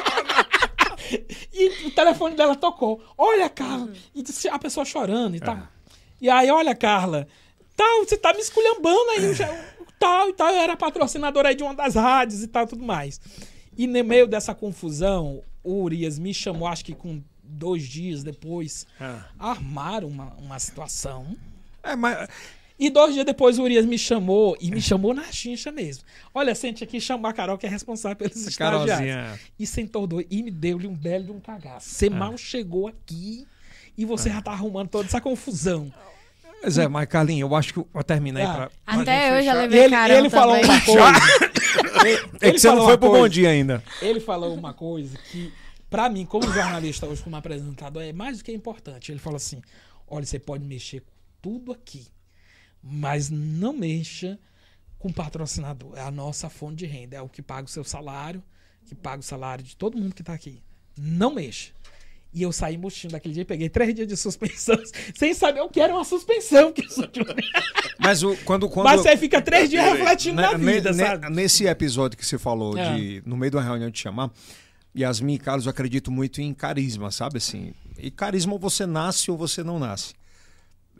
[1.52, 3.02] e o telefone dela tocou.
[3.16, 3.92] Olha, Carla.
[4.14, 5.58] E disse a pessoa chorando e tal.
[6.20, 7.26] E aí, olha, Carla.
[7.74, 9.24] Tal, você tá me esculhambando aí.
[9.24, 9.64] eu já-
[9.98, 10.48] tal e tal.
[10.48, 13.20] Eu era patrocinadora aí de uma das rádios e tal, tudo mais.
[13.76, 18.86] E no meio dessa confusão, o Urias me chamou, acho que com dois dias depois.
[19.38, 21.36] Armaram uma, uma situação.
[21.82, 22.28] É, mas.
[22.78, 26.04] E dois dias depois o Urias me chamou, e me chamou na chincha mesmo.
[26.34, 28.86] Olha, sente aqui, chamar a Carol, que é responsável pelos estagiários.
[28.86, 29.40] Carolzinha.
[29.58, 31.88] E sentou dois, e me deu-lhe um belo de um cagaço.
[31.88, 33.46] Você mal chegou aqui
[33.96, 35.90] e você já tá arrumando toda essa confusão.
[36.62, 38.54] Pois é, mas Carlinhos, eu acho que eu terminei Ah.
[38.54, 38.70] pra.
[38.84, 40.70] pra Até eu já levei Ele, carão ele falou também.
[40.70, 41.18] uma coisa.
[42.40, 43.22] É que você não falou foi pro coisa.
[43.24, 43.82] bom dia ainda.
[44.00, 45.52] Ele falou uma coisa que,
[45.90, 49.10] pra mim, como jornalista hoje, como apresentador, é mais do que importante.
[49.12, 49.60] Ele falou assim:
[50.08, 51.12] olha, você pode mexer com
[51.42, 52.06] tudo aqui,
[52.82, 54.38] mas não mexa
[54.98, 55.92] com patrocinador.
[55.96, 58.42] É a nossa fonte de renda, é o que paga o seu salário,
[58.84, 60.62] que paga o salário de todo mundo que tá aqui.
[60.98, 61.72] Não mexa.
[62.36, 64.76] E eu saí murchinho daquele dia e peguei três dias de suspensão,
[65.18, 66.70] sem saber o que era uma suspensão.
[66.70, 66.82] Que
[67.98, 71.30] Mas o, quando, quando, Mas você fica três dias refletindo na Ne- vida, ne- sabe?
[71.30, 72.94] Nesse episódio que você falou É.
[72.94, 74.30] de no meio de uma reunião de chamar,
[74.94, 77.72] Yasmin e Carlos, eu acredito muito em carisma, sabe assim?
[77.98, 80.12] E carisma ou você nasce ou você não nasce.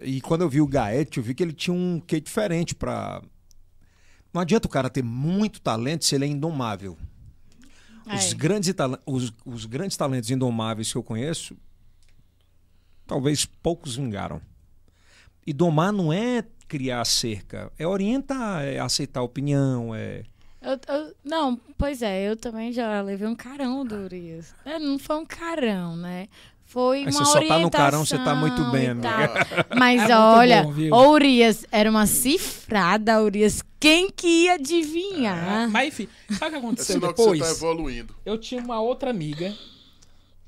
[0.01, 3.21] E quando eu vi o Gaete, eu vi que ele tinha um quê diferente pra.
[4.33, 6.97] Não adianta o cara ter muito talento se ele é indomável.
[8.15, 8.73] Os, grandes,
[9.05, 11.57] os, os grandes talentos indomáveis que eu conheço,
[13.07, 14.41] talvez poucos vingaram.
[15.47, 20.23] E domar não é criar cerca, é orientar, é aceitar opinião, é.
[20.61, 24.53] Eu- eu- não, pois é, eu também já levei um carão do Urias.
[24.65, 26.28] É, não foi um carão, né?
[26.69, 29.09] Foi Aí uma você só tá no carão, você tá muito bem, amiga.
[29.09, 29.69] tal.
[29.79, 33.63] Mas É olha, bom, Urias, era uma cifrada, Urias.
[33.79, 35.71] Quem que ia adivinhar?
[35.71, 37.41] Mas enfim, sabe o que É aconteceu sinal que você depois?
[37.41, 38.15] tá evoluindo.
[38.27, 39.55] Eu tinha uma outra amiga,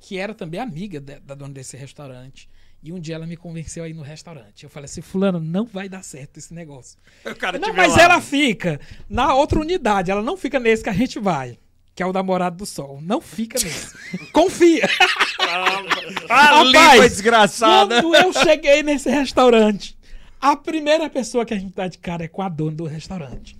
[0.00, 2.48] que era também amiga de- da dona desse restaurante.
[2.82, 4.62] E um dia ela me convenceu a ir no restaurante.
[4.64, 6.96] Eu falei assim, fulano, não vai dar certo esse negócio.
[7.24, 10.10] O cara Não, mas ela fica na outra unidade.
[10.12, 11.58] Ela não fica nesse que a gente vai.
[11.98, 13.00] Que é o namorado do sol.
[13.02, 13.92] Não fica nesse.
[14.30, 14.88] Confia.
[16.30, 18.00] Ali Rapaz, foi desgraçada.
[18.00, 19.98] Quando eu cheguei nesse restaurante,
[20.40, 23.58] a primeira pessoa que a gente dá de cara é com a dona do restaurante.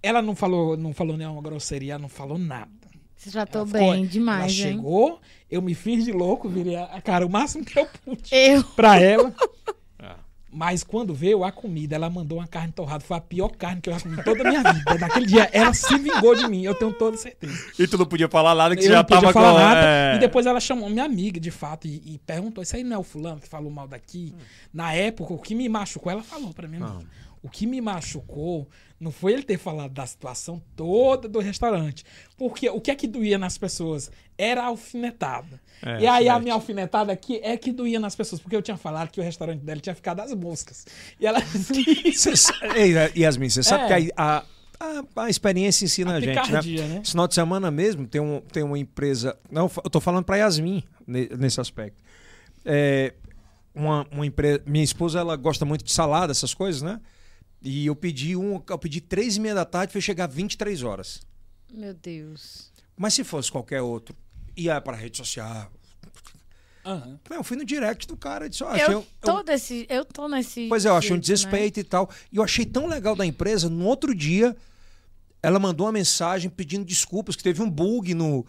[0.00, 2.70] Ela não falou, não falou nenhuma grosseria, não falou nada.
[3.16, 4.76] Você Ela ficou- bem demais, Ela hein?
[4.76, 5.20] chegou,
[5.50, 8.62] eu me fiz de louco, virei a a cara o máximo que eu pude Eu.
[8.62, 9.34] pra ela.
[10.50, 13.04] Mas quando veio a comida, ela mandou uma carne torrada.
[13.04, 14.94] Foi a pior carne que eu já comi em toda a minha vida.
[14.98, 16.62] Naquele dia, ela se vingou de mim.
[16.64, 17.54] Eu tenho toda certeza.
[17.78, 19.58] E tu não podia falar nada que eu você já tava falar com...
[19.58, 19.80] nada.
[19.84, 20.16] é.
[20.16, 22.98] E depois ela chamou minha amiga, de fato, e, e perguntou: Isso aí não é
[22.98, 24.34] o fulano que falou mal daqui?
[24.72, 26.78] Na época, o que me machucou, ela falou pra mim.
[26.78, 27.02] Não.
[27.42, 32.04] O que me machucou não foi ele ter falado da situação toda do restaurante.
[32.36, 34.10] Porque o que é que doía nas pessoas?
[34.36, 35.60] Era a alfinetada.
[35.82, 36.42] É, e aí a certo.
[36.42, 38.40] minha alfinetada aqui é que doía nas pessoas.
[38.40, 40.84] Porque eu tinha falado que o restaurante dela tinha ficado às moscas.
[41.20, 41.38] E ela
[42.76, 44.00] Ei, Yasmin, você sabe É.
[44.02, 44.44] que a,
[44.80, 46.50] a, a experiência ensina a, A gente,
[46.80, 46.88] né?
[46.88, 47.00] né?
[47.02, 49.36] Esse final de semana mesmo tem, um, tem uma empresa.
[49.50, 52.02] Não, eu tô falando pra Yasmin ne- nesse aspecto.
[52.64, 53.14] É,
[53.74, 54.60] uma, uma empresa.
[54.66, 57.00] Minha esposa ela gosta muito de salada, essas coisas, né?
[57.62, 58.62] E eu pedi um.
[58.68, 61.20] Eu pedi três e meia da tarde, foi chegar 23 horas.
[61.72, 62.70] Meu Deus.
[62.96, 64.14] Mas se fosse qualquer outro,
[64.56, 65.70] ia pra rede social.
[66.84, 67.18] Aham.
[67.28, 70.04] Não, eu fui no direct do cara e disse, achei Eu um- tô, desse, eu
[70.04, 70.66] tô nesse.
[70.68, 71.20] Pois é, eu achei um né?
[71.20, 72.08] desrespeito e tal.
[72.32, 74.56] E eu achei tão legal da empresa, no outro dia,
[75.42, 78.46] ela mandou uma mensagem pedindo desculpas, que teve um bug no.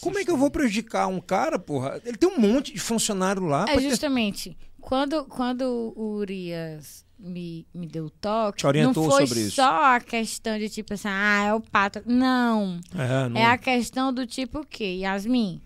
[0.00, 2.00] Como é que eu vou prejudicar um cara, porra?
[2.04, 3.64] Ele tem um monte de funcionário lá.
[3.64, 4.56] É pode ter- justamente.
[4.82, 10.00] Quando, quando o Urias me, me deu o toque, Te orientou não foi só a
[10.00, 12.02] questão de tipo assim, ah, é o pato.
[12.04, 12.80] Não.
[12.94, 14.98] É, não- É a questão do tipo o quê?
[15.02, 15.62] Yasmin,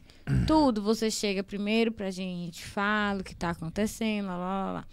[0.46, 4.84] tudo você chega primeiro pra gente, fala o que tá acontecendo, lá, lá, lá, lá.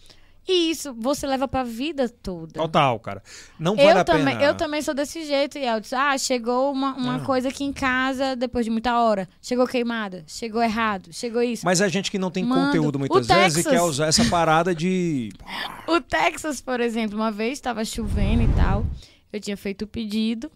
[0.47, 2.53] E isso você leva pra vida toda.
[2.53, 3.23] Total, cara.
[3.57, 4.43] Não vale Eu a também, pena.
[4.43, 7.19] eu também sou desse jeito, e eu disse, ah, chegou uma, uma Ah.
[7.21, 9.27] coisa aqui em casa depois de muita hora.
[9.41, 11.63] Chegou queimada, chegou errado, chegou isso.
[11.65, 12.65] Mas a gente que não tem Mando.
[12.67, 13.71] conteúdo muitas O vezes e Texas.
[13.71, 15.31] quer usar essa parada de.
[15.87, 18.85] O Texas, por exemplo, uma vez estava chovendo e tal.
[19.31, 20.51] Eu tinha feito o pedido.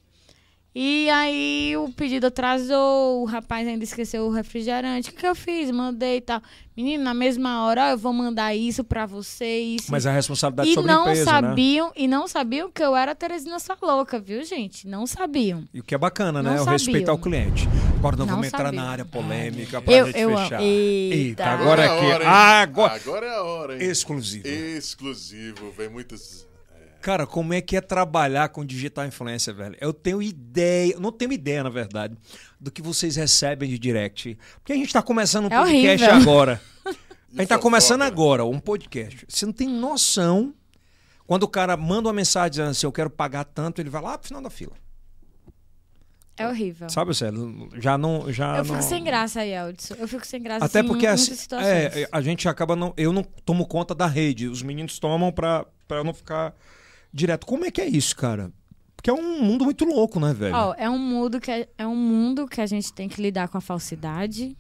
[0.79, 5.09] E aí o pedido atrasou, o rapaz ainda esqueceu o refrigerante.
[5.09, 5.71] O que, que eu fiz?
[5.71, 6.39] Mandei e tal.
[6.75, 9.87] Menino, na mesma hora, ó, eu vou mandar isso pra você, isso.
[9.89, 11.47] Mas a responsabilidade e sobre não empresa, né?
[11.47, 14.87] sabiam, e não sabiam que eu era a Teresina sua louca, viu, gente?
[14.87, 15.63] Não sabiam.
[15.73, 16.51] E o que é bacana, né?
[16.51, 17.67] Não É o respeitar o cliente.
[17.97, 18.83] Agora não, Não vamos entrar sabiam.
[18.83, 20.61] na área polêmica pra Eu- gente eu fechar.
[20.61, 21.43] Eita.
[21.45, 22.05] agora é é a que.
[22.05, 22.29] hora?
[22.29, 22.93] Agora.
[22.93, 23.89] Agora é a hora, hein?
[23.89, 24.47] Exclusivo.
[24.47, 25.71] Exclusivo.
[25.75, 26.46] Vem muitas.
[27.01, 29.75] Cara, como é que é trabalhar com digital influencer, velho?
[29.79, 32.15] Eu tenho ideia, eu não tenho ideia, na verdade,
[32.59, 34.37] do que vocês recebem de direct.
[34.55, 36.31] Porque a gente tá começando um É podcast horrível.
[36.31, 36.61] agora.
[36.85, 39.25] A gente tá começando agora um podcast.
[39.27, 40.53] Você não tem noção.
[41.25, 44.17] Quando o cara manda uma mensagem dizendo assim, eu quero pagar tanto, ele vai lá
[44.17, 44.73] pro final da fila.
[46.37, 46.87] É horrível.
[46.89, 47.69] Sabe, Célio?
[47.77, 48.31] Já não.
[48.31, 48.81] Já eu fico não...
[48.83, 49.95] sem graça aí, Eldson.
[49.95, 51.67] Eu fico sem graça Até assim, porque em assim, muitas situações.
[51.71, 52.93] é, a gente acaba não.
[52.95, 54.47] Eu não tomo conta da rede.
[54.47, 56.53] Os meninos tomam pra, pra eu não ficar
[57.17, 57.45] direto.
[57.45, 58.51] Como é que é isso, cara?
[58.95, 60.55] Porque é um mundo muito louco, né, velho?
[60.55, 63.47] Ó, é um mundo que é, é um mundo que a gente tem que lidar
[63.47, 64.55] com a falsidade.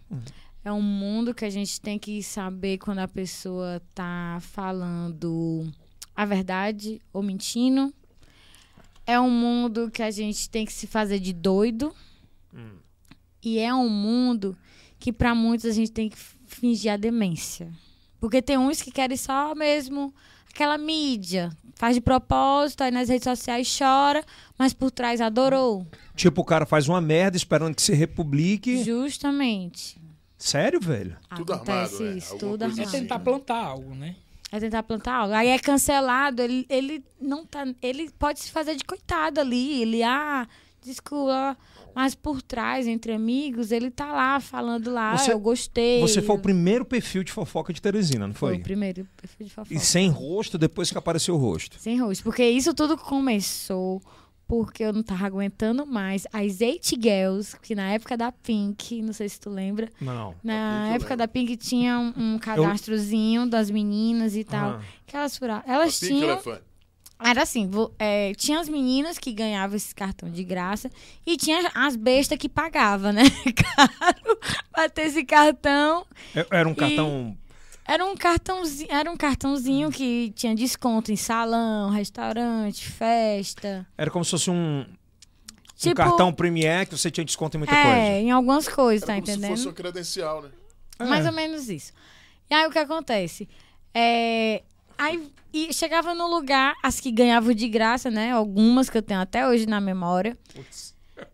[0.63, 5.71] É um mundo que a gente tem que saber quando a pessoa tá falando
[6.15, 7.93] a verdade ou mentindo.
[9.05, 11.95] É um mundo que a gente tem que se fazer de doido.
[13.41, 14.57] E é um mundo
[14.99, 17.71] que para muitos a gente tem que fingir a demência.
[18.19, 20.13] Porque tem uns que querem só mesmo
[20.49, 21.55] aquela mídia.
[21.77, 24.23] Faz de propósito, aí nas redes sociais chora,
[24.57, 25.85] mas por trás adorou.
[26.15, 28.83] Tipo, o cara faz uma merda esperando que se republique.
[28.83, 30.01] Justamente.
[30.37, 31.15] Sério, velho?
[31.35, 32.17] Tudo Acontece armado, é.
[32.17, 32.81] isso, tudo É armado.
[32.81, 32.99] assim.
[33.01, 34.15] tentar plantar algo, né?
[34.51, 35.33] É tentar plantar algo.
[35.33, 37.65] Aí é cancelado, ele, ele não tá.
[37.81, 39.81] Ele pode se fazer de coitado ali.
[39.81, 40.47] Ele, ah,
[40.83, 41.57] desculpa.
[41.97, 45.99] Mas por trás, entre amigos, ele tá lá falando lá, Você- eu gostei.
[45.99, 48.59] Você foi o primeiro perfil de fofoca de Teresina, não Foi foi?
[48.59, 49.73] o primeiro perfil de fofoca.
[49.73, 51.75] E sem rosto depois que apareceu o rosto.
[51.79, 52.23] Sem rosto.
[52.23, 53.99] Porque isso tudo começou
[54.47, 59.11] porque eu não tava aguentando mais as Eight Girls, que na época da Pink, não
[59.11, 60.35] sei se tu lembra, Não.
[60.43, 60.53] na
[60.83, 61.17] Pink eu época lembro.
[61.17, 64.73] da Pink tinha um, um cadastrozinho das meninas e tal.
[64.73, 64.81] Ah.
[65.05, 65.63] Que elas furavam.
[65.69, 66.29] Elas Pink tinham.
[66.29, 66.61] elefante.
[67.19, 70.89] Era assim, é, tinha as meninas que ganhavam esse cartão de graça
[71.25, 73.23] e tinha as bestas que pagavam, né?
[73.55, 74.39] Caro
[74.71, 76.05] pra ter esse cartão.
[76.35, 77.35] É- Era um cartão.
[77.89, 83.87] Era um cartãozinho, era um cartãozinho que tinha desconto em salão, restaurante, festa.
[83.97, 84.85] Era como se fosse um, um
[85.75, 87.99] Tipo, cartão Premier que você tinha desconto em muita é, coisa.
[88.19, 89.51] em algumas coisas, Era tá como entendendo?
[89.51, 90.49] se fosse uma credencial, né?
[90.99, 91.29] Mais É.
[91.29, 91.93] ou menos isso.
[92.49, 93.47] E aí o que acontece?
[93.93, 94.63] É,
[94.97, 98.31] aí e chegava no lugar, as que ganhavam de graça, né?
[98.31, 100.37] Algumas que eu tenho até hoje na memória.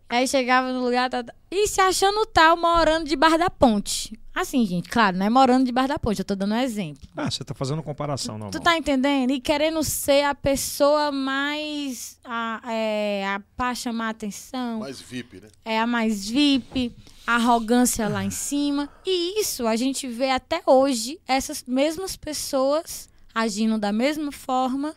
[0.08, 4.18] Aí chegava no lugar tá, tá, e se achando tal, morando debaixo da ponte.
[4.34, 7.08] Assim, gente, claro, não é morando debaixo da ponte, eu tô dando um exemplo.
[7.16, 8.50] Ah, você tá fazendo comparação, normal.
[8.50, 9.30] Tu tá entendendo?
[9.30, 12.18] E querendo ser a pessoa mais.
[12.24, 15.48] A, é, a pra chamar atenção Mais VIP, né?
[15.64, 16.94] é a mais VIP,
[17.26, 18.88] arrogância lá em cima.
[19.04, 24.94] E isso a gente vê até hoje essas mesmas pessoas agindo da mesma forma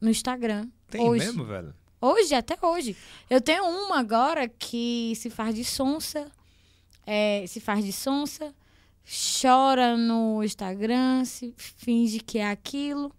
[0.00, 0.68] no Instagram.
[0.88, 1.24] Tem hoje.
[1.24, 1.74] mesmo, velho?
[2.00, 2.96] Hoje, até hoje.
[3.30, 6.30] Eu tenho uma agora que se faz de sonsa,
[7.06, 8.54] é, se faz de sonsa,
[9.40, 13.10] chora no Instagram, se finge que é aquilo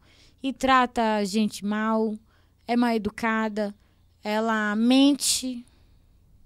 [0.42, 2.16] e trata a gente mal,
[2.68, 3.74] é mal educada,
[4.24, 5.66] ela mente.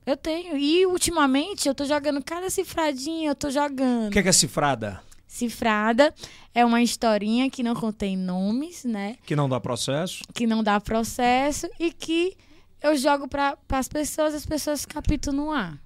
[0.06, 0.56] Eu tenho.
[0.58, 4.08] E ultimamente eu tô jogando cada cifradinha, eu tô jogando.
[4.08, 5.02] O que é, que é cifrada?
[5.30, 6.11] Cifrada
[6.56, 9.15] é uma historinha que não contém nomes, né?
[9.27, 10.23] Que não dá processo?
[10.34, 12.35] que não dá processo e que
[12.81, 15.77] eu jogo para as pessoas, as pessoas captam no ar.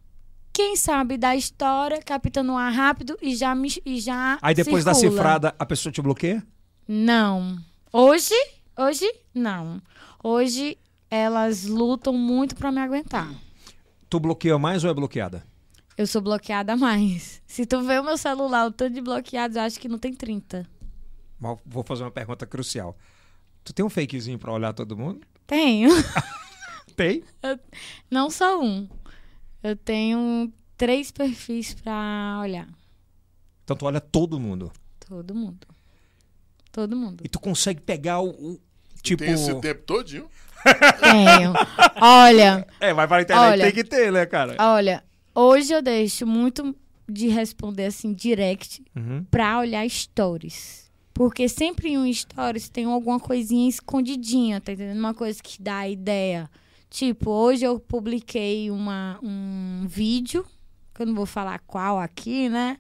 [0.54, 4.86] Quem sabe da história, capta no ar rápido e já me e já Aí depois
[4.86, 5.18] da circula.
[5.22, 6.42] cifrada, a pessoa te bloqueia?
[6.88, 7.58] Não.
[7.92, 8.34] Hoje,
[8.78, 9.82] hoje não.
[10.24, 10.78] Hoje
[11.12, 13.30] elas lutam muito para me aguentar.
[14.10, 15.44] Tu bloqueia mais ou é bloqueada?
[15.98, 17.42] Eu sou bloqueada mais.
[17.46, 20.14] Se tu vê o meu celular, o tanto de bloqueados, eu acho que não tem
[20.14, 20.68] 30.
[21.40, 22.98] Mas Vou fazer uma pergunta crucial.
[23.64, 25.26] Tu tem um fakezinho pra olhar todo mundo?
[25.46, 25.90] Tenho.
[26.96, 27.24] Tem.
[28.10, 28.88] Não só um.
[29.64, 32.68] Eu tenho três perfis pra olhar.
[33.64, 34.72] Então tu olha todo mundo.
[35.00, 35.68] Todo mundo.
[36.72, 37.24] Todo mundo.
[37.26, 38.30] E tu consegue pegar o.
[38.30, 38.62] o-
[39.02, 39.24] tipo.
[39.24, 40.28] Tem esse tempo todinho.
[41.00, 41.54] Tenho.
[42.02, 43.64] Olha, É, vai para a internet, Olha.
[43.66, 44.56] tem que ter, né, cara?
[44.60, 45.04] olha.
[45.36, 46.76] Hoje eu deixo muito
[47.10, 49.26] de responder assim, direct, Uhum.
[49.30, 50.92] pra olhar stories.
[51.14, 54.98] Porque sempre em um stories tem alguma coisinha escondidinha, tá entendendo?
[54.98, 56.50] Uma coisa que dá a ideia.
[56.90, 60.46] Tipo, hoje eu publiquei uma, um vídeo,
[60.94, 62.78] que eu não vou falar qual aqui, né?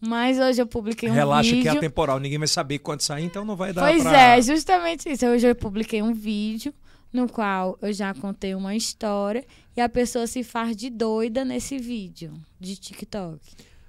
[0.00, 1.62] Mas hoje eu publiquei um Relaxa vídeo.
[1.62, 4.18] que é atemporal, ninguém vai saber quando sair, então não vai dar Pois pra...
[4.36, 5.24] é, justamente isso.
[5.26, 6.74] Hoje eu publiquei um vídeo
[7.12, 9.44] no qual eu já contei uma história
[9.76, 13.38] e a pessoa se faz de doida nesse vídeo de TikTok.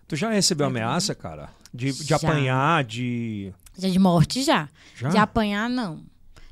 [0.08, 1.50] Tu já recebeu ameaça, cara?
[1.74, 2.18] De, de Já.
[2.18, 3.52] apanhar, de...
[3.78, 4.70] Já de morte já.
[4.96, 5.10] Já?
[5.10, 6.02] De apanhar, não.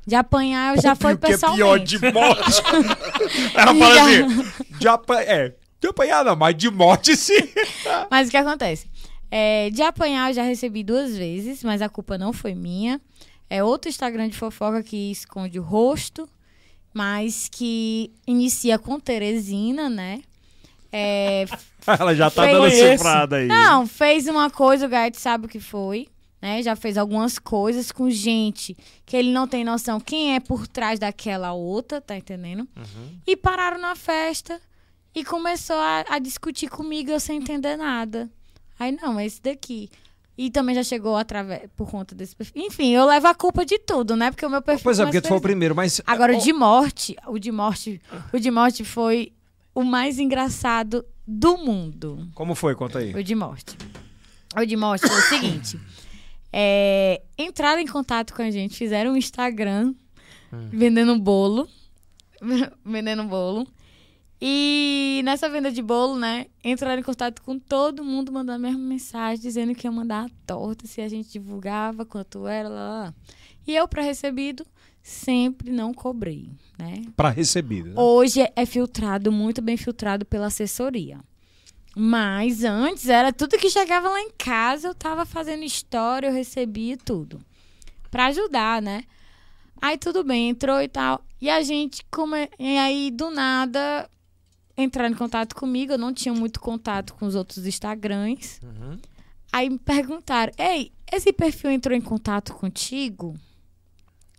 [0.04, 1.62] De apanhar eu já Pô, foi o que é pessoalmente.
[1.62, 2.62] pior de morte.
[3.54, 4.04] Ela fala Já.
[4.04, 5.22] assim, de, apa...
[5.22, 7.34] é, de apanhar não, mas de morte sim.
[8.10, 8.86] Mas o que acontece?
[9.30, 13.00] É, de apanhar eu já recebi duas vezes, mas a culpa não foi minha.
[13.48, 16.28] É outro Instagram de fofoca que esconde o rosto,
[16.92, 20.22] mas que inicia com Teresina, né?
[20.90, 21.46] É,
[21.86, 23.46] Ela já tá Fez dando cifrada aí.
[23.46, 26.08] Não, fez uma coisa, o Gaet sabe o que foi.
[26.40, 26.60] Né?
[26.62, 30.98] Já fez algumas coisas com gente que ele não tem noção quem é por trás
[30.98, 32.66] daquela outra, tá entendendo?
[33.24, 34.60] E pararam na festa
[35.14, 38.28] e começou a, a discutir comigo eu sem entender nada.
[38.76, 39.88] Aí, não, é esse daqui.
[40.36, 42.64] E também já chegou através por conta desse perfil.
[42.64, 44.30] Enfim, eu levo a culpa de tudo, né?
[44.30, 44.84] Porque o meu perfil.
[44.84, 46.00] Pois é, porque tu foi o primeiro, mas...
[46.06, 48.00] Agora, o de morte, o de morte,
[48.32, 49.32] o de morte foi
[49.74, 52.28] o mais engraçado do mundo.
[52.34, 52.74] Como foi?
[52.74, 53.14] Conta aí.
[53.14, 53.76] O de morte.
[54.56, 55.78] O de morte foi o seguinte.
[56.54, 59.94] É, entraram em contato com a gente, fizeram um Instagram
[60.70, 61.66] vendendo bolo.
[62.84, 63.66] vendendo bolo.
[64.44, 66.46] E nessa venda de bolo, né?
[66.64, 70.30] Entraram em contato com todo mundo, mandando a mesma mensagem, dizendo que ia mandar a
[70.44, 73.14] torta se a gente divulgava quanto era, lá, lá, lá.
[73.64, 74.66] E eu, para recebido,
[75.00, 77.04] sempre não cobrei, né?
[77.14, 77.90] Pra recebido.
[77.90, 77.94] né?
[77.96, 81.20] Hoje é filtrado, muito bem filtrado pela assessoria.
[81.94, 86.96] Mas antes era tudo que chegava lá em casa, eu tava fazendo história, eu recebia
[86.96, 87.40] tudo.
[88.10, 89.04] Pra ajudar, né?
[89.80, 91.24] Aí tudo bem, entrou e tal.
[91.40, 92.48] E a gente, come...
[92.58, 94.10] e aí do nada,
[94.76, 95.92] entraram em contato comigo.
[95.92, 98.60] Eu não tinha muito contato com os outros Instagrams.
[98.62, 98.98] Uhum.
[99.52, 103.34] Aí me perguntaram: Ei, esse perfil entrou em contato contigo?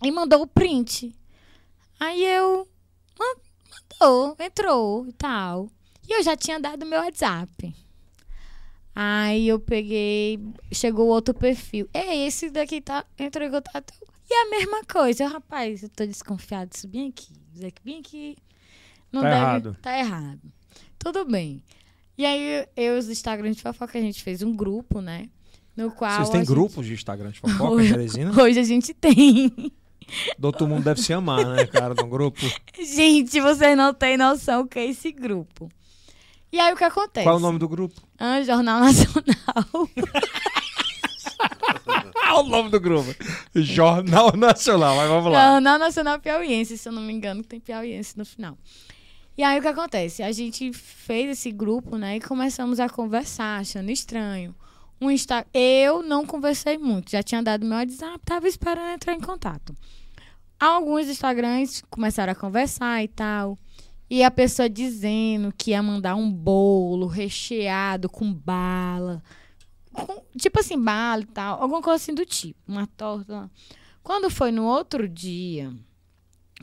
[0.03, 1.15] E mandou o print.
[1.99, 2.67] Aí eu.
[3.17, 3.43] "Ma-
[3.99, 5.69] Mandou, entrou e tal.
[6.07, 7.73] E eu já tinha dado meu WhatsApp.
[8.95, 10.39] Aí eu peguei.
[10.71, 11.87] Chegou outro perfil.
[11.93, 13.93] Ei, esse daqui tá, entrou em contato.
[14.29, 15.23] E a mesma coisa.
[15.23, 17.33] Eu, rapaz, eu tô desconfiado disso bem aqui.
[17.55, 18.35] Isso aqui, bem aqui.
[19.13, 19.39] Não Tá deve.
[19.41, 19.77] errado.
[19.81, 20.41] Tá errado.
[20.99, 21.63] Tudo bem.
[22.17, 25.29] E aí, eu e os Instagram de fofoca, a gente fez um grupo, né?
[25.77, 26.11] No qual.
[26.17, 28.31] Vocês têm gente- grupos de Instagram de fofoca, Hoje- Teresina?
[28.41, 29.71] Hoje a gente tem.
[30.39, 32.39] Todo mundo deve se amar, né, cara, no grupo.
[32.77, 35.69] Gente, vocês não têm noção o que é esse grupo.
[36.51, 37.23] E aí o que acontece?
[37.25, 37.99] Qual é o nome do grupo?
[38.19, 39.89] Ah, Jornal Nacional.
[42.25, 43.13] Ah, o nome do grupo.
[43.53, 45.51] Jornal Nacional, mas vamos lá.
[45.51, 48.57] Jornal Nacional Piauiense, se eu não me engano, que tem Piauiense no final.
[49.37, 50.21] E aí o que acontece?
[50.21, 52.17] A gente fez esse grupo, né?
[52.17, 54.55] E começamos a conversar, achando estranho.
[55.01, 55.45] Um Insta...
[55.53, 59.75] Eu não conversei muito, já tinha dado meu WhatsApp, tava esperando entrar em contato.
[60.59, 63.57] Alguns Instagrams começaram a conversar e tal.
[64.09, 69.21] E a pessoa dizendo que ia mandar um bolo recheado com bala.
[69.91, 71.61] com- tipo assim, bala e tal.
[71.61, 72.59] Alguma coisa assim do tipo.
[72.67, 73.49] Uma torta.
[74.03, 75.73] Quando foi no outro dia,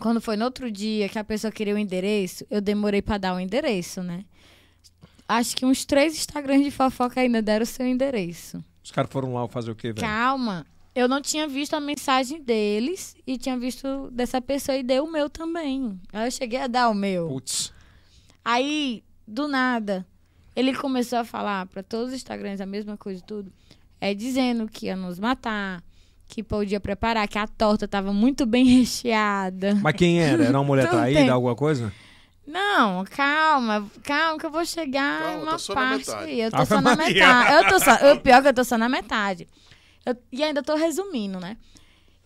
[0.01, 3.35] quando foi no outro dia que a pessoa queria o endereço, eu demorei pra dar
[3.35, 4.25] o endereço, né?
[5.29, 8.65] Acho que uns três Instagrams de fofoca ainda deram o seu endereço.
[8.83, 10.01] Os caras foram lá fazer o quê, velho?
[10.05, 10.67] Calma.
[10.93, 15.13] Eu não tinha visto a mensagem deles e tinha visto dessa pessoa e deu o
[15.13, 16.01] meu também.
[16.13, 17.29] Aí eu cheguei a dar o meu.
[17.29, 17.73] Putz.
[18.45, 20.05] Aí, do nada,
[20.57, 23.53] ele começou a falar pra todos os Instagrams a mesma coisa e tudo.
[24.01, 25.81] É dizendo que ia nos matar,
[26.31, 29.75] que podia preparar, que a torta tava muito bem recheada.
[29.83, 30.45] Mas quem era?
[30.45, 31.29] Era uma mulher Não traída, tem.
[31.29, 31.93] alguma coisa?
[32.47, 36.41] Não, calma, calma, que eu vou chegar Calma, uma parte aí.
[36.41, 37.15] Eu tô só na Maria.
[37.15, 37.53] metade.
[37.55, 39.47] Eu tô só, o pior é que eu tô só na metade.
[40.05, 41.57] Eu- e ainda tô resumindo, né?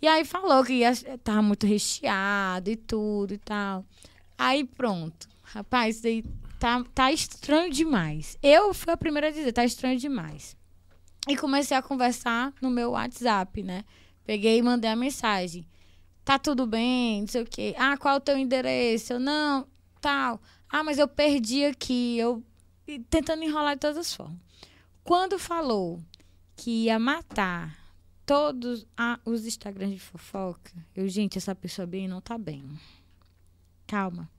[0.01, 3.85] E aí falou que ia, tava muito recheado e tudo e tal.
[4.39, 5.29] Aí pronto.
[5.43, 6.25] Rapaz, isso aí
[6.59, 8.39] tá, tá estranho demais.
[8.43, 10.57] Eu fui a primeira a dizer, tá estranho demais.
[11.29, 13.85] E comecei a conversar no meu WhatsApp, né?
[14.27, 15.67] Peguei e mandei a mensagem.
[16.25, 17.75] Tá tudo bem, não sei o quê.
[17.79, 19.15] Ah, qual é o teu endereço?
[19.15, 19.67] Eu, não,
[20.01, 20.41] tal.
[20.69, 22.19] Ah, mas eu perdi aqui.
[22.19, 22.43] Eu
[22.87, 24.39] e tentando enrolar de todas as formas.
[25.03, 26.01] Quando falou
[26.57, 27.77] que ia matar
[28.27, 32.65] todos a- os Instagrams de fofoca, eu, gente, essa pessoa bem não tá bem.
[33.87, 34.31] Calma.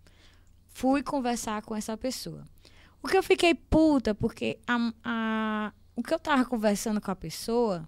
[0.70, 2.44] Fui conversar com essa pessoa.
[3.02, 7.16] O que eu fiquei puta, porque a, a- o que eu tava conversando com a
[7.16, 7.88] pessoa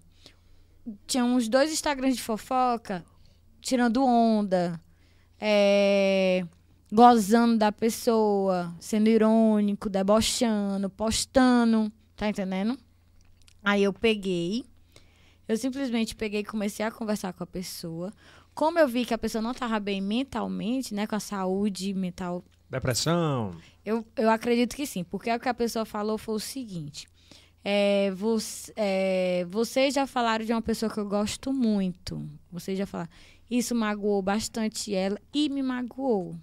[1.05, 3.03] tinha uns dois Instagrams de fofoca
[3.61, 4.79] tirando onda,
[5.39, 6.45] é,
[6.91, 12.77] gozando da pessoa, sendo irônico, debochando, postando, tá entendendo?
[13.61, 14.63] Aí eu peguei,
[15.47, 18.13] eu simplesmente peguei e comecei a conversar com a pessoa.
[18.53, 22.43] Como eu vi que a pessoa não estava bem mentalmente, né, com a saúde mental
[22.69, 23.55] Depressão.
[23.85, 27.07] eu, eu acredito que sim, porque o que a pessoa falou foi o seguinte.
[27.69, 32.25] É, você, é, vocês já falaram de uma pessoa que eu gosto muito.
[32.49, 33.11] Vocês já falaram.
[33.51, 36.37] Isso magoou bastante ela e me magoou.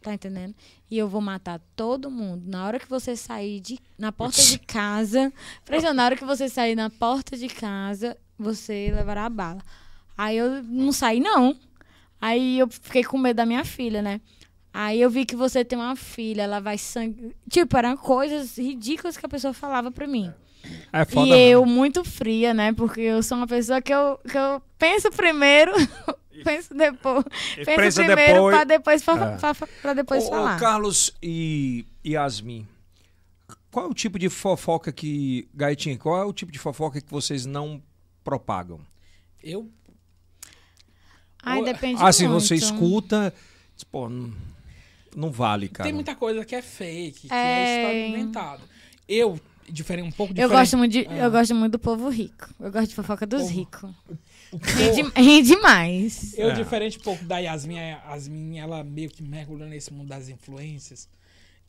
[0.00, 0.54] Tá entendendo?
[0.90, 2.44] E eu vou matar todo mundo.
[2.46, 5.30] Na hora que você sair de, na porta de casa.
[5.94, 9.60] Na hora que você sair na porta de casa, você levará a bala.
[10.16, 11.54] Aí eu não saí, não.
[12.18, 14.18] Aí eu fiquei com medo da minha filha, né?
[14.74, 17.34] Aí eu vi que você tem uma filha, ela vai sangue.
[17.48, 20.32] Tipo, eram coisas ridículas que a pessoa falava pra mim.
[20.92, 21.36] É foda.
[21.36, 22.72] e eu, muito fria, né?
[22.72, 25.72] Porque eu sou uma pessoa que eu, que eu penso primeiro,
[26.44, 27.24] penso depois.
[27.58, 28.54] E Penso pensa primeiro depois.
[28.56, 29.38] pra depois, fa- É.
[29.38, 30.58] fa- fa- pra depois Ô, ô, falar.
[30.60, 32.66] Carlos e Yasmin,
[33.72, 35.48] qual é o tipo de fofoca que.
[35.52, 37.82] Gaitinho, qual é o tipo de fofoca que vocês não
[38.24, 38.80] propagam?
[39.42, 39.68] Eu
[41.42, 42.40] Ai, depende Assim, muito.
[42.44, 43.34] você escuta.
[43.90, 44.08] Pô,
[45.16, 45.84] não, vale, cara.
[45.86, 47.36] tem muita coisa que é fake, que É.
[47.36, 48.62] é história inventada.
[49.08, 51.16] Eu, diferente, um pouco Eu gosto, muito de, Ah.
[51.24, 52.48] eu gosto muito do povo rico.
[52.60, 53.90] Eu gosto de fofoca dos ricos.
[55.16, 56.34] Ri, demais.
[56.38, 56.54] Eu, É.
[56.54, 61.08] diferente um pouco da Yasmin, a Yasmin, ela meio que mergulhou nesse mundo das influências.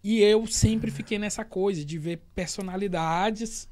[0.04, 3.70] E eu sempre fiquei nessa coisa de ver personalidades,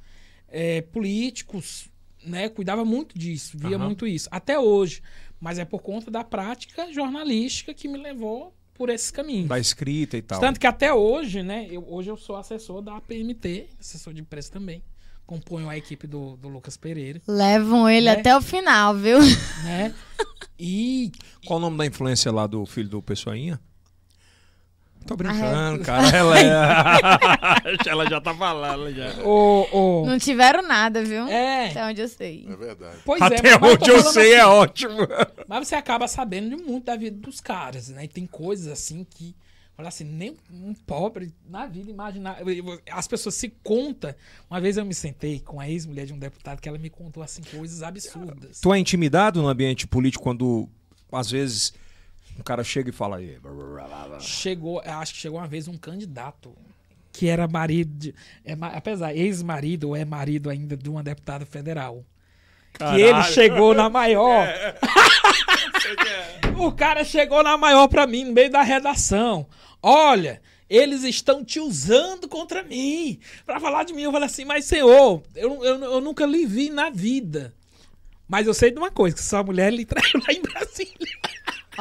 [0.48, 1.90] é, políticos,
[2.26, 2.48] né?
[2.50, 3.86] Cuidava muito disso, via Aham.
[3.86, 4.30] muito isso.
[4.32, 5.02] Até hoje.
[5.40, 9.48] Mas é por conta da prática jornalística que me levou por esses caminhos.
[9.48, 10.40] Da escrita e tal.
[10.40, 11.68] Tanto que até hoje, né?
[11.70, 14.84] Eu, hoje eu sou assessor da PMT, assessor de imprensa também.
[15.24, 18.14] Componho a equipe do, do Lucas Pereira, Levam ele Né?
[18.14, 19.20] até o final, viu?
[19.64, 19.94] né?
[20.60, 21.12] E
[21.46, 23.60] Qual o nome da influência lá do filho do Pessoinha?
[25.06, 26.08] Tô Ah, brincando, cara.
[26.16, 27.78] Ela, é...
[27.90, 29.14] ela já tá falando já.
[29.24, 29.68] o.
[30.02, 31.28] o Não tiveram nada, viu?
[31.28, 32.46] é, Até onde eu sei.
[32.50, 32.98] É verdade.
[33.06, 34.98] pois Até é, eu tô onde eu sei assim, é ótimo.
[35.48, 38.06] Mas você acaba sabendo de muito da vida dos caras, né?
[38.06, 39.36] E tem coisas assim que.
[39.78, 42.38] Olha assim, nem um pobre na vida imaginar.
[42.92, 44.14] As pessoas se contam.
[44.50, 47.24] Uma vez eu me sentei com a ex-mulher de um deputado que ela me contou
[47.24, 48.60] assim coisas absurdas.
[48.62, 50.70] Tu é intimidado no ambiente político quando,
[51.12, 51.74] às vezes,
[52.40, 53.38] um cara chega e fala aí.
[54.20, 56.56] Chegou, acho que chegou uma vez um candidato
[57.12, 62.06] que era marido, de, é, apesar, ex-marido ou é marido ainda de uma deputada federal.
[62.74, 64.48] Que ele chegou na maior.
[66.58, 69.46] o cara chegou na maior pra mim, no meio da redação.
[69.84, 73.20] Olha, eles estão te usando contra mim.
[73.46, 76.70] Pra falar de mim, eu falei assim, mas senhor, eu, eu, eu nunca lhe vi
[76.70, 77.54] na vida.
[78.28, 81.18] Mas eu sei de uma coisa, que sua mulher lhe traiu lá em Brasília.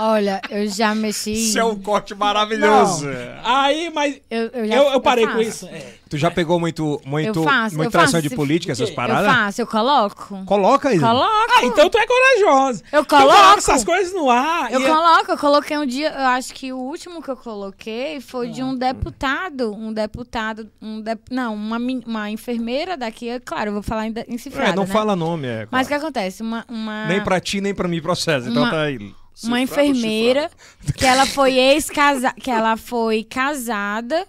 [0.00, 1.32] Olha, eu já mexi.
[1.32, 3.06] Isso é um corte maravilhoso.
[3.44, 5.66] Aí, mas Eu, eu, já, eu, eu parei com isso.
[5.66, 5.94] É.
[6.08, 8.28] Tu já pegou muito, muito, Eu faço, muita eu tração faço.
[8.28, 9.32] de política, essas Eu paradas?
[9.32, 10.44] faço, eu coloco.
[10.44, 10.98] Coloca aí.
[10.98, 11.52] Coloco.
[11.56, 12.82] Ah, então tu é corajosa.
[12.92, 13.58] Eu Tu coloca coloco.
[13.58, 14.72] essas coisas no ar.
[14.72, 18.20] Eu é coloco, eu coloquei um dia, eu acho que o último que eu coloquei
[18.20, 23.68] foi de um deputado, um deputado, um dep- não, uma, uma enfermeira daqui, é claro,
[23.70, 24.92] eu vou falar em, em cifrada, É, não né?
[24.92, 25.68] fala nome, é.
[25.70, 26.04] Mas o que claro.
[26.06, 26.42] acontece?
[26.42, 28.48] Uma, uma, Nem pra ti, nem pra mim processo.
[28.48, 29.14] Então Uma- tá aí.
[29.44, 30.50] Uma Cifrado enfermeira
[30.96, 34.26] que ela foi ex-casa, que ela foi casada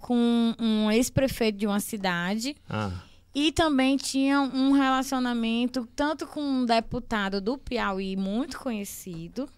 [0.00, 2.90] com um ex-prefeito de uma cidade Ah.
[3.34, 9.48] e também tinha um relacionamento tanto com um deputado do Piauí muito conhecido,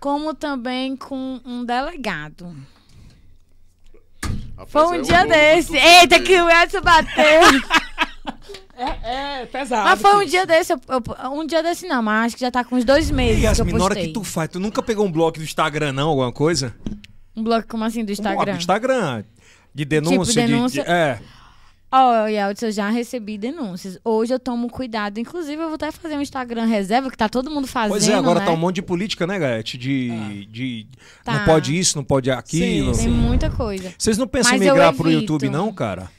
[0.00, 2.54] como também com um delegado.
[4.56, 5.76] Rapaz, Foi é um o dia desse.
[5.76, 7.40] Eita, que o Edson bateu.
[8.76, 9.84] É, é pesado.
[9.88, 10.72] mas foi um dia desse.
[10.72, 13.40] eu- eu- um dia desse não, mas acho que já tá com uns dois meses
[13.40, 15.92] que eu Yasmin, na hora que tu faz, tu nunca pegou um bloco do Instagram,
[15.92, 16.08] não?
[16.08, 16.74] Alguma coisa?
[17.36, 18.52] Um bloco como assim do Um bloco Instagram?
[18.54, 19.24] do Instagram.
[19.74, 20.42] De denúncia.
[20.46, 20.84] de- denúncia.
[20.84, 21.18] De, é.
[21.96, 23.96] Ó, Yeltsin, eu já recebi denúncias.
[24.04, 25.18] Hoje eu tomo cuidado.
[25.18, 28.14] Inclusive, eu vou até fazer um Instagram reserva, que tá todo mundo fazendo, Pois é,
[28.14, 28.46] agora né?
[28.46, 29.78] tá um monte de política, né, Gaete?
[29.78, 30.44] De.
[30.46, 30.88] de
[31.22, 31.34] Tá.
[31.38, 32.96] Não pode isso, não pode aquilo.
[32.96, 33.94] Tem muita coisa.
[33.96, 35.08] Vocês não pensam Mas em migrar pro.
[35.08, 36.10] YouTube, não, cara?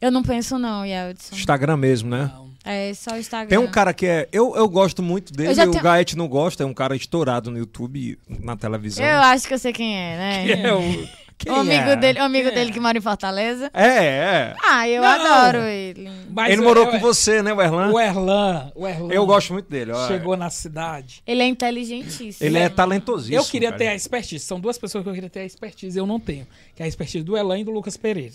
[0.00, 1.34] Eu não penso não, Yeltsin.
[1.34, 2.30] Instagram mesmo, né?
[2.34, 2.44] Não.
[2.66, 3.48] É só o Instagram.
[3.48, 4.26] Tem um cara que é.
[4.32, 6.96] Eu, eu gosto muito dele, Eu já o tenho- Gaete não gosta, é um cara
[6.96, 9.04] estourado no YouTube, na televisão.
[9.04, 10.46] Eu acho que eu sei quem é, né?
[10.46, 11.24] Que é o.
[11.36, 11.96] Quem o amigo, é?
[11.96, 12.72] dele, o amigo Quem dele é?
[12.72, 13.68] que mora em Fortaleza.
[13.74, 14.56] É, é.
[14.64, 15.08] Ah, eu Não.
[15.10, 16.08] adoro ele.
[16.30, 17.90] Mas Ele eu- morou eu- com você, né, o Erlan?
[17.92, 18.72] O Erlan.
[18.74, 19.12] O Erlan.
[19.12, 19.90] Eu gosto muito dele.
[19.90, 20.06] ó.
[20.06, 21.22] Chegou na cidade.
[21.26, 22.36] Ele é inteligentíssimo.
[22.40, 23.36] Ele é talentosíssimo.
[23.36, 23.78] Eu queria cara.
[23.78, 24.44] ter a expertise.
[24.44, 25.98] São duas pessoas que eu queria ter a expertise.
[25.98, 26.46] Eu não tenho.
[26.74, 28.34] Que é a expertise do Elan e do Lucas Pereira.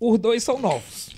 [0.00, 1.14] Os dois são novos.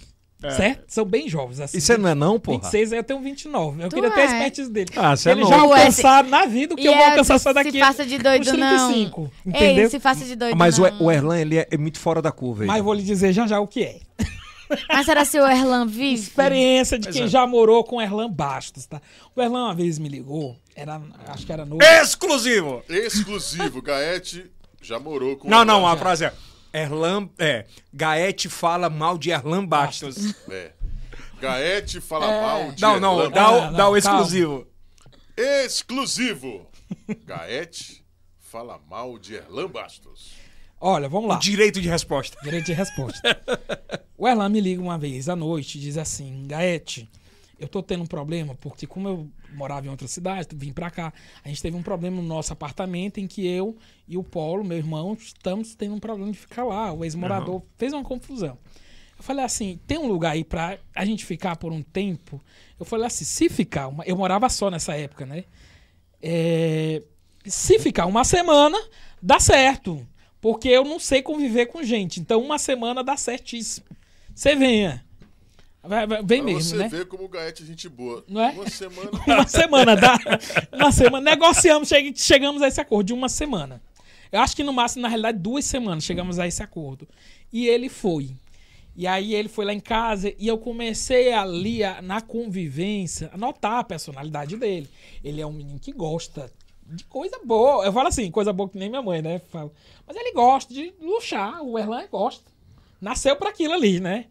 [0.55, 0.85] Certo?
[0.87, 1.59] São bem jovens.
[1.61, 1.79] Assim, É.
[1.79, 2.59] E você não é não, porra?
[2.59, 3.83] 26, eu tenho 29.
[3.83, 4.27] Eu Tu queria ter a é.
[4.27, 4.91] expertise dele.
[4.95, 5.53] Ah, você é Ele novo.
[5.53, 7.55] já Tu é, alcançaram na vida o que E eu vou é, alcançar só se
[7.55, 9.21] daqui faça de doido, uns 35.
[9.21, 9.53] não.
[9.53, 9.85] Entendeu?
[9.85, 11.03] Ei, se faça de doido, Mas o, não.
[11.07, 12.63] o Erlan, ele é, é muito fora da curva.
[12.63, 12.67] aí.
[12.69, 13.99] Mas vou lhe dizer já já o que é.
[14.89, 16.15] Mas será se o Erlan vive?
[16.23, 17.29] Experiência de Pois quem é.
[17.29, 19.01] já morou com o Erlan Bastos, tá?
[19.35, 21.79] O Erlan uma vez me ligou, era, acho que era no...
[21.81, 22.83] Exclusivo!
[22.89, 23.81] Exclusivo.
[23.81, 24.51] Gaete
[24.83, 25.93] já morou com Não, o não, Erlan.
[25.93, 26.33] a frase é.
[26.73, 27.29] Erlan.
[27.39, 27.67] É.
[27.93, 30.35] Gaete fala mal de Erlan Bastos.
[30.51, 30.73] É.
[31.41, 33.99] Gaete fala mal de Não, não, Erlan dá, o, não, dá o calma.
[33.99, 34.67] exclusivo.
[35.37, 36.67] Exclusivo.
[37.25, 38.05] Gaete
[38.39, 40.33] fala mal de Erlan Bastos.
[40.81, 41.39] Olha, vamos lá.
[41.39, 42.39] Direito de resposta.
[42.43, 43.21] Direito de resposta.
[44.17, 47.09] o Erlan me liga uma vez à noite e diz assim: Gaete,
[47.59, 51.13] eu tô tendo um problema, porque como eu morava em outra cidade, vim pra cá,
[51.43, 53.77] a gente teve um problema no nosso apartamento em que eu
[54.07, 56.93] e o Paulo, meu irmão, estamos tendo um problema de ficar lá.
[56.93, 58.59] O ex-morador fez uma confusão.
[59.17, 62.41] Eu falei assim: tem um lugar aí pra a gente ficar por um tempo?
[62.79, 64.05] Eu falei assim: se ficar, uma...
[64.05, 65.45] eu morava só nessa época, né?
[66.21, 67.03] É,
[67.45, 68.79] se ficar uma semana,
[69.23, 70.07] dá certo.
[70.41, 72.21] Porque eu não sei conviver com gente.
[72.21, 73.87] Então, uma semana dá certíssimo.
[74.35, 75.06] Você venha.
[75.87, 76.89] Vai- vai- Vem Pra mesmo, você né?
[76.89, 78.25] ver como o Gaete é gente boa.
[78.29, 78.51] Não é?
[78.53, 79.11] Uma semana.
[79.27, 80.19] Uma semana dá.
[80.73, 81.31] Uma semana.
[81.31, 83.81] Negociamos, che- chegamos a esse acordo de uma semana.
[84.33, 87.07] Eu acho que no máximo, na realidade, duas semanas chegamos a esse acordo.
[87.53, 88.31] E ele foi.
[88.97, 93.37] E aí ele foi lá em casa e eu comecei ali a- na convivência a
[93.37, 94.89] notar a personalidade dele.
[95.23, 96.51] Ele é um menino que gosta
[96.87, 97.85] de coisa boa.
[97.85, 99.41] Eu falo assim, coisa boa que nem minha mãe, né?
[100.07, 101.63] Mas ele gosta de luxar.
[101.63, 102.45] O Erlan gosta.
[103.01, 104.25] Nasceu pra aquilo ali, né?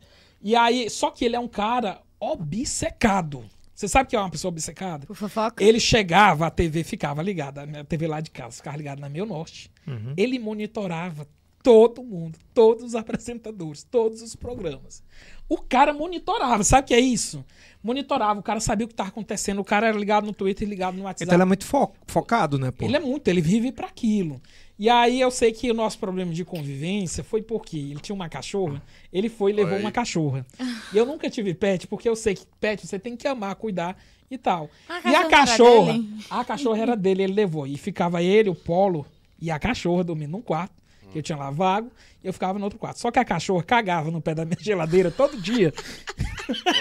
[0.45, 3.43] E aí, só que ele é um cara obcecado.
[3.73, 5.05] Você sabe que é uma pessoa obcecada?
[5.05, 5.61] Por fofoca?
[5.61, 9.25] Ele chegava, a TV ficava ligada, a TV lá de casa ficava ligada na Meu
[9.25, 9.69] Norte.
[10.15, 11.27] Ele monitorava
[11.61, 15.03] todo mundo, todos os apresentadores, todos os programas.
[15.49, 17.43] O cara monitorava, sabe o que é isso?
[17.83, 20.95] Monitorava, o cara sabia o que estava acontecendo, o cara era ligado no Twitter, ligado
[20.95, 21.23] no WhatsApp.
[21.25, 22.85] Então ele é muito fo- focado, né, pô?
[22.85, 24.41] Ele é muito, ele vive para aquilo.
[24.77, 28.27] E aí eu sei que o nosso problema de convivência foi porque ele tinha uma
[28.27, 28.81] cachorra,
[29.11, 29.81] ele foi e levou Aí.
[29.81, 30.45] uma cachorra.
[30.93, 33.97] E eu nunca tive pet, porque eu sei que pet você tem que amar, cuidar
[34.29, 34.69] e tal.
[34.87, 36.09] A e a cachorra era cachorra, dele?
[36.29, 37.65] a cachorra era dele, ele levou.
[37.67, 39.05] E ficava ele, o Polo
[39.41, 40.73] e a cachorra dormindo num quarto,
[41.11, 41.89] que eu tinha lá vago,
[42.23, 42.99] e eu ficava no outro quarto.
[42.99, 45.73] Só que a cachorra cagava no pé da minha geladeira todo dia.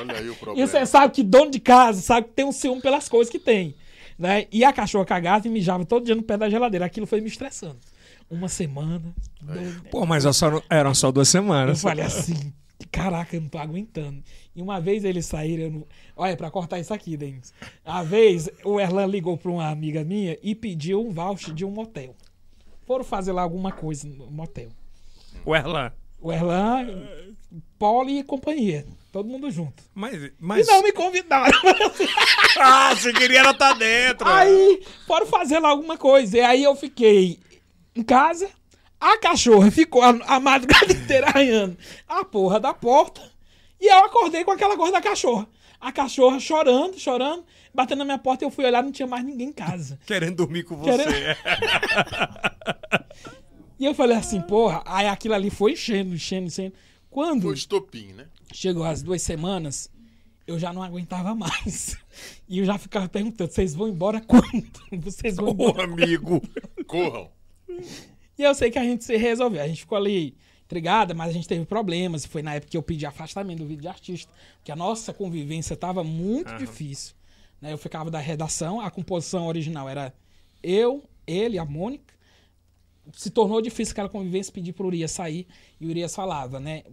[0.00, 0.66] Olha aí o E problema.
[0.66, 3.74] você sabe que dono de casa sabe que tem um ciúme pelas coisas que tem.
[4.18, 4.46] Né?
[4.52, 6.86] E a cachorra cagava e mijava todo dia no pé da geladeira.
[6.86, 7.78] Aquilo foi me estressando.
[8.30, 9.02] Uma semana.
[9.42, 11.82] dois- Pô, mas só- eram só duas Eu semanas.
[11.82, 12.52] falei assim,
[12.90, 14.22] caraca, eu não tô aguentando.
[14.56, 15.64] E uma vez eles saíram.
[15.64, 15.86] eu não-
[16.16, 17.52] Olha, pra cortar isso aqui, Denis.
[17.84, 21.70] Uma vez o Erlan ligou pra uma amiga minha e pediu um voucher de um
[21.70, 22.14] motel.
[22.86, 24.68] Foram fazer lá alguma coisa no motel.
[25.44, 25.92] O Erlan.
[26.20, 26.86] O Erlan,
[27.78, 28.86] Poli e companhia.
[29.14, 29.80] Todo mundo junto.
[29.94, 30.66] Mas, mas...
[30.66, 31.56] E não me convidaram.
[32.58, 34.26] Ah, você queria ela tá dentro.
[34.28, 36.36] Aí, foram fazer lá alguma coisa.
[36.36, 37.38] E aí eu fiquei
[37.94, 38.48] em casa.
[39.00, 41.76] A cachorra ficou a, a madrugada inteira arranhando
[42.08, 43.20] a porra da porta.
[43.80, 45.48] E eu acordei com aquela coisa da cachorra.
[45.80, 48.44] A cachorra chorando, chorando, batendo na minha porta.
[48.44, 49.98] E eu fui olhar, não tinha mais ninguém em casa.
[50.06, 50.90] Querendo dormir com você.
[51.04, 51.36] Querendo-
[53.78, 54.82] E eu falei assim, porra.
[54.86, 56.72] Aí aquilo ali foi enchendo, enchendo, enchendo.
[57.10, 58.26] Quando Foi estopim, né?
[58.56, 59.90] Chegou as duas semanas,
[60.46, 61.96] eu já não aguentava mais.
[62.46, 64.70] E eu já ficava perguntando: vocês vão embora quando?
[65.02, 66.40] Vocês vão Ô, embora amigo.
[66.86, 67.28] Corram.
[68.38, 69.60] E eu sei que a gente se resolveu.
[69.60, 72.24] A gente ficou ali intrigada, mas a gente teve problemas.
[72.24, 75.74] Foi na época que eu pedi afastamento do vídeo de artista, porque a nossa convivência
[75.74, 77.14] estava muito difícil.
[77.60, 77.72] Né?
[77.72, 80.14] Eu ficava da redação, a composição original era
[80.62, 82.14] eu, ele, a Mônica.
[83.12, 85.46] Se tornou difícil aquela convivência, pedi pro Urias sair.
[85.80, 86.84] E o Urias falava, né?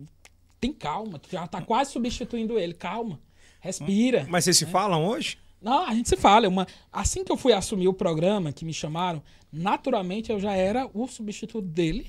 [0.61, 2.75] Tem calma, tu já tá quase substituindo ele.
[2.75, 3.19] Calma,
[3.59, 4.27] respira.
[4.29, 5.39] Mas vocês se falam hoje?
[5.59, 6.45] Não, a gente se fala.
[6.45, 6.67] é Uma...
[6.91, 11.07] Assim que eu fui assumir o programa, que me chamaram, naturalmente eu já era o
[11.07, 12.07] substituto dele.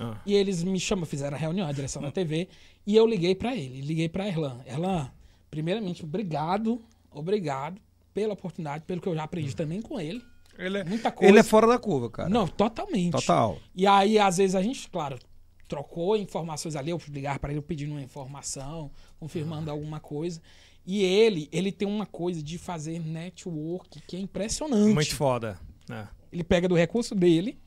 [0.00, 0.16] Ah.
[0.26, 2.48] E eles me chamam, fizeram a reunião, a direção da TV,
[2.84, 4.60] e eu liguei pra ele, liguei pra Erlan.
[4.66, 5.08] Erlan,
[5.48, 7.80] primeiramente, obrigado, obrigado
[8.12, 10.22] pela oportunidade, pelo que eu já aprendi também com ele.
[10.58, 11.30] Ele é, Muita coisa.
[11.30, 12.28] ele é fora da curva, cara.
[12.28, 13.12] Não, totalmente.
[13.12, 13.58] Total.
[13.74, 15.18] E aí, às vezes, a gente, claro,
[15.72, 20.38] trocou informações ali, eu ligar para ele pedindo uma informação, confirmando alguma coisa.
[20.84, 24.92] E ele, ele tem uma coisa de fazer network que é impressionante.
[24.92, 25.58] Muito foda.
[25.90, 26.06] É.
[26.30, 27.58] Ele pega do recurso dele,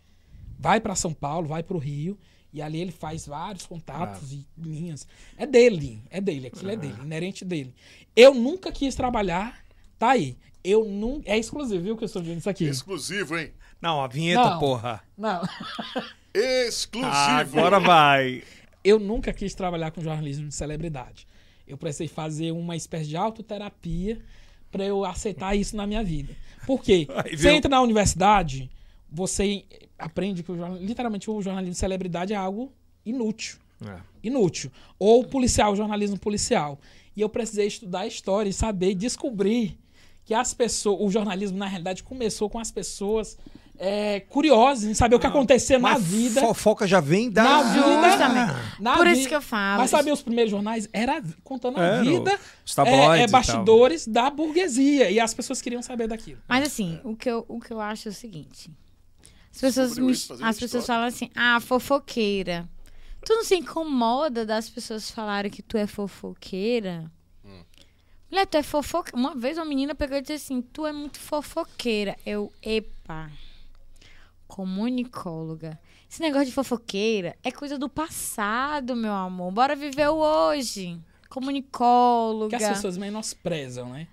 [0.60, 2.15] vai para São Paulo, vai para o Rio,
[2.53, 5.07] e ali ele faz vários contatos e linhas.
[5.36, 7.73] É dele, é dele, aquilo é dele, inerente dele.
[8.15, 9.65] Eu nunca quis trabalhar,
[9.98, 10.38] tá aí.
[10.64, 11.27] Eu nunca.
[11.27, 12.65] É exclusivo, viu, que eu estou dizendo isso aqui.
[12.65, 13.52] Exclusivo, hein?
[13.82, 14.60] Não, a vinheta, Não.
[14.60, 15.02] porra.
[15.18, 15.41] Não.
[16.39, 17.09] Exclusivo.
[17.59, 18.43] Agora vai.
[18.83, 21.27] eu nunca quis trabalhar com jornalismo de celebridade.
[21.67, 24.19] Eu precisei fazer uma espécie de autoterapia
[24.71, 26.35] para eu aceitar isso na minha vida.
[26.67, 27.07] Por quê?
[27.25, 28.69] Aí Você entra na universidade,
[29.09, 29.63] você
[29.97, 32.71] aprende que o jornal- literalmente o jornalismo de celebridade é algo
[33.05, 33.57] inútil.
[33.85, 33.97] É.
[34.23, 34.71] Inútil.
[34.99, 36.79] Ou policial, jornalismo policial.
[37.15, 39.77] E eu precisei estudar a história e saber e descobrir
[40.25, 40.99] que as pessoas.
[41.01, 43.37] O jornalismo, na realidade, começou com as pessoas
[43.80, 46.41] é, curiosas em saber o que acontecia na vida.
[46.41, 47.43] Fofoca já vem da.
[47.43, 48.56] Na vida.
[48.80, 49.81] Na Por vi- isso que eu falo.
[49.81, 52.39] Mas sabe, os primeiros jornais era contando a vida,
[52.85, 55.10] é, é bastidores da burguesia.
[55.11, 56.39] E as pessoas queriam saber daquilo.
[56.47, 58.69] Mas assim, o que eu, o que eu acho é o seguinte.
[59.53, 60.11] As pessoas, me-
[60.43, 62.68] as pessoas falam assim, ah, fofoqueira.
[63.26, 67.10] Tu não se incomoda das pessoas falarem que tu é fofoqueira?
[67.43, 67.64] Hum.
[68.30, 69.18] Mulher, tu é fofoqueira.
[69.18, 72.15] Uma vez uma menina pegou e disse assim, tu é muito fofoqueira.
[72.26, 73.31] Eu, epa,
[74.56, 75.77] comunicóloga.
[76.10, 79.52] Esse negócio de fofoqueira é coisa do passado, meu amor.
[79.52, 80.98] Bora viver o hoje.
[81.30, 82.57] Comunicóloga.
[82.57, 84.07] Que as pessoas menosprezam, né?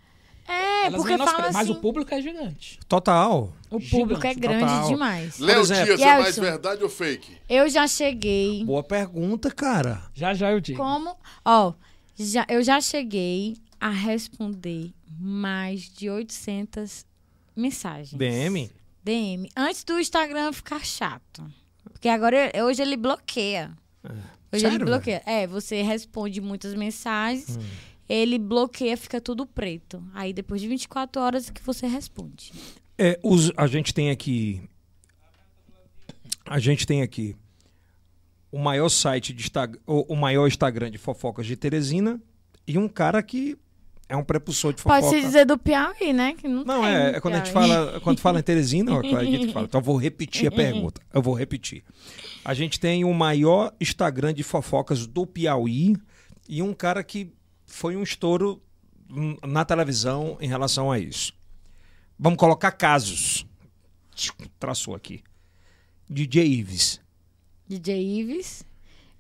[0.49, 2.81] É, Elas porque menospre- fala Mas assim, o público é gigante.
[2.89, 3.53] Total.
[3.71, 4.89] o público é gigante, grande total.
[4.89, 5.39] demais.
[5.39, 7.37] Léo exemplo- Dias é mais verdade ou fake?
[7.49, 8.65] Eu já cheguei.
[8.65, 10.03] Boa pergunta, cara.
[10.13, 10.79] Já já eu digo.
[10.79, 11.17] Como?
[11.45, 11.73] Ó,
[12.19, 17.07] já, eu já cheguei a responder mais de 800
[17.55, 18.13] mensagens.
[18.19, 18.69] DM.
[19.03, 19.49] DM.
[19.57, 21.45] Antes do Instagram ficar chato.
[21.93, 23.71] Porque agora, hoje ele bloqueia.
[24.53, 25.23] Hoje Sério, ele bloqueia.
[25.27, 27.63] É, você responde muitas mensagens, Hum.
[28.09, 30.03] ele bloqueia, fica tudo preto.
[30.15, 32.53] Aí depois de 24 horas que você responde.
[32.99, 34.63] É, os- a gente tem aqui.
[36.45, 37.37] A gente tem aqui
[38.51, 42.21] o maior site de Instagram, o, o maior Instagram de fofocas de Teresina
[42.67, 43.57] e um cara que
[44.13, 45.01] é um prepulsor de fofoca.
[45.01, 46.35] Pode se dizer do Piauí, né?
[46.35, 49.25] Que não, Não, tem é, é quando a gente fala, quando fala em Teresina, a
[49.25, 49.65] gente fala.
[49.65, 51.01] Então eu vou repetir a pergunta.
[51.15, 51.83] Eu vou repetir.
[52.45, 55.97] A gente tem o maior Instagram de fofocas do Piauí
[56.47, 57.33] e um cara que
[57.65, 58.63] foi um estouro
[59.43, 61.33] na televisão em relação a isso.
[62.19, 63.47] Vamos colocar casos.
[64.61, 65.23] Traçou aqui.
[66.07, 67.01] DJ Ives.
[67.67, 68.63] DJ Ives.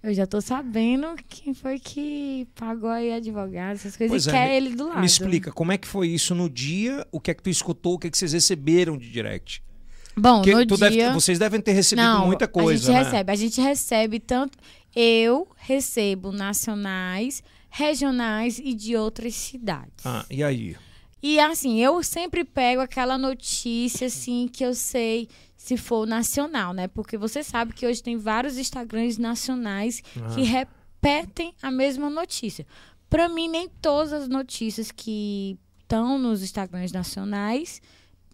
[0.03, 4.33] Eu já tô sabendo quem foi que pagou aí advogado, essas coisas, Pois e é,
[4.33, 4.99] quer me- ele do lado.
[5.01, 7.07] Me explica, como é que foi isso no dia?
[7.13, 7.95] O que é que tu escutou?
[7.95, 9.63] O que é que vocês receberam de direct?
[10.17, 10.77] Bom, Porque no dia...
[10.91, 13.11] deve vocês devem ter recebido Não, muita coisa, a gente né?
[13.11, 13.33] recebe.
[13.33, 14.59] A gente recebe tanto...
[14.95, 20.05] Eu recebo nacionais, regionais e de outras cidades.
[20.05, 20.77] Ah, e aí?
[21.23, 26.89] E assim, eu sempre pego aquela notícia assim que eu sei se for nacional, né?
[26.89, 30.35] Porque você sabe que hoje tem vários Instagrams nacionais Ah.
[30.35, 32.67] que repetem a mesma notícia.
[33.09, 37.81] Para mim, nem todas as notícias que estão nos Instagrams nacionais,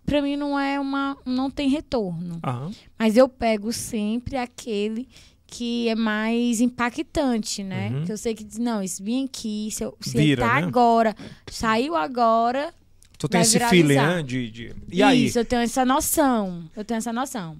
[0.07, 2.39] para mim não é uma não tem retorno.
[2.43, 2.71] Aham.
[2.99, 5.07] Mas eu pego sempre aquele
[5.47, 7.91] que é mais impactante, né?
[7.91, 8.05] Uhum.
[8.05, 10.67] Que eu sei que diz, não, isso vem aqui, se, eu, se Vira, tá né?
[10.67, 11.15] agora,
[11.51, 12.73] saiu agora,
[13.19, 14.23] Tu tem esse feeling, né?
[14.23, 14.75] De, de...
[14.89, 15.27] E aí?
[15.27, 16.71] Isso, eu tenho essa noção.
[16.77, 17.57] Eu tenho essa noção.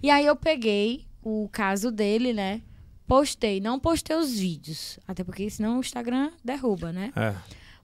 [0.00, 2.62] E aí eu peguei o caso dele, né?
[3.08, 3.60] Postei.
[3.60, 5.00] Não postei os vídeos.
[5.08, 7.12] Até porque senão o Instagram derruba, né?
[7.16, 7.34] É.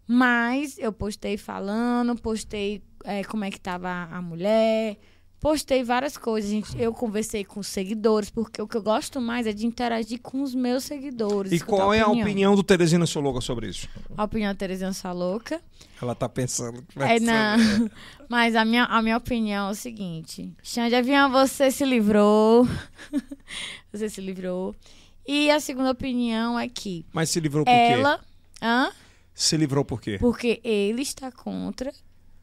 [0.06, 4.96] Mas eu postei falando, postei é, como é que tava a mulher.
[5.40, 6.50] Postei várias coisas.
[6.50, 6.80] gente.
[6.80, 10.42] Eu conversei com os seguidores, porque o que eu gosto mais é de interagir com
[10.42, 11.52] os meus seguidores.
[11.52, 13.88] E qual é a opinião do Teresina Sologa sobre isso?
[14.16, 15.60] A opinião da Terezinha Salouca.
[16.00, 16.82] Ela tá pensando.
[16.82, 17.90] que vai É, não.
[18.28, 22.66] Mas a minha, a minha opinião é o seguinte: Xande Avião, você se livrou.
[23.92, 24.74] você se livrou.
[25.26, 27.76] E a segunda opinião é que Mas se livrou por quê?
[27.76, 28.20] ela.
[28.62, 28.90] Hã?
[29.34, 30.16] Se livrou por quê?
[30.18, 31.92] Porque ele está contra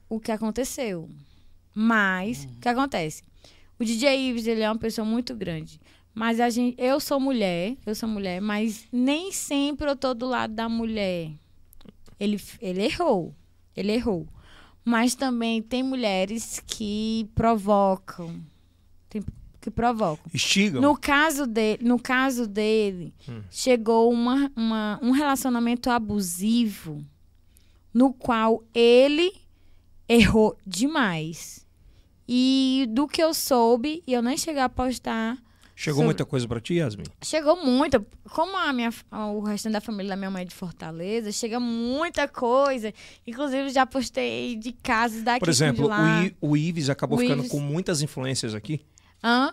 [0.07, 1.09] o que aconteceu.
[1.73, 3.23] Mas, o que acontece?
[3.79, 5.79] O DJ Ives, ele é uma pessoa muito grande.
[6.13, 10.27] Mas a gente, eu sou mulher, eu sou mulher, mas nem sempre eu tô do
[10.27, 11.31] lado da mulher.
[12.19, 13.33] Ele, ele errou.
[13.75, 14.27] Ele errou.
[14.85, 18.39] Mas também tem mulheres que provocam.
[19.09, 19.23] Tem,
[19.59, 20.23] que provocam.
[20.33, 20.81] Estigam?
[20.81, 23.11] No caso dele, no caso dele
[23.49, 27.03] chegou uma, uma- um relacionamento abusivo
[27.93, 29.33] no qual ele
[30.07, 31.62] errou demais.
[32.27, 35.37] E do que eu soube, e eu nem cheguei a postar,
[35.75, 37.03] Chegou sobre- muita coisa pra ti, Yasmin?
[37.23, 38.05] chegou muita.
[38.29, 42.27] Como a minha, o restante da família da minha mãe é de Fortaleza, chega muita
[42.27, 42.93] coisa.
[43.25, 47.39] Inclusive, já postei de casos daqui Por exemplo, o, I- o Ives acabou O ficando
[47.39, 48.85] Ives- com muitas influências aqui.
[49.23, 49.51] Hã?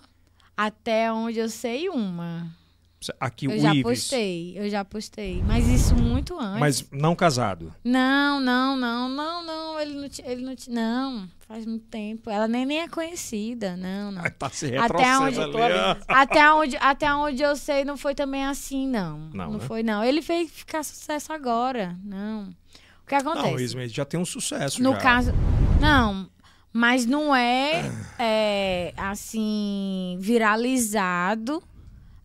[0.56, 2.54] Até onde eu sei, uma.
[3.18, 3.82] Aqui eu o já Ives.
[3.82, 5.42] postei, eu já postei.
[5.46, 6.60] Mas isso muito antes.
[6.60, 7.74] Mas não casado.
[7.82, 9.80] Não, não, não, não, não.
[9.80, 11.28] Ele não, ele não, não.
[11.48, 12.28] Faz muito tempo.
[12.28, 14.22] Ela nem, nem é conhecida, não, não.
[14.38, 16.02] Tá se Até onde, ali.
[16.06, 19.30] até, onde, até onde eu sei, não foi também assim, não.
[19.32, 19.60] Não, né?
[19.60, 20.04] foi, não.
[20.04, 22.50] Ele veio ficar sucesso agora, não.
[23.02, 23.50] O que acontece?
[23.50, 24.98] Não, Ismael já tem um sucesso No já.
[24.98, 25.32] caso.
[25.80, 26.28] Não,
[26.70, 31.62] mas não é, é, assim, viralizado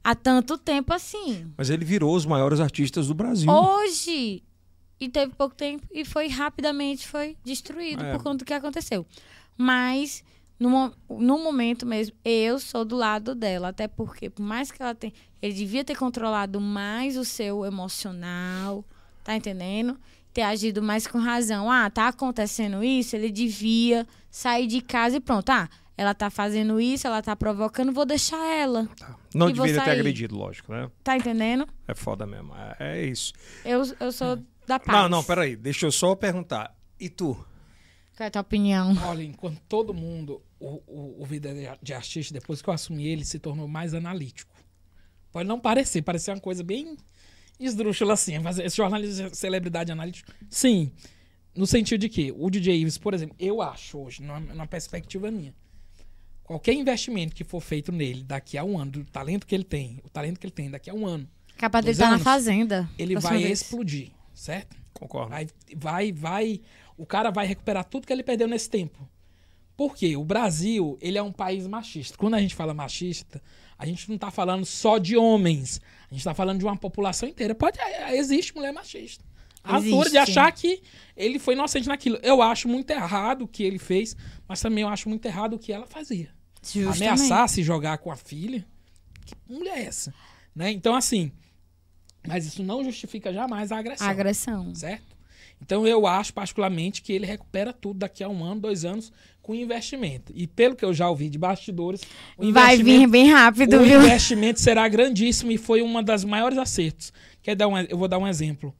[0.05, 1.51] há tanto tempo assim.
[1.57, 3.49] Mas ele virou os maiores artistas do Brasil.
[3.51, 4.43] Hoje.
[4.99, 8.13] E teve pouco tempo e foi rapidamente foi destruído É.
[8.13, 9.05] por conta do que aconteceu.
[9.57, 10.23] Mas.
[10.57, 13.69] No, no momento mesmo, eu sou do lado dela.
[13.69, 15.11] Até porque, por mais que ela tenha.
[15.41, 18.85] Ele devia ter controlado mais o seu emocional.
[19.23, 19.97] Tá entendendo?
[20.33, 21.69] Ter agido mais com razão.
[21.69, 23.15] Ah, tá acontecendo isso?
[23.17, 25.49] Ele devia sair de casa e pronto.
[25.49, 25.67] Ah,
[25.97, 28.87] ela tá fazendo isso, ela tá provocando, vou deixar ela.
[29.33, 30.89] Não E vou deveria ter agredido, lógico, né?
[31.03, 31.67] Tá entendendo?
[31.87, 32.53] É foda mesmo.
[32.55, 33.33] É, é isso.
[33.63, 34.97] Eu, eu sou da paz.
[34.97, 35.55] Não, não, peraí.
[35.55, 36.75] Deixa eu só perguntar.
[36.99, 37.33] E tu?
[38.15, 38.93] Qual é a tua opinião?
[39.05, 43.05] Olha, enquanto todo mundo, o, o, o vida de- de artista, depois que eu assumi
[43.07, 44.55] ele, se tornou mais analítico.
[45.31, 46.95] Pode não parecer, parecer uma coisa bem
[47.59, 50.91] esdrúxula assim, mas esse jornalismo de celebridade analítico, sim.
[51.53, 55.29] No sentido de que o DJ Ives, por exemplo, eu acho hoje, numa, numa perspectiva
[55.31, 55.53] minha,
[56.45, 59.99] qualquer investimento que for feito nele daqui a um ano, do talento que ele tem,
[60.03, 61.27] o talento que ele tem daqui a um ano,
[61.57, 62.89] Capaz de estar na anos, fazenda.
[62.97, 63.61] ele vai vez.
[63.61, 64.75] explodir, certo?
[64.93, 65.29] Concordo.
[65.29, 66.61] Vai, vai, vai.
[66.97, 69.07] O cara vai recuperar tudo que ele perdeu nesse tempo.
[69.75, 70.15] Por quê?
[70.15, 72.17] O Brasil, ele é um país machista.
[72.17, 73.41] Quando a gente fala machista,
[73.77, 75.81] a gente não tá falando só de homens.
[76.09, 77.53] A gente tá falando de uma população inteira.
[77.53, 79.23] Pode, é, existe mulher machista.
[79.63, 80.81] A altura de achar que
[81.17, 82.19] ele foi inocente naquilo.
[82.21, 84.15] Eu acho muito errado o que ele fez,
[84.47, 86.29] mas também eu acho muito errado o que ela fazia.
[86.73, 87.03] Justamente.
[87.03, 88.65] Ameaçar se jogar com a filha.
[89.25, 90.13] Que mulher é essa?
[90.55, 90.71] Né?
[90.71, 91.31] Então, assim.
[92.27, 94.75] Mas isso não justifica jamais a agressão A agressão.
[94.75, 95.15] certo?
[95.61, 99.11] Então eu acho, particularmente, que ele recupera tudo daqui a um ano, dois anos,
[99.41, 100.33] com investimento.
[100.35, 102.01] E pelo que eu já ouvi de bastidores,
[102.37, 104.01] o Vai vir bem rápido, o viu?
[104.01, 107.13] investimento será grandíssimo e foi uma das maiores acertos.
[107.41, 108.75] Quer dar um, eu vou dar um exemplo.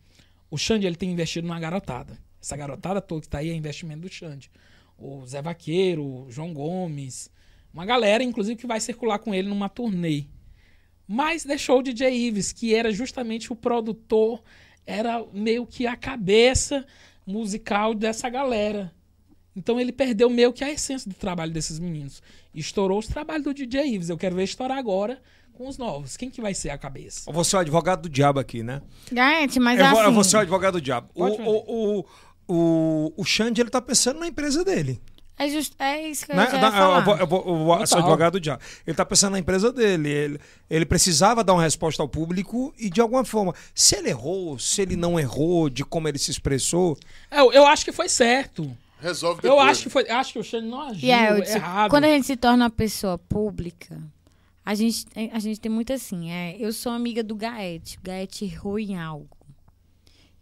[0.52, 2.18] O Xande ele tem investido numa garotada.
[2.41, 4.52] Essa garotada toda que tá aí é investimento do Xande.
[4.98, 7.30] O Zé Vaqueiro, o João Gomes,
[7.76, 10.23] uma galera, inclusive, que vai circular com ele numa turnê.
[11.06, 14.41] Mas deixou o DJ Ives, que era justamente o produtor,
[14.88, 16.85] era meio que a cabeça
[17.27, 18.93] musical dessa galera.
[19.53, 22.23] Então ele perdeu meio que a essência do trabalho desses meninos.
[22.53, 24.07] Estourou os trabalhos do DJ Ives.
[24.07, 25.22] Eu quero ver estourar agora
[25.52, 26.15] com os novos.
[26.15, 27.30] Quem que vai ser a cabeça?
[27.30, 28.81] Eu vou ser o advogado do diabo aqui, né?
[29.11, 30.14] Gente, mas eu, assim...
[30.14, 31.10] vou ser o advogado do diabo.
[31.14, 32.06] O, o, o,
[32.47, 35.02] o, o Xande, ele tá pensando na empresa dele.
[35.38, 36.45] É, just, é isso que eu Né?
[36.49, 36.98] já ia Não, falar.
[36.99, 37.99] eu vou, eu vou- eu Total.
[37.99, 38.62] advogado do diabo.
[38.88, 40.10] Ele tá pensando na empresa dele.
[40.10, 40.40] Ele,
[40.70, 44.82] ele precisava dar uma resposta ao público e, de alguma forma, se ele errou, se
[44.82, 46.98] ele não errou, de como ele se expressou.
[47.30, 48.76] É, Eu, eu acho que foi certo.
[49.02, 49.53] Resolve depois.
[49.53, 50.10] Eu acho que foi.
[50.10, 51.90] Acho que o Xande não agiu E é, eu disse, errado.
[51.90, 54.02] quando a gente se torna uma pessoa pública,
[54.66, 56.32] a gente, a gente tem muito assim.
[56.32, 57.98] É, eu sou amiga do Gaete.
[57.98, 59.28] O Gaete errou em algo.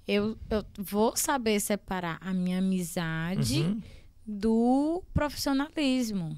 [0.07, 3.81] Eu, eu vou saber separar a minha amizade Uhum.
[4.25, 6.37] Do profissionalismo.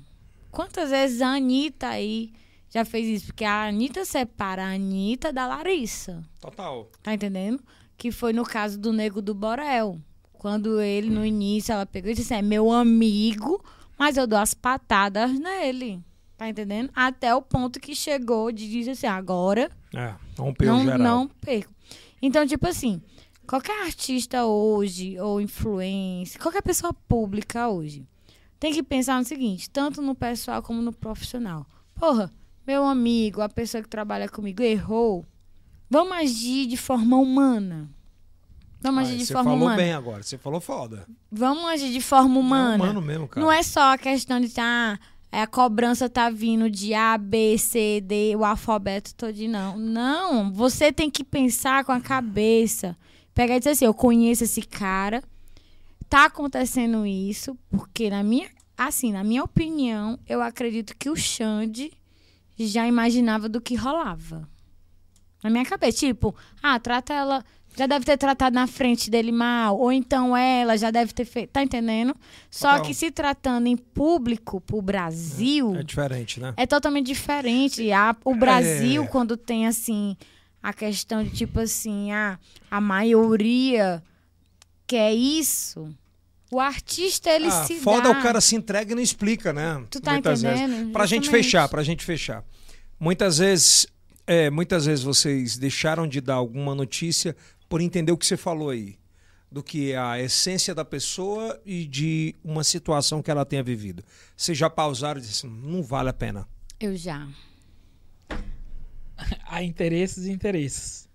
[0.51, 2.31] Quantas vezes a Anitta aí
[2.69, 3.25] já fez isso?
[3.27, 6.23] Porque a Anitta separa a Anitta da Larissa.
[6.39, 6.89] Total.
[7.03, 7.61] Tá entendendo?
[7.97, 9.99] Que foi no caso do Nego do Borel.
[10.33, 13.63] Quando ele, no início, ela pegou e disse assim, é meu amigo,
[13.97, 16.01] mas eu dou as patadas nele.
[16.37, 16.89] Tá entendendo?
[16.93, 20.97] Até o ponto que chegou de dizer assim, agora É, não, geral.
[20.99, 21.73] não perco.
[22.21, 23.01] Então, tipo assim,
[23.45, 28.05] qualquer artista hoje, ou influencer, qualquer pessoa pública hoje,
[28.59, 31.65] tem que pensar no seguinte, tanto no pessoal como no profissional.
[31.93, 32.31] Porra,
[32.65, 35.25] meu amigo, a pessoa que trabalha comigo errou.
[35.89, 37.89] Vamos agir de forma humana.
[38.81, 39.77] Vamos Ah, agir de você forma falou humana.
[39.77, 41.07] bem agora, você falou foda.
[41.31, 42.73] Vamos agir de forma humana.
[42.83, 43.45] É humano mesmo, cara.
[43.45, 44.99] Não é só a questão de ah,
[45.31, 49.77] é, a cobrança tá vindo de A, B, C, D, o alfabeto todo, não.
[49.77, 52.95] Não, você tem que pensar com a cabeça.
[53.35, 55.21] Pegar e dizer assim, eu conheço esse cara,
[56.09, 61.91] tá acontecendo isso, porque na minha, assim, na minha opinião, eu acredito que o Xande
[62.57, 64.47] já imaginava do que rolava.
[65.43, 66.33] Na minha cabeça, tipo,
[66.63, 67.43] ah, trata ela,
[67.77, 71.51] já deve ter tratado na frente dele mal, ou então ela já deve ter feito,
[71.51, 72.15] tá entendendo?
[72.49, 72.85] Só Total.
[72.85, 76.53] que se tratando em público pro Brasil, É diferente, né?
[76.55, 77.91] é totalmente diferente.
[77.91, 79.07] A, o Brasil, É.
[79.07, 80.15] quando tem, assim,
[80.67, 82.39] a questão de, tipo assim, a,
[82.71, 84.01] a maioria
[84.87, 85.93] quer isso,
[86.51, 88.19] o artista, ele Ah, se foda dá.
[88.19, 89.83] o cara se entrega e não explica, né?
[89.91, 90.75] Tu tá Muitas entendendo?
[90.77, 90.91] Vezes.
[90.93, 92.43] Pra gente fechar, pra gente fechar.
[92.99, 93.85] Muitas vezes,
[94.25, 97.35] é, muitas vezes vocês deixaram de dar alguma notícia
[97.69, 98.97] por entender o que você falou aí.
[99.51, 104.03] Do que é a essência da pessoa e de uma situação que ela tenha vivido.
[104.35, 106.47] Vocês já pausaram e disseram, não vale a pena.
[106.79, 107.27] Eu já.
[109.47, 111.07] Há interesses e interesses.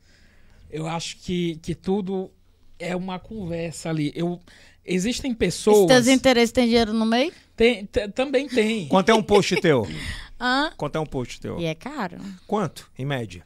[0.71, 2.31] Eu acho que, que tudo
[2.79, 4.13] é uma conversa ali.
[4.15, 4.41] Eu,
[4.85, 5.87] existem pessoas.
[5.87, 7.33] teus interesses têm dinheiro no meio?
[7.57, 8.89] Tem, também tem.
[8.89, 9.87] Quanto é um post teu?
[10.41, 10.73] Hã?
[10.77, 11.61] Quanto é um post teu?
[11.61, 12.17] E é caro.
[12.47, 13.45] Quanto, em média?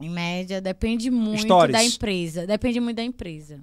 [0.00, 1.72] Em média, depende muito Stories.
[1.72, 2.46] da empresa.
[2.46, 3.60] Depende muito da empresa.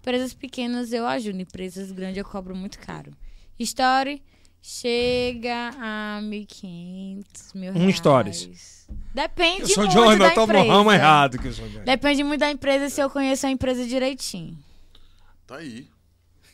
[0.00, 3.12] Empresas pequenas eu ajudo, empresas grandes eu cobro muito caro.
[3.58, 4.22] Story
[4.68, 7.96] chega a 1.500, mil Um reais.
[7.96, 8.86] stories.
[9.14, 10.72] Depende Eu sou muito Johnny, da eu empresa.
[10.72, 11.64] ramo errado que eu sou.
[11.84, 14.58] Depende muito da empresa se eu conheço a empresa direitinho.
[15.46, 15.86] Tá aí.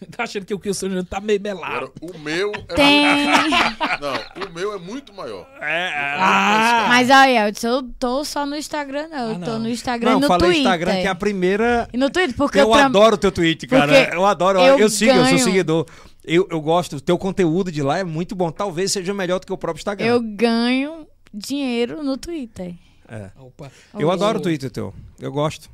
[0.14, 1.90] tá achando que o Kilson Júnior tá meio melado.
[1.96, 3.26] Agora, o meu é Tem.
[4.00, 5.46] Não, o meu é muito maior.
[5.60, 6.86] Ah!
[6.88, 9.30] Mas olha, eu tô, tô só no Instagram, não.
[9.30, 9.58] Eu Ah, tô não.
[9.60, 10.62] no Instagram Não, e no falei Twitter.
[10.62, 13.66] Instagram que é a primeira E no Twitter, porque Eu pra- adoro o teu tweet,
[13.66, 13.92] cara.
[14.06, 14.58] Porque Eu adoro.
[14.60, 15.86] Eu, eu sigo, eu sou ganho- seguidor.
[16.24, 16.96] Eu, eu gosto.
[16.96, 18.50] O teu conteúdo de lá é muito bom.
[18.50, 20.06] Talvez seja melhor do que o próprio Instagram.
[20.06, 22.74] eu ganho dinheiro no Twitter.
[23.08, 23.30] É.
[23.38, 23.70] Opa.
[23.98, 24.94] Eu O- adoro o Twitter teu.
[25.18, 25.68] Eu gosto.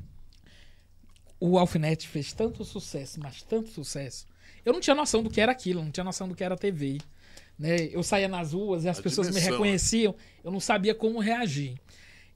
[1.40, 4.26] O Alfinete fez tanto sucesso, mas tanto sucesso.
[4.64, 6.98] Eu não tinha noção do que era aquilo, não tinha noção do que era TV.
[7.58, 7.86] Né?
[7.92, 10.14] Eu saía nas ruas e as A pessoas me dimensão, reconheciam,
[10.44, 11.74] eu não sabia como reagir.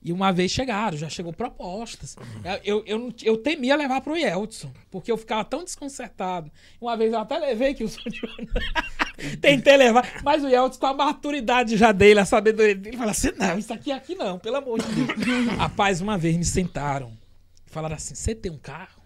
[0.05, 2.17] E uma vez chegaram, já chegou propostas.
[2.65, 6.51] Eu, eu, não- eu temia levar pro Yeltsin, porque eu ficava tão desconcertado.
[6.81, 7.89] Uma vez eu até levei que o
[9.41, 13.31] Tentei levar, mas o Yeltsin, com a maturidade já dele, a sabedoria dele, fala assim:
[13.39, 15.49] não, isso aqui aqui não, pelo amor de Deus.
[15.57, 17.17] Rapaz, uma vez me sentaram
[17.65, 19.01] e falaram assim: você tem um carro?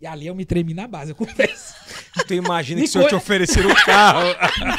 [0.00, 1.74] E ali eu me tremi na base, eu confesso.
[2.26, 4.24] Tu imagina Me que se eu te oferecer um carro.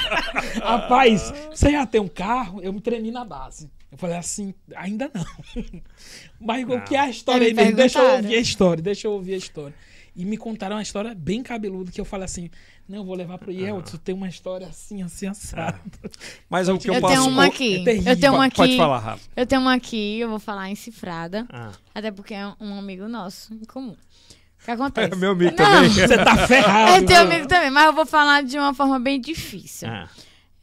[0.61, 2.61] Rapaz, você já tem um carro?
[2.61, 3.69] Eu me tremi na base.
[3.93, 5.23] Eu falei assim, ainda não.
[6.41, 6.81] Mas o Não.
[6.83, 7.77] que é a história aí Me mesmo?
[7.77, 9.73] Deixa eu ouvir a história, deixa eu ouvir a história.
[10.15, 12.49] E me contaram uma história bem cabeluda que eu falei assim:
[12.89, 15.79] não, eu vou levar pro Yeltsin, tem uma história assim, assim, assado.
[16.49, 17.13] Mas o que eu, Eu posso.
[17.13, 17.81] tenho uma o- aqui.
[17.81, 18.11] é terrível.
[18.13, 18.55] eu tenho uma aqui.
[18.57, 19.29] Pode falar, Rafa.
[19.35, 21.45] Eu tenho uma aqui, eu vou falar em cifrada.
[21.51, 21.71] Ah.
[21.93, 23.91] Até porque é um amigo nosso em comum.
[24.61, 25.13] O que acontece?
[25.13, 25.89] É meu amigo Não, também.
[25.89, 26.91] Você tá ferrado.
[26.93, 29.87] É teu amigo também, mas eu vou falar de uma forma bem difícil.
[29.87, 30.09] Ah,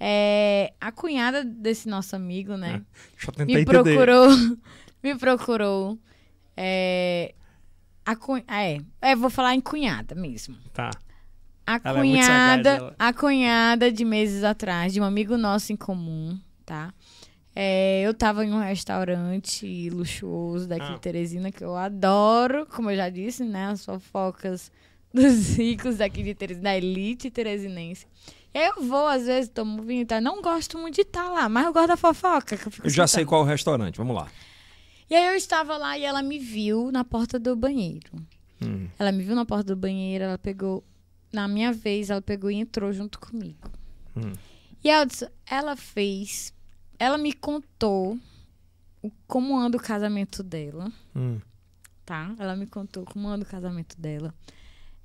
[0.02, 2.82] É, a cunhada desse nosso amigo, né?
[3.36, 4.28] tentar me procurou.
[5.04, 5.98] me procurou.
[6.56, 7.34] É,
[8.04, 10.56] a cunha, é, é, vou falar em cunhada mesmo.
[10.72, 10.90] Tá.
[11.66, 12.94] A Ela é sagaz, cunhada, ela.
[12.98, 16.92] a cunhada de meses atrás, de um amigo nosso em comum, tá?
[17.54, 20.94] É, eu tava em um restaurante luxuoso daqui Ah.
[20.94, 23.66] de Teresina, que eu adoro, como eu já disse, né?
[23.66, 24.72] As fofocas
[25.12, 28.06] dos ricos daqui de Teresina, da elite teresinense.
[28.52, 30.20] Eu vou, às vezes, tomo vinho e tal.
[30.20, 32.54] Não gosto muito de estar lá, mas eu gosto da fofoca.
[32.56, 33.96] Eu, Eu já sei qual é o restaurante.
[33.96, 34.28] Vamos lá.
[35.08, 38.10] E aí eu estava lá e ela me viu na porta do banheiro.
[38.62, 38.88] Hum.
[38.98, 40.84] Ela me viu na porta do banheiro, ela pegou.
[41.32, 43.70] Na minha vez, ela pegou e entrou junto comigo.
[44.16, 44.32] Hum.
[44.82, 46.52] E Eldson, ela fez.
[46.98, 48.18] Ela me contou
[49.02, 51.40] o- como anda o casamento dela, Hum.
[52.04, 52.34] tá?
[52.38, 54.34] Ela me contou como anda o casamento dela.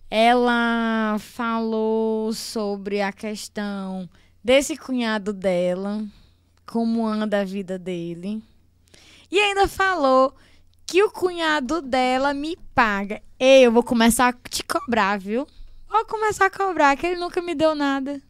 [0.10, 4.10] Ela falou sobre a questão
[4.44, 6.06] desse cunhado dela,
[6.66, 8.44] como anda a vida dele.
[9.32, 10.34] E ainda falou
[10.86, 13.22] que o cunhado dela me paga.
[13.40, 15.48] Ei, eu vou começar a te cobrar, viu?
[15.90, 18.22] Vou começar a cobrar, que ele nunca me deu nada.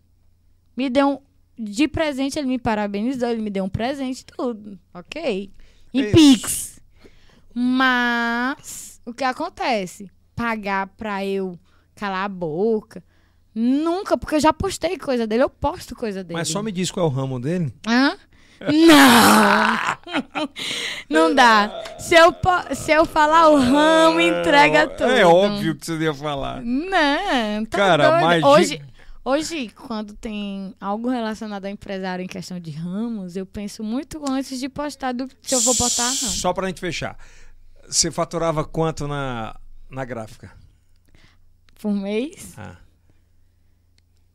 [0.75, 1.19] Me deu um.
[1.57, 4.77] De presente, ele me parabenizou, ele me deu um presente tudo.
[4.93, 5.49] Ok.
[5.93, 6.11] Em Isso.
[6.11, 6.81] Pix.
[7.53, 10.11] Mas o que acontece?
[10.35, 11.57] Pagar pra eu
[11.95, 13.03] calar a boca.
[13.53, 16.37] Nunca, porque eu já postei coisa dele, eu posto coisa dele.
[16.37, 17.73] Mas só me diz qual é o ramo dele.
[17.87, 18.17] Hã?
[18.61, 20.49] Não!
[21.09, 21.83] Não dá.
[21.99, 22.35] Se eu,
[22.73, 25.09] se eu falar o ramo, entrega tudo.
[25.09, 26.61] É óbvio que você ia falar.
[26.61, 28.47] Não, tá Cara, doido.
[28.47, 28.81] Hoje,
[29.23, 34.59] hoje, quando tem algo relacionado a empresário em questão de ramos, eu penso muito antes
[34.59, 36.13] de postar do que eu vou botar, não.
[36.13, 37.17] Só pra gente fechar.
[37.87, 39.55] Você faturava quanto na,
[39.89, 40.51] na gráfica?
[41.85, 42.77] Por mês, Ah,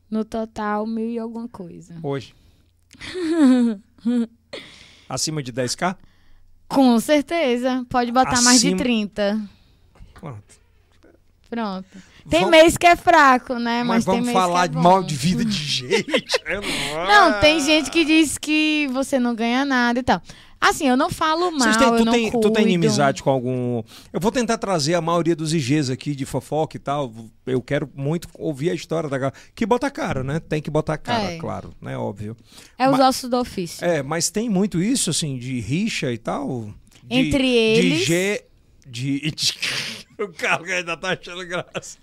[0.09, 1.93] no total, mil e alguma coisa.
[2.01, 2.33] hoje.
[5.09, 5.97] Acima de 10k?
[6.69, 7.85] Com certeza.
[7.89, 9.41] Pode botar mais de Acima- 30.
[10.13, 10.61] Pronto.
[11.49, 11.89] Pronto.
[12.29, 13.83] Tem Vamos- mês que é fraco, né?
[13.83, 16.05] Mas, Mas, tem vamos mês falar que é mal de vida de gente.
[16.45, 20.21] Não, Não, tem gente que diz que você não ganha nada e tal.
[20.63, 22.47] Assim, eu não falo mal, eu tu, não tem, cuido.
[22.47, 23.81] tu tem inimizade com algum.
[24.13, 27.11] Eu vou tentar trazer a maioria dos IGs aqui de fofoca e tal.
[27.47, 29.35] Eu quero muito ouvir a história da galera.
[29.55, 30.39] Que bota cara, né?
[30.39, 31.37] Tem que botar cara, É.
[31.39, 31.97] claro, né?
[31.97, 32.37] Óbvio.
[32.77, 33.83] É os ossos do ofício.
[33.83, 36.71] É, mas tem muito isso, assim, de rixa e tal.
[37.03, 38.05] De, Entre De eles.
[38.05, 38.45] G.
[38.85, 39.53] De, de-
[40.23, 41.97] o Carlos ainda tá achando graça.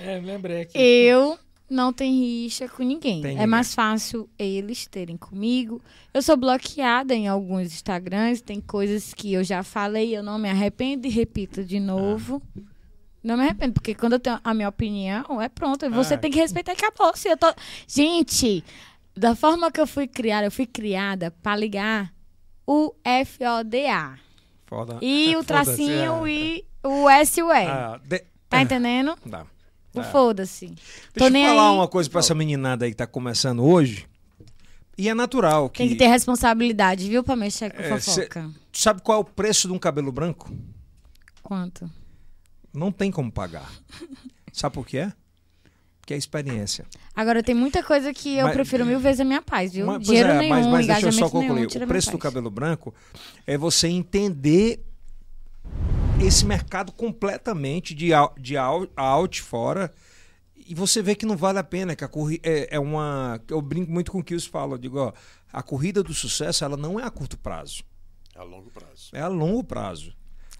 [0.00, 0.76] É, lembrei aqui.
[0.76, 1.38] Eu
[1.68, 3.20] não tenho rixa com ninguém.
[3.22, 3.46] Tem é ninguém.
[3.46, 5.80] mais fácil eles terem comigo.
[6.14, 10.48] Eu sou bloqueada em alguns Instagrams, tem coisas que eu já falei, eu não me
[10.48, 12.40] arrependo e repito de novo.
[13.22, 15.88] Não me arrependo, porque quando eu tenho a minha opinião, é pronto.
[15.90, 16.18] Você Ah.
[16.18, 17.16] tem que respeitar e acabou.
[17.16, 17.52] Se eu tô...
[17.88, 18.62] Gente,
[19.16, 22.12] da forma que eu fui criada, eu fui criada para ligar
[22.64, 22.94] o
[23.26, 24.18] FODA.
[24.66, 24.98] Foda.
[25.02, 26.30] E o tracinho é.
[26.30, 27.66] e o S e o E.
[27.66, 29.16] Ah, de- Tá entendendo?
[29.26, 29.44] Dá.
[30.02, 30.04] É.
[30.10, 30.66] foda-se.
[31.14, 31.74] Deixa eu falar aí.
[31.76, 34.06] uma coisa pra essa meninada aí que tá começando hoje.
[34.98, 35.78] E é natural que.
[35.78, 38.50] Tem que ter responsabilidade, viu, pra mexer com É, fofoca.
[38.72, 40.50] Tu sabe qual é o preço de um cabelo branco?
[41.42, 41.90] Quanto?
[42.72, 43.70] Não tem como pagar.
[44.52, 45.12] Sabe por quê?
[46.00, 46.86] Porque é experiência.
[47.14, 49.86] Agora, tem muita coisa que eu Mas- prefiro mil vezes a minha paz, viu?
[49.86, 51.66] Mas- Dinheiro é, nenhum, mas, mas deixa eu só concluir.
[51.68, 52.94] nenhum, o preço do cabelo branco
[53.46, 54.82] é você entender
[56.20, 58.10] esse mercado completamente de,
[58.40, 59.92] de out fora
[60.56, 63.40] e você vê que não vale a pena, que a corrida é, é uma.
[63.48, 64.72] Eu brinco muito com o que os falam.
[64.72, 65.12] Eu digo, ó,
[65.52, 67.84] a corrida do sucesso ela não é a curto prazo,
[68.34, 69.10] A longo prazo.
[69.12, 70.12] é a longo prazo.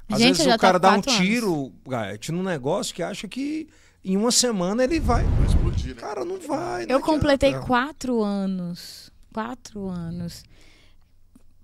[0.08, 3.26] Às Gente, vezes o cara tô há dá um tiro, Gaete, num negócio que acha
[3.26, 3.68] que
[4.04, 5.24] em uma semana ele vai.
[5.24, 6.00] Vai explodir, né?
[6.00, 6.86] Cara, não vai.
[6.86, 7.66] não Eu completei adianta.
[7.66, 9.10] quatro anos.
[9.34, 10.44] Quatro anos.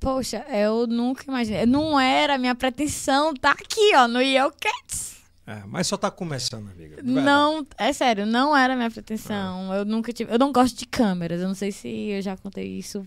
[0.03, 1.65] Poxa, eu nunca imaginei.
[1.65, 5.13] Não era a minha pretensão tá aqui, ó, no Yale Cats.
[5.47, 7.03] É, mas só tá começando, amiga.
[7.03, 7.09] de.
[7.11, 9.73] Não, é sério, não era a minha pretensão.
[9.75, 10.33] Eu nunca tive.
[10.33, 11.41] Eu não gosto de câmeras.
[11.41, 13.05] Eu não sei se eu já contei isso.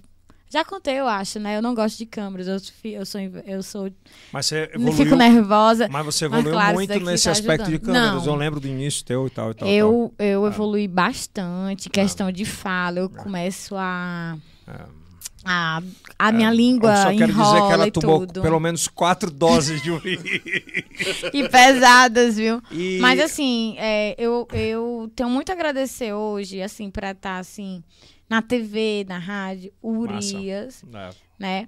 [0.49, 1.57] Já contei, eu acho, né?
[1.57, 2.47] Eu não gosto de câmeras.
[2.47, 2.57] Eu,
[2.91, 3.19] eu sou.
[3.45, 3.91] Eu sou.
[4.31, 5.87] Mas você Fico evoluiu, nervosa.
[5.89, 7.93] mas você Mas, evoluiu claro, isso muito nesse tá aspecto de ajudando.
[7.93, 8.25] câmeras.
[8.25, 8.33] Não.
[8.33, 9.67] Eu lembro do início teu e tal e tal.
[9.67, 10.47] Eu, eu Ah.
[10.47, 11.89] evolui bastante.
[11.89, 12.99] Questão de fala.
[12.99, 14.37] Eu começo a.
[15.45, 16.05] É.
[16.17, 18.41] A, minha língua Eu só quero dizer que ela tomou tudo.
[18.41, 20.85] pelo menos quatro doses de uísque.
[21.33, 22.61] E pesadas, viu?
[22.71, 27.83] E- Mas assim, é, eu, eu tenho muito a agradecer hoje, assim, pra estar assim,
[28.29, 29.71] na TV, na rádio.
[29.83, 31.09] Urias, É.
[31.37, 31.67] né?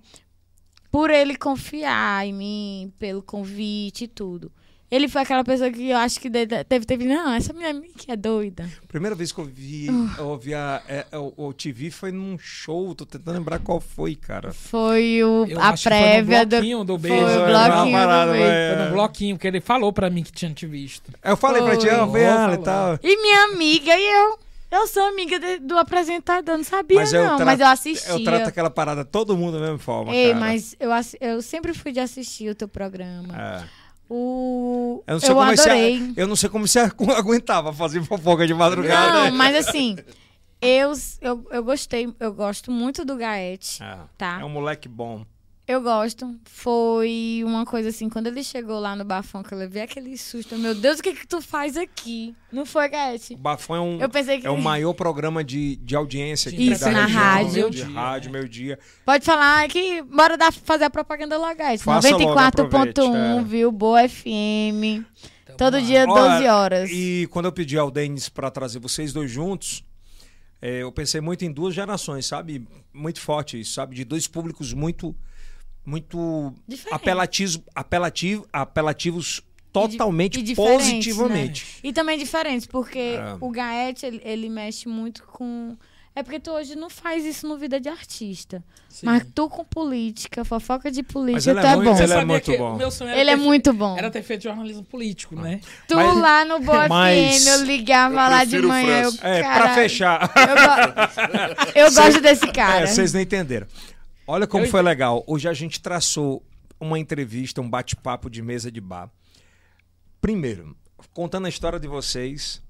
[0.90, 4.52] Por ele confiar em mim, pelo convite e tudo.
[4.90, 8.10] Ele foi aquela pessoa que eu acho que teve, teve, não, essa minha amiga que
[8.10, 8.70] é doida.
[8.88, 10.10] Primeira vez que eu vi, Uh.
[10.18, 14.16] eu ouvi a, é, o, o TV foi num show, tô tentando lembrar qual foi,
[14.16, 14.54] cara.
[14.54, 16.50] Foi o, Eu a acho que foi no prévia do.
[16.56, 17.26] bloquinho do Foi beijo.
[17.26, 18.76] o É, bloquinho parada, do beijo.
[18.78, 21.12] Foi no bloquinho, que ele falou pra mim que tinha te visto.
[21.22, 21.96] Eu falei pra ti, Foi.
[22.00, 23.00] ó, vem ela e tal.
[23.04, 24.40] E minha amiga e eu.
[24.70, 28.12] Eu sou amiga de- do apresentador, não sabia Mas eu não, trato- mas eu assistia.
[28.12, 30.40] Eu trato aquela parada todo mundo da mesma forma, Ei, cara.
[30.42, 30.90] mas eu,
[31.22, 33.34] eu sempre fui de assistir o teu programa.
[33.34, 33.64] É.
[34.10, 35.04] O...
[35.06, 36.14] Eu não sei eu como você, adorei.
[36.16, 36.80] eu não sei como você
[37.18, 39.30] aguentava fazer fofoca de madrugada.
[39.30, 39.98] Não, mas assim,
[40.62, 44.40] eu, eu, eu gostei, eu gosto muito do Gaete, É, tá?
[44.42, 45.26] é um moleque bom.
[45.68, 46.34] Eu gosto.
[46.46, 50.58] Foi uma coisa assim, quando ele chegou lá no Bafão, que eu levei aquele susto.
[50.58, 52.34] Meu Deus, o que que tu faz aqui?
[52.50, 53.36] Não foi, O Gaete?
[53.36, 54.48] Bafão é um, Eu pensei que...
[54.48, 57.70] é o maior programa de, de audiência aqui Isso, da na região, rádio.
[57.70, 58.80] De rádio, meio-dia.
[59.06, 63.44] Pode falar que bora dar, fazer a propaganda lá, logo, 94.1, aproveite, é.
[63.44, 63.70] viu?
[63.70, 65.04] Boa FM.
[65.58, 66.90] Todo dia, Ó, 12 horas.
[66.90, 69.84] E quando eu pedi ao Denis pra trazer vocês dois juntos,
[70.62, 72.66] é, eu pensei muito em duas gerações, sabe?
[72.94, 73.96] Muito forte isso, sabe?
[73.96, 75.14] De dois públicos muito
[75.88, 76.54] muito
[76.92, 79.42] apelativos, apelativo, apelativos
[79.72, 81.66] totalmente e diferentes, positivamente.
[81.82, 83.38] E também diferentes, porque É.
[83.40, 85.78] o Gaete, ele, ele mexe muito com...
[86.14, 88.64] É porque tu hoje não faz isso no Vida de Artista.
[88.90, 89.06] Sim.
[89.06, 92.04] Mas tu com política, fofoca de política, ele tu é é, muito- bom.
[92.04, 92.78] ele é muito bom.
[93.14, 93.98] Ele é ter- muito bom.
[94.00, 95.62] Era ter feito jornalismo político, né?
[95.88, 99.04] Tu Mas- lá no Boa Mas- FM, eu ligava Eu lá de manhã.
[99.04, 99.10] Eu.
[99.22, 100.32] É, pra caralho, fechar.
[100.36, 102.86] Eu, go- eu gosto desse cara.
[102.86, 103.68] É, vocês não entenderam.
[104.28, 105.24] Olha como Eu foi legal.
[105.26, 106.44] Hoje a gente traçou
[106.80, 109.10] uma entrevista, um bate-papo de mesa de bar.
[110.22, 110.76] Primeiro,
[111.14, 112.62] contando a história de vocês,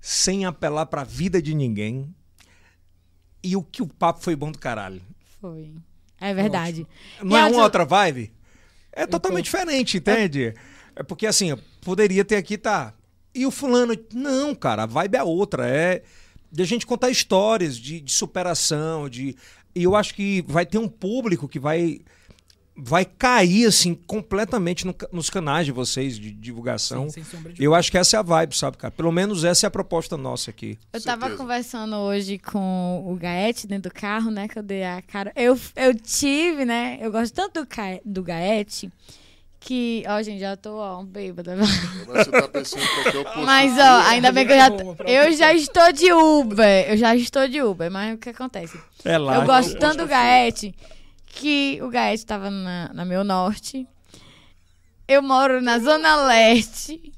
[0.00, 2.14] sem apelar pra vida de ninguém.
[3.42, 5.00] E o que o papo foi bom do caralho.
[5.40, 5.72] Foi.
[6.20, 6.86] É verdade.
[7.22, 8.32] Não E é a uma outra- outra vibe?
[8.92, 10.54] É totalmente diferente, entende?
[10.94, 12.94] É porque assim, eu poderia ter aqui, tá.
[13.34, 13.94] E o fulano.
[14.14, 15.68] Não, cara, a vibe é outra.
[15.68, 16.02] É
[16.50, 19.36] de a gente contar histórias de, de superação, de.
[19.76, 22.00] E eu acho que vai ter um público que vai.
[22.78, 27.04] Vai cair, assim, completamente no nos canais de vocês de divulgação.
[27.08, 28.90] Sim, sem sombra de eu acho que essa é a vibe, sabe, cara?
[28.90, 30.78] Pelo menos essa é a proposta nossa aqui.
[30.92, 31.42] Eu tava Certeza.
[31.42, 34.46] conversando hoje com o Gaete dentro do carro, né?
[34.46, 35.32] Que eu dei a cara.
[35.34, 36.98] Eu, eu tive, né?
[37.00, 38.90] Eu gosto tanto do, Ca- do Gaete
[39.66, 40.04] que.
[40.08, 41.56] Ó, gente, já tô, ó, bêbada.
[41.56, 43.40] Mas você tá pensando em qualquer oposto.
[43.40, 44.70] Mas, ó, ainda bem que eu já.
[44.70, 46.90] Pra Eu já estou de Uber.
[46.90, 47.90] Eu já estou de Uber.
[47.90, 48.78] Mas o que acontece?
[49.04, 49.36] É lá.
[49.36, 50.74] Eu gosto eu tanto do Gaete
[51.26, 53.86] que o Gaete tava na, na meu norte.
[55.08, 57.12] Eu moro na Zona Leste.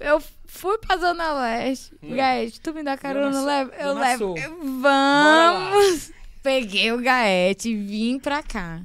[0.00, 1.94] Eu fui pra Zona Leste.
[2.02, 3.36] Gaete, tu me dá carona?
[3.38, 3.70] Eu levo.
[3.78, 4.34] Eu levo.
[4.38, 5.52] Eu- lá.
[5.72, 6.12] Vamos!
[6.54, 8.80] Peguei o Gaete e vim pra cá.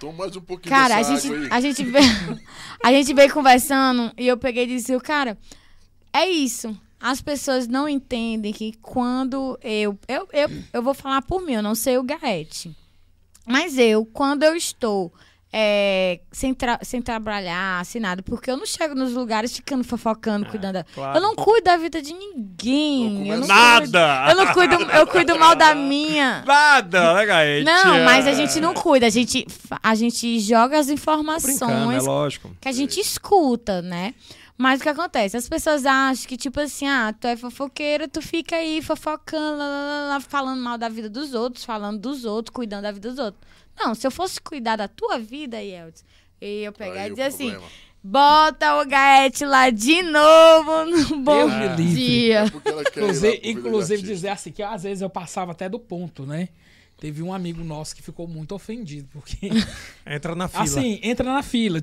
[0.00, 1.48] Toma mais um pouquinho Cara, a gente, água aí.
[1.50, 2.40] a gente veio,
[2.82, 5.36] a gente veio conversando e eu peguei e disse, cara,
[6.10, 6.74] é isso.
[6.98, 11.62] As pessoas não entendem que quando eu, eu, eu, eu vou falar por mim, eu
[11.62, 12.74] não sei o Gaete.
[13.44, 15.12] Mas eu, quando eu estou
[15.56, 20.46] é, sem, tra- sem trabalhar, sem nada, porque eu não chego nos lugares ficando fofocando,
[20.46, 20.84] cuidando da...
[20.84, 21.16] claro.
[21.16, 23.28] Eu não cuido da vida de ninguém.
[23.28, 24.24] Eu não Nada!
[24.24, 26.42] Cuido, eu não cuido, eu cuido mal da minha.
[26.44, 27.64] Nada, né, Gaete?
[27.64, 29.46] Não, mas a gente não cuida, a gente,
[29.80, 32.50] a gente joga as é informações lógico.
[32.60, 34.12] que a gente escuta, né?
[34.58, 35.36] Mas o que acontece?
[35.36, 39.66] As pessoas acham que, tipo assim, ah, tu é fofoqueira, tu fica aí fofocando, lá,
[39.66, 43.18] lá, lá, falando mal da vida dos outros, falando dos outros, cuidando da vida dos
[43.20, 43.54] outros.
[43.76, 46.04] Não, se eu fosse cuidar da tua vida, Yeltsin,
[46.40, 47.70] eu ia pegar Aí e dizer assim, problema.
[48.02, 52.44] bota o Gaete lá de novo no bom Deus dia.
[52.44, 56.48] Lá Inclusive, inclusive dizer assim, que às vezes eu passava até do ponto, né?
[56.98, 59.50] Teve um amigo nosso que ficou muito ofendido, porque
[60.06, 60.62] Entra na fila.
[60.62, 61.82] Assim, entra na fila.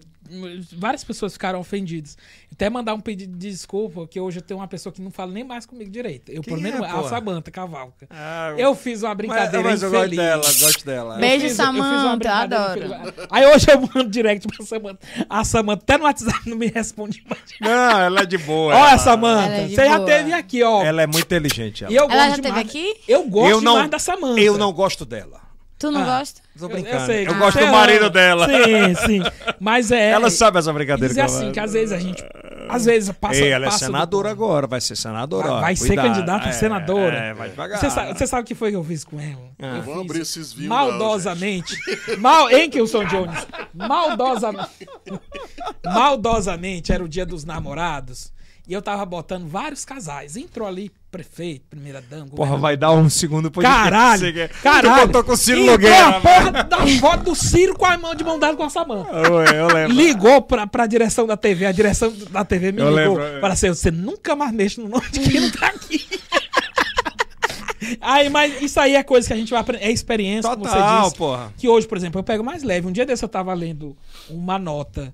[0.74, 2.18] Várias pessoas ficaram ofendidas.
[2.52, 5.32] Até mandar um pedido de desculpa, que hoje eu tenho uma pessoa que não fala
[5.32, 6.30] nem mais comigo direito.
[6.32, 7.42] Eu, Quem pelo menos, é, a porra?
[7.52, 8.08] Cavalca.
[8.10, 10.18] Ah, Eu fiz uma mas, brincadeira mas eu gosto infeliz.
[10.26, 11.16] dela, gosto dela.
[11.16, 12.86] Eu Beijo, fiz- eu fiz uma Samanta, brincadeira adoro.
[12.86, 13.28] infeliz.
[13.30, 15.08] Aí hoje eu mando direct pra Samanta.
[15.30, 17.42] A Samanta até no WhatsApp não me responde mais.
[17.60, 18.74] Não, ela é de boa.
[18.76, 20.06] Olha, ela, Samanta, é você já boa.
[20.06, 20.84] teve aqui, ó.
[20.84, 21.84] ela é muito inteligente.
[21.84, 21.94] Ela.
[21.94, 22.96] E eu Ela gosto já teve demais- aqui?
[23.08, 24.40] Eu gosto eu não, demais da Samanta.
[24.42, 25.42] eu não gosto dela.
[25.82, 26.20] Tu não Ah.
[26.20, 26.42] gosta?
[26.58, 26.96] Tô Eu- brincando.
[26.98, 28.10] Eu, sei, gosto você do marido ama.
[28.12, 28.48] dela.
[28.48, 29.20] Sim, sim.
[29.60, 30.12] Mas é.
[30.12, 32.24] Ela sabe essa brincadeira dizer que eu assim, que às vezes a gente.
[32.70, 33.36] às vezes passa.
[33.42, 34.44] Ei, ela é passa do senadora ponto.
[34.44, 35.48] agora, vai ser senadora.
[35.54, 37.16] Vai, vai ser candidata a É, senadora.
[37.18, 37.80] É, vai devagar.
[37.80, 39.42] Você sabe, você sabe o que foi que eu fiz com ela?
[39.60, 39.78] Ah.
[39.78, 40.70] Eu Vamos fiz abrir esses vinhos.
[40.70, 41.76] Maldosamente.
[42.20, 43.48] Mal, hein, Kilson Jones?
[43.74, 44.88] Maldosamente.
[45.84, 48.32] Maldosamente era o dia dos namorados.
[48.68, 50.38] E eu tava botando vários casais.
[50.38, 52.28] Entrou ali prefeito, primeira dama.
[52.28, 53.84] Porra, vai dar um segundo podcast.
[53.84, 54.34] Caralho!
[54.34, 55.02] Quer- Caralho!
[55.02, 56.08] Tu botou com o Ciro Entrou Nogueira.
[56.08, 59.12] a porra da foto do Ciro com a mão de mão dada com a Samanta.
[59.12, 59.94] Eu lembro.
[59.98, 63.18] Ligou pra, pra direção da TV, a direção da TV me Eu ligou.
[63.18, 63.40] lembro, é.
[63.42, 66.08] Para assim, você nunca mais mexe no nome de quem não tá aqui.
[68.00, 69.84] aí, mas isso aí é coisa que a gente vai aprender.
[69.84, 71.16] É experiência, como você Total, disse.
[71.16, 71.54] porra.
[71.58, 72.88] Que hoje, por exemplo, eu pego mais leve.
[72.88, 73.98] Um dia desse eu tava lendo
[74.30, 75.14] uma nota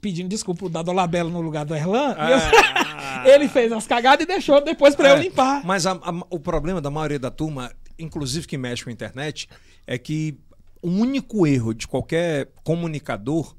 [0.00, 2.14] pedindo desculpa da Dolabella no lugar do Erlan.
[2.18, 3.24] e eu- Ah.
[3.28, 5.64] ele fez as cagadas e deixou depois pra eu É, limpar.
[5.64, 9.48] Mas a- a- o problema da maioria da turma, inclusive que mexe com a internet,
[9.86, 10.38] é que
[10.80, 13.54] o único erro de qualquer comunicador,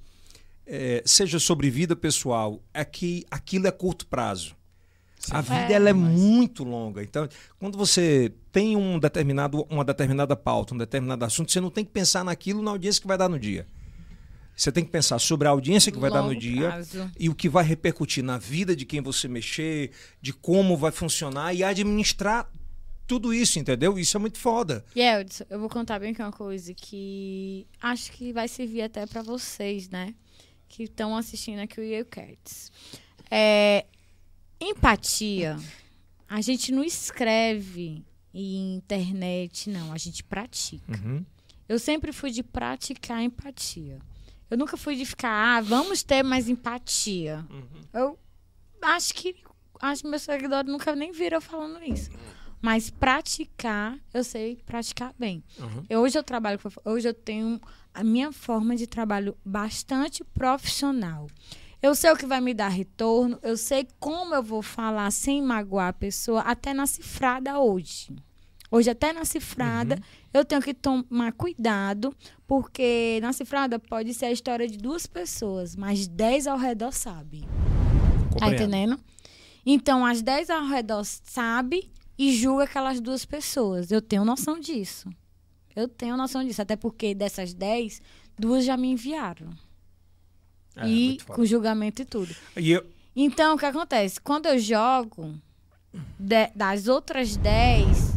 [0.66, 4.56] é, seja sobre vida pessoal, é que aquilo é curto prazo.
[5.32, 7.02] A vida É, ela é muito longa.
[7.02, 7.28] Então,
[7.58, 11.92] quando você tem um determinado, uma determinada pauta, um determinado assunto, você não tem que
[11.92, 13.66] pensar naquilo na audiência que vai dar no dia.
[14.56, 17.12] Você tem que pensar sobre a audiência que vai dar no Longo dia prazo.
[17.20, 21.54] e o que vai repercutir na vida de quem você mexer, de como vai funcionar
[21.54, 22.48] e administrar
[23.08, 23.98] tudo isso, entendeu?
[23.98, 24.86] Isso é muito foda.
[24.96, 28.84] E Eldson, eu vou contar bem que é uma coisa que acho que vai servir
[28.84, 30.14] até pra vocês, né?
[30.70, 32.72] Que estão assistindo aqui o Yale Cats.
[33.30, 33.86] É,
[34.60, 35.58] empatia,
[36.30, 38.04] a gente não escreve
[38.34, 39.92] em internet, não.
[39.92, 40.94] A gente pratica.
[41.68, 44.00] Eu sempre fui de praticar empatia.
[44.50, 47.46] Eu nunca fui de ficar, ah, vamos ter mais empatia.
[47.94, 48.18] Eu
[48.82, 49.36] acho que
[49.82, 52.10] acho que meus seguidores nunca nem viram eu falando isso.
[52.62, 55.44] Mas praticar, eu sei praticar bem.
[55.90, 57.60] Eu- hoje eu trabalho, hoje eu tenho
[57.94, 61.28] a minha forma de trabalho bastante profissional.
[61.82, 65.42] Eu sei o que vai me dar retorno, eu sei como eu vou falar sem
[65.42, 68.08] magoar a pessoa, até na cifrada hoje.
[68.76, 70.00] Hoje, até na cifrada,
[70.34, 72.12] eu tenho que tomar cuidado,
[72.48, 77.42] porque na cifrada pode ser a história de duas pessoas, mas dez ao redor sabem.
[78.40, 79.00] Tá entendendo?
[79.64, 83.92] Então, as 10 ao redor sabe e julga aquelas duas pessoas.
[83.92, 85.08] Eu tenho noção disso.
[85.76, 86.62] Eu tenho noção disso.
[86.62, 88.02] Até porque dessas 10,
[88.38, 89.50] duas já me enviaram.
[90.76, 92.36] É, e com julgamento e tudo.
[92.58, 92.84] E eu,
[93.16, 94.20] Então, o que acontece?
[94.20, 95.36] Quando eu jogo,
[96.20, 98.14] de- das outras 10,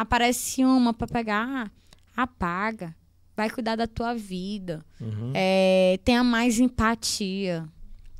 [0.00, 1.70] aparece uma pra pegar,
[2.16, 2.94] ah, apaga,
[3.36, 5.32] vai cuidar da tua vida, Uhum.
[5.34, 7.66] é, tenha mais empatia,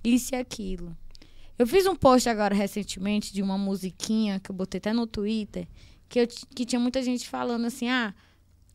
[0.04, 0.96] isso e aquilo.
[1.58, 5.66] Eu fiz um post agora recentemente de uma musiquinha que eu botei até no Twitter,
[6.08, 8.14] que, eu, que tinha muita gente falando assim, ah,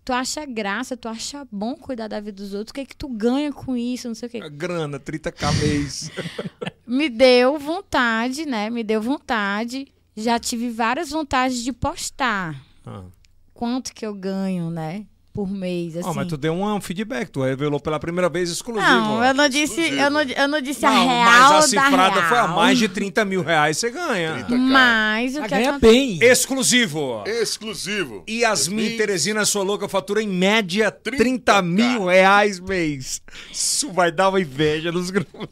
[0.04, 2.96] tu acha graça, tu acha bom cuidar da vida dos outros, o que é que
[2.96, 6.12] tu ganha com isso, não sei o quê a grana, 30k mês.
[6.86, 8.70] me deu vontade, né?
[8.70, 9.88] Me deu vontade.
[10.16, 13.06] Já tive várias vontades de postar Ah.
[13.54, 15.06] quanto que eu ganho, né?
[15.36, 16.10] Por mês, assim.
[16.10, 18.90] Ah, mas tu deu um feedback, tu revelou pela primeira vez exclusivo.
[18.90, 20.02] Não, eu não disse, Exclusivo.
[20.02, 22.30] eu não, eu não disse a Não, real mas a da cifrada real.
[22.30, 24.46] foi a mais de 30 mil reais, você ganha.
[24.46, 24.56] 30.
[24.56, 25.94] Mas o Ela que ganha acontece...
[25.94, 26.20] bem.
[26.24, 27.24] Exclusivo.
[27.28, 28.24] Exclusivo.
[28.30, 31.62] Yasmin Yasmin, Teresina, sua louca, fatura em média 30, 30K.
[31.64, 33.22] mil reais mês.
[33.52, 35.50] Isso vai dar uma inveja nos grupos.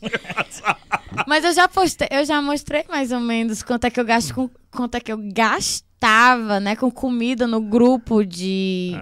[1.28, 4.34] Mas eu já postei, eu já mostrei mais ou menos quanto é que eu gasto
[4.34, 8.94] com quanto é que eu gastava, né, com comida no grupo de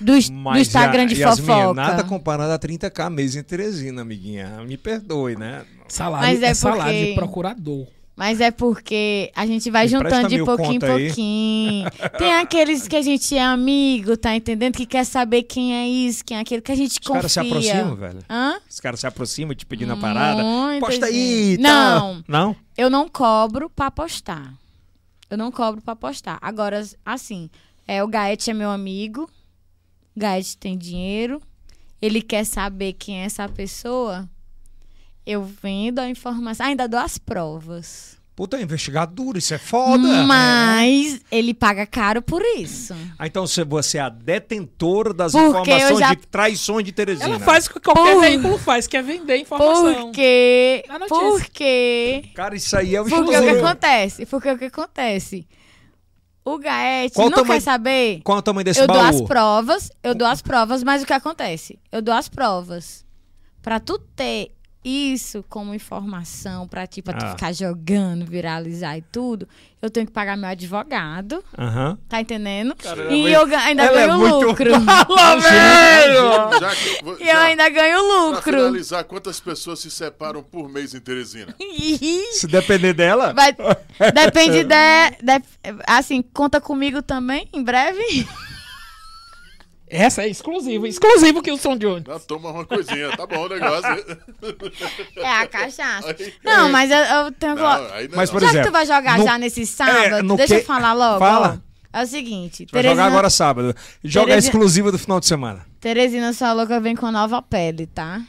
[0.00, 1.74] do, do Mas, Instagram de Ya- Yasmin, fofoca.
[1.74, 4.62] nada comparado a 30k mês em Teresina, amiguinha.
[4.66, 5.64] Me perdoe, né?
[5.88, 7.86] Salário Mas é é, salário porque- de procurador.
[8.16, 11.06] Mas é porque a gente vai Empresta juntando de pouquinho em aí.
[11.08, 11.90] pouquinho.
[12.16, 14.76] Tem aqueles que a gente é amigo, tá entendendo?
[14.76, 17.14] Que quer saber quem é isso, quem é aquele que a gente Os confia.
[17.14, 18.18] caras se aproximam, velho.
[18.30, 18.54] Hã?
[18.70, 20.44] Os caras se aproximam te pedindo a parada.
[20.78, 21.62] Posta aí, gente.
[21.64, 21.68] tá?
[21.98, 22.56] Não, Não?
[22.78, 24.54] eu não cobro pra postar.
[25.28, 26.38] Eu não cobro pra postar.
[26.40, 27.50] Agora, assim,
[27.88, 29.28] é, o Gaete é meu amigo.
[30.16, 31.40] Gaete tem dinheiro.
[32.00, 34.28] Ele quer saber quem é essa pessoa.
[35.26, 36.66] Eu vendo a informação.
[36.66, 38.16] Ainda dou as provas.
[38.36, 40.24] Puta, investigar duro, isso é foda.
[40.24, 42.92] Mas ele paga caro por isso.
[43.16, 47.26] Ah, então você, você é a detentora das Porque informações já- de traições de Teresina.
[47.26, 50.06] Ela faz o que qualquer Por- veículo faz, que é vender informação.
[50.06, 50.84] Porque.
[51.08, 52.24] Porque.
[52.34, 54.26] Cara, isso aí é o Porque o que acontece?
[54.26, 55.46] Porque o que acontece?
[56.44, 58.20] O Gaete Qual não tamanho- quer saber.
[58.22, 59.26] Qual é o tamanho desse Eu dou as baú?
[59.26, 61.78] provas, eu dou as provas, mas o que acontece?
[61.90, 63.04] Eu dou as provas.
[63.62, 64.53] Pra tu ter
[64.84, 67.30] isso como informação pra, tipo, pra tu Ah.
[67.30, 69.48] ficar jogando, viralizar e tudo,
[69.80, 71.98] eu tenho que pagar meu advogado, Aham.
[72.08, 72.74] tá entendendo?
[72.76, 74.70] Caramba, e eu ga- ainda é ganho muito lucro.
[74.84, 76.60] Fala, velho!
[76.60, 76.72] Já
[77.20, 78.42] E eu ainda ganho Pra lucro.
[78.52, 81.54] finalizar, quantas pessoas se separam por mês em Teresina?
[82.32, 83.32] Se depender dela.
[83.32, 83.54] Vai,
[84.12, 85.42] depende de, de-
[85.86, 88.02] Assim, conta comigo também, em breve.
[89.94, 90.86] Essa é exclusiva.
[90.88, 91.86] Exclusivo que o som de.
[91.86, 93.90] Não, toma uma coisinha, tá bom o negócio.
[95.16, 96.08] É a cachaça.
[96.18, 97.54] Aí- Não, mas eu, eu tenho.
[97.54, 97.64] Não,
[98.14, 98.40] Mas, por.
[98.40, 100.92] Já que exemplo, tu vai jogar no- já nesse sábado, É, deixa que- eu falar
[100.92, 101.18] logo.
[101.18, 101.60] Fala.
[101.60, 101.74] ó.
[102.00, 103.74] É o seguinte, Vai Teresina, jogar agora sábado.
[104.02, 105.64] Joga Teresina- exclusiva do final de semana.
[105.80, 108.20] Teresina sua louca vem com nova pele, tá?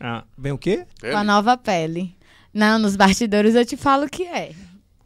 [0.00, 0.86] Ah, vem o quê?
[0.98, 1.12] Pele?
[1.12, 2.16] Com a nova pele.
[2.54, 4.52] Não, nos bastidores eu te falo o que é.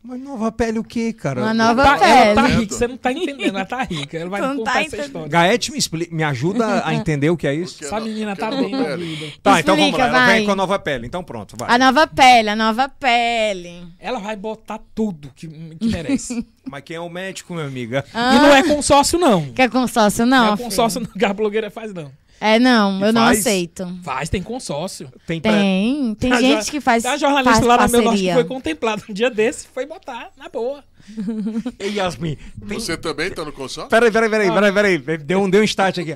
[0.06, 1.40] Mas nova pele o quê, cara?
[1.40, 2.56] Uma nova Tá- ela tá pele.
[2.60, 3.56] rica, você não tá entendendo.
[3.56, 4.18] Ela tá rica.
[4.18, 5.06] Ela vai não contar tá essa entendendo.
[5.06, 5.28] história.
[5.28, 7.82] Gaete me, expli- me ajuda a entender o que é isso.
[7.82, 9.32] Essa não- menina tá bem na vida.
[9.42, 10.24] Tá, então vamos Explica, lá.
[10.24, 11.06] Ela vem com a nova pele.
[11.06, 11.74] Então pronto, vai.
[11.74, 13.88] A nova pele, a nova pele.
[13.98, 16.46] Ela vai botar tudo que, que merece.
[16.68, 18.04] Mas quem é o médico, minha amiga?
[18.12, 19.52] E não é consórcio, não.
[19.52, 20.54] Quer consórcio, Não, não?
[20.54, 22.10] é consórcio não, que a blogueira faz, não.
[22.40, 23.38] É, não, eu não Faz?
[23.40, 23.98] aceito.
[24.02, 25.10] Faz, tem consórcio.
[25.26, 25.52] Tem pra...
[25.52, 28.02] Tem, tem A gente jo- que faz, Tem a jornalista faz lá na meu norte
[28.02, 28.34] que parceria.
[28.34, 30.84] foi contemplada um dia desse, foi botar, na boa.
[31.78, 32.36] Ei, Yasmin.
[32.68, 32.78] Tem...
[32.78, 33.88] Você também tá no consórcio?
[33.88, 35.18] Peraí, peraí, peraí, peraí, peraí.
[35.18, 36.14] Deu um, deu um start aqui.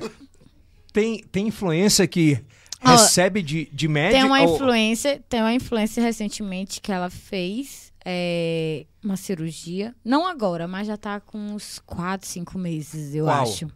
[0.93, 2.39] Tem, tem influência que
[2.81, 4.15] recebe de, de médico?
[4.21, 9.93] Tem uma ou- influência, tem uma influência recentemente que ela fez é, uma cirurgia.
[10.03, 13.43] Não agora, mas já tá com uns 4, 5 meses, eu Qual?
[13.43, 13.67] acho.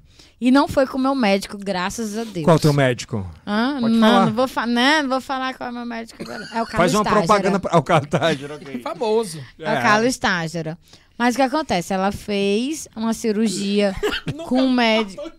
[0.41, 2.43] E não foi com o meu médico, graças a Deus.
[2.43, 3.29] Qual é o teu médico?
[3.45, 3.77] Hã?
[3.79, 4.25] Pode não, falar.
[4.25, 6.43] não vou, fa não, não vou falar qual é o meu médico agora.
[6.45, 7.21] É o Carlos Faz uma Tágera.
[7.25, 8.79] propaganda para o Cartagena, ok.
[8.83, 9.43] Famoso.
[9.59, 10.77] É o Carlos Tágera.
[11.17, 11.93] Mas o que acontece?
[11.93, 13.95] Ela fez uma cirurgia
[14.47, 15.31] com um médico.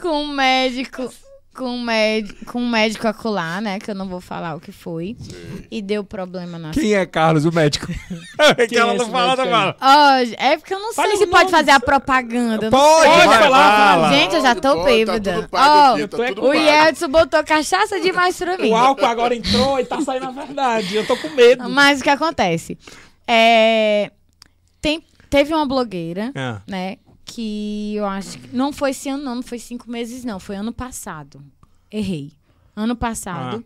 [0.00, 1.12] com um médico.
[1.56, 3.78] Com um médico, com um médico acular, né?
[3.78, 5.16] Que eu não vou falar o que foi.
[5.70, 7.86] E deu problema na Quem é Carlos, o médico?
[8.38, 9.76] é que Quem ela é não fala, não fala.
[9.80, 11.58] Ó, é porque eu não Fala sei os se pode nomes.
[11.58, 12.70] fazer a propaganda.
[12.70, 13.08] Pode.
[13.10, 14.12] Pode vai, falar, fala.
[14.12, 15.32] Gente, eu já tô Pode, pode, tá bêbada.
[15.34, 16.54] tudo pago aqui, tá tu é- tudo o pago.
[16.54, 18.70] Yeltsin botou cachaça demais pra mim.
[18.70, 20.94] O álcool agora entrou e tá saindo a verdade.
[20.94, 21.68] Eu tô com medo.
[21.70, 22.76] Mas o que acontece?
[23.26, 24.10] É,
[24.80, 26.56] tem, teve uma blogueira, É.
[26.70, 26.96] né?
[27.36, 28.56] Que eu acho que.
[28.56, 30.40] Não foi esse ano, não, não foi cinco meses, não.
[30.40, 31.44] Foi ano passado.
[31.90, 32.32] Errei.
[32.74, 33.62] Ano passado.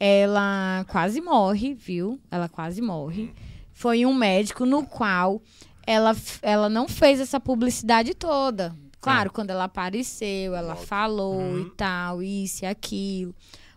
[0.00, 2.18] Ela quase morre, viu?
[2.28, 3.32] Ela quase morre.
[3.72, 5.40] Foi um médico no qual
[5.86, 8.74] ela, ela não fez essa publicidade toda.
[9.00, 13.32] Claro, quando ela apareceu, ela falou e tal, isso e aquilo.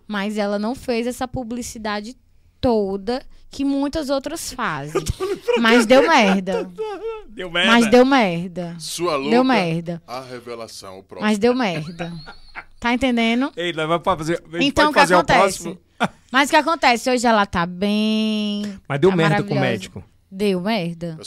[0.08, 2.18] Mas ela não fez essa publicidade
[2.60, 5.02] toda que muitas outras fazem.
[5.60, 6.70] Mas deu merda.
[7.28, 7.72] Deu merda.
[7.72, 8.76] Mas deu merda.
[8.80, 9.32] Sua louca.
[9.32, 10.02] Deu merda.
[10.08, 11.28] A revelação, o próximo.
[11.28, 12.14] Mas deu merda.
[12.80, 13.52] Tá entendendo?
[13.56, 15.78] Ei, nós vamos fazer, Então o que acontece?
[16.32, 17.10] Mas o que acontece?
[17.10, 18.80] Hoje ela tá bem.
[18.88, 20.04] Mas deu tá merda com o médico.
[20.30, 21.18] Deu merda.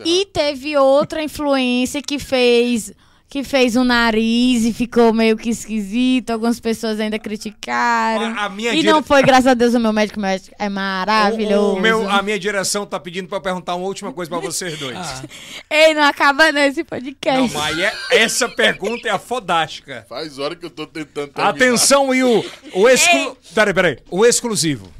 [0.00, 0.08] É.
[0.08, 2.92] E teve outra influência que fez
[3.28, 6.30] que fez um nariz e ficou meio que esquisito.
[6.30, 8.26] Algumas pessoas ainda criticaram.
[8.38, 10.54] A- a minha e dire- não foi, graças a Deus, o meu médico, meu médico
[10.58, 11.74] é maravilhoso.
[11.74, 14.38] O, o meu, a minha direção tá pedindo pra eu perguntar uma última coisa pra
[14.38, 14.96] vocês dois.
[14.96, 15.24] Ah,
[15.68, 17.54] Ei, não acaba nesse Não, podcast.
[17.54, 20.06] mas é- essa pergunta é a fodástica.
[20.08, 21.50] Faz hora que eu tô tentando terminar.
[21.54, 22.44] Atenção, e o,
[22.74, 23.36] o exclu...
[23.54, 23.98] Peraí, peraí.
[24.08, 24.90] O exclusivo.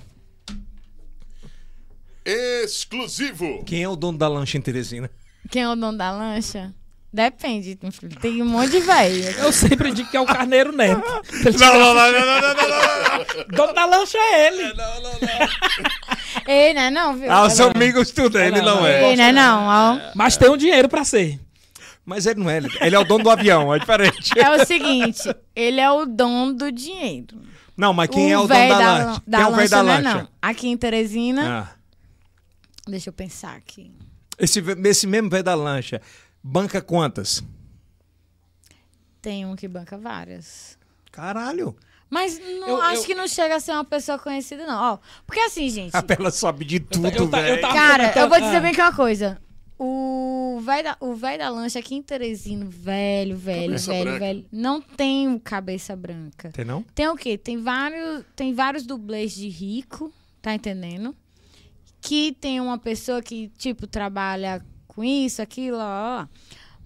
[2.24, 3.62] Exclusivo.
[3.65, 5.09] Quem é o dono da lancha em Teresina?
[5.48, 6.74] Quem é o dono da lancha?
[7.16, 7.76] Depende.
[8.20, 9.24] Tem um monte de velho.
[9.38, 11.01] eu sempre digo que é o Carneiro Neto.
[11.59, 13.56] Não, não, não, não, não, não, não.
[13.56, 14.72] Dono da lancha é ele.
[16.47, 17.30] Ei, né não, viu?
[17.32, 19.10] Ah, os amigos tudo, ele Não, não não, é.
[19.10, 19.98] Ei, né não, ó.
[20.14, 21.40] Mas tem um dinheiro pra ser.
[22.05, 22.59] Mas ele não é.
[22.80, 24.38] ele- é o dono do avião, é diferente.
[24.38, 25.22] É o seguinte,
[25.56, 27.40] ele é o dono do dinheiro.
[27.76, 29.22] Não, mas quem é o dono da lan- lancha?
[29.26, 30.14] da Quem é o velho da não é, lancha?
[30.18, 30.28] não.
[30.40, 31.74] Aqui em Teresina, Ah.
[32.86, 33.90] deixa eu pensar aqui.
[34.38, 36.01] Esse, esse mesmo velho da lancha,
[36.47, 37.43] banca quantas?
[39.20, 40.78] Tem um que banca várias.
[41.10, 41.77] Caralho.
[42.09, 44.93] Mas não, Eu- acho eu- que não chega a ser uma pessoa conhecida, não.
[44.93, 45.90] Ó, porque assim, gente.
[45.97, 47.60] A Bela sobe de tudo, eu velho.
[47.60, 48.60] Cara, eu vou dizer ah.
[48.60, 49.40] bem que uma coisa.
[49.78, 54.18] O velho da, o véio da lancha aqui em Teresina, velho, velho, Cabeça velho, branca.
[54.20, 56.51] velho, não tem o cabeça branca.
[56.51, 56.82] Tem não?
[56.94, 57.36] Tem o quê?
[57.36, 60.10] Tem vários, tem vários dublês de rico,
[60.40, 61.14] tá entendendo?
[62.01, 64.64] Que tem uma pessoa que, tipo, trabalha
[64.97, 66.23] com isso, aquilo, ó.
[66.23, 66.27] ó.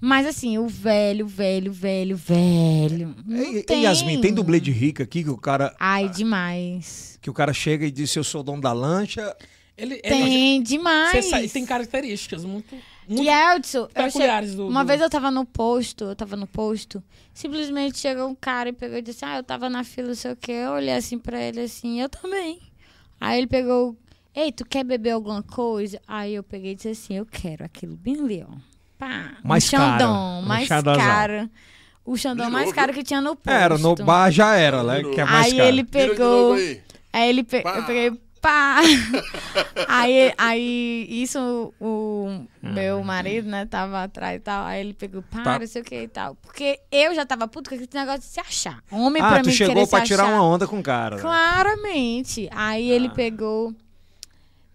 [0.02, 3.14] Mas assim, o velho, velho, velho, velho.
[3.26, 3.82] Não Ei, tem.
[3.84, 7.18] Yasmin, tem dublê de rica aqui que o cara Ai, demais.
[7.20, 9.36] que o cara chega e diz eu sou dono da lancha.
[9.76, 11.10] Ele, ele- Tem demais.
[11.10, 12.74] você sa- tem características muito,
[13.08, 14.68] muito E che- peculiares do.
[14.68, 18.68] uma do- vez eu tava no posto, eu tava no posto, simplesmente chegou um cara
[18.68, 20.52] e pegou e disse, ah, eu tava na fila, não sei o quê.
[20.52, 22.58] Eu olhei assim pra ele assim, eu também.
[23.20, 23.96] Aí ele pegou,
[24.34, 26.00] ei, tu quer beber alguma coisa?
[26.06, 28.52] Aí eu peguei e disse assim, eu quero aquilo bem ali, ó.
[28.98, 31.50] Pá, Mais um Xandão, caro, um mais caro.
[32.04, 33.50] O Xandão mais caro que tinha no posto.
[33.50, 35.02] Era, no bar já era, né?
[35.02, 35.68] Que é mais Aí caro.
[35.68, 36.52] ele pegou...
[36.54, 36.80] aí.
[37.12, 37.62] Aí ele pe...
[37.62, 37.76] Pá.
[37.76, 38.80] eu peguei, pá!
[39.88, 44.64] aí, aí isso o meu marido, né, tava atrás e tal.
[44.64, 45.58] Aí ele pegou, pá, Tá.
[45.58, 46.34] não sei o que e tal.
[46.36, 48.82] Porque eu já tava puto com esse negócio de se achar.
[48.90, 50.34] Homem Ah, pra tu mim chegou querer pra se tirar achar.
[50.34, 51.16] uma onda com o cara.
[51.16, 51.22] né?
[51.22, 52.48] Claramente.
[52.52, 52.94] Aí Ah.
[52.94, 53.74] ele pegou,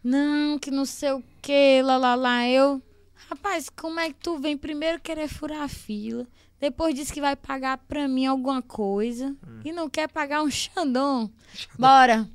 [0.05, 2.47] não, que não sei o que, lá, lá, lá.
[2.47, 2.81] Eu,
[3.29, 6.25] rapaz, como é que tu vem primeiro querer furar a fila?
[6.61, 9.35] Depois disse que vai pagar pra mim alguma coisa.
[9.45, 9.59] Hum.
[9.65, 11.29] E não quer pagar um Xandão.
[11.77, 12.27] Bora.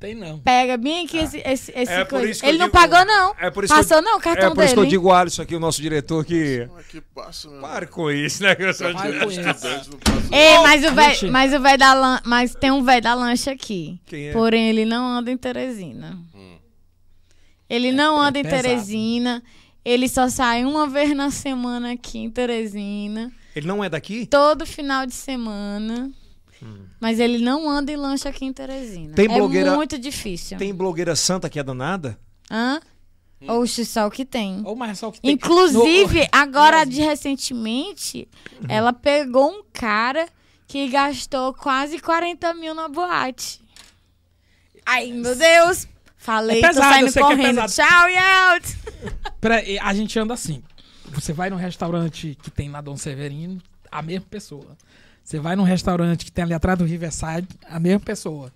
[0.00, 0.38] Tem não.
[0.38, 2.30] Pega bem aqui esse, esse, esse É por coisa.
[2.30, 3.34] isso que eu Ele não digo- pagou, não.
[3.36, 4.90] É por isso que eu- Passou, não, o É cartão por isso que eu dele.
[4.90, 6.68] digo o Alisson aqui, o nosso diretor, que.
[6.78, 8.54] É que passa, meu Pare com isso, né?
[8.54, 9.08] que eu sou Para.
[9.26, 10.28] Estudante não passa.
[10.32, 12.20] Ei, mas o velho, mas o velho da lan...
[12.24, 14.00] mas tem um velho da lancha aqui.
[14.06, 14.32] Quem é?
[14.32, 16.16] Porém, ele não anda em Teresina.
[17.68, 18.62] Ele não anda em pesado.
[18.62, 19.42] Teresina.
[19.84, 23.32] Ele só sai uma vez na semana aqui em Teresina.
[23.54, 24.26] Ele não é daqui?
[24.26, 26.10] Todo final de semana.
[27.00, 29.14] Mas ele não anda em lancha aqui em Teresina.
[29.14, 30.58] Tem é blogueira- muito difícil.
[30.58, 32.18] Tem blogueira santa que é danada?
[32.50, 32.80] Hã?
[33.46, 34.60] Oxe, só o que tem.
[34.64, 35.30] Ou mais só que tem.
[35.30, 38.26] Inclusive, No- agora de recentemente,
[38.68, 40.28] ela pegou um cara
[40.66, 43.60] que gastou quase 40 mil na boate.
[44.84, 45.86] Ai, meu Deus!
[46.28, 47.62] Falei, É tô pesado, eu saindo é correndo.
[47.62, 47.72] pesado.
[47.72, 49.12] Tchau!
[49.40, 50.62] Pera, e a gente anda assim.
[51.06, 54.76] Você vai num restaurante que tem na Dom Severino, a mesma pessoa.
[55.24, 58.52] Você vai num restaurante que tem ali atrás do Riverside, a mesma pessoa.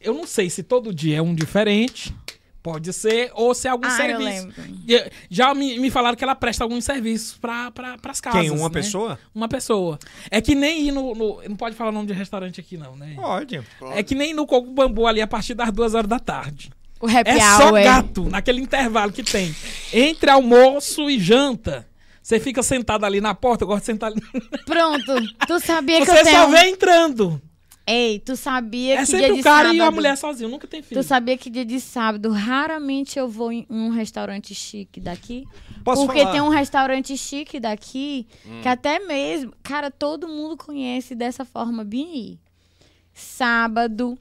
[0.00, 2.14] Eu não sei se todo dia é um diferente,
[2.62, 4.48] pode ser, ou se é algum Ah, eu serviço.
[4.48, 5.10] lembro.
[5.28, 8.40] Já me, me falaram que ela presta alguns serviços para pra, as casas.
[8.40, 8.50] Quem?
[8.50, 8.72] Uma né?
[8.72, 9.18] pessoa?
[9.34, 9.98] Uma pessoa.
[10.30, 12.96] É que nem ir no, no- Não pode falar o nome de restaurante aqui, não,
[12.96, 13.12] né?
[13.16, 13.60] Pode.
[13.94, 16.70] É que nem ir no Coco Bambu ali a partir das duas horas da tarde.
[17.02, 17.82] O happy É só hour.
[17.82, 19.54] gato, naquele intervalo que tem.
[19.92, 21.86] Entre almoço e janta.
[22.22, 24.22] Você fica sentado ali na porta, eu gosto de sentar ali.
[24.64, 25.12] Pronto.
[25.46, 26.38] Tu sabia que Você eu tenho...
[26.38, 27.42] só vê entrando.
[27.84, 29.74] Ei, tu sabia É que dia sempre de o cara sábado...
[29.74, 31.00] e a mulher sozinho, nunca tem filho.
[31.02, 35.48] Tu sabia que dia de sábado, raramente eu vou em um restaurante chique daqui?
[35.82, 36.30] Posso Porque falar?
[36.30, 38.28] tem um restaurante chique daqui
[38.62, 42.38] que até mesmo, cara, todo mundo conhece dessa forma bem.
[43.12, 44.16] Sábado,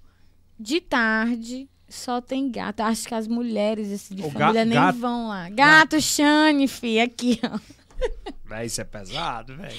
[0.59, 2.81] de tarde, só tem gato.
[2.81, 5.49] Acho que as mulheres assim, de O família nem gato- vão lá.
[5.49, 7.59] Gato, Xane, fi, aqui, ó.
[8.45, 9.75] Véi, isso é pesado, velho.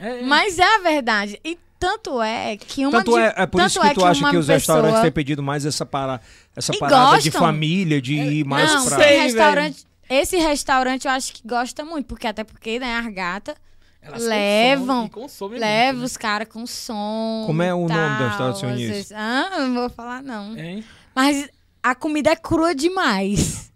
[0.00, 0.22] É, é.
[0.22, 1.38] Mas é a verdade.
[1.44, 4.04] E tanto é que uma Tanto de- é, é por tanto isso que é tu
[4.04, 6.20] acha uma que os pessoa- restaurantes têm pedido mais essa, para,
[6.56, 7.40] essa E parada de gostam.
[7.40, 8.96] família, de ir mais não, pra.
[8.98, 9.86] sei, restaurante.
[10.10, 13.54] Esse restaurante eu acho que gosta muito, porque até porque, né, as gatas
[14.02, 17.44] Elas levam- consomem e consomem leva muito, os caras com som.
[17.46, 20.54] Como é o e nome do tal, restaurante vezes- Ah, não vou falar não.
[20.54, 20.64] né?
[20.72, 20.84] Hein?
[21.18, 21.48] Mas
[21.82, 23.72] a comida é crua demais.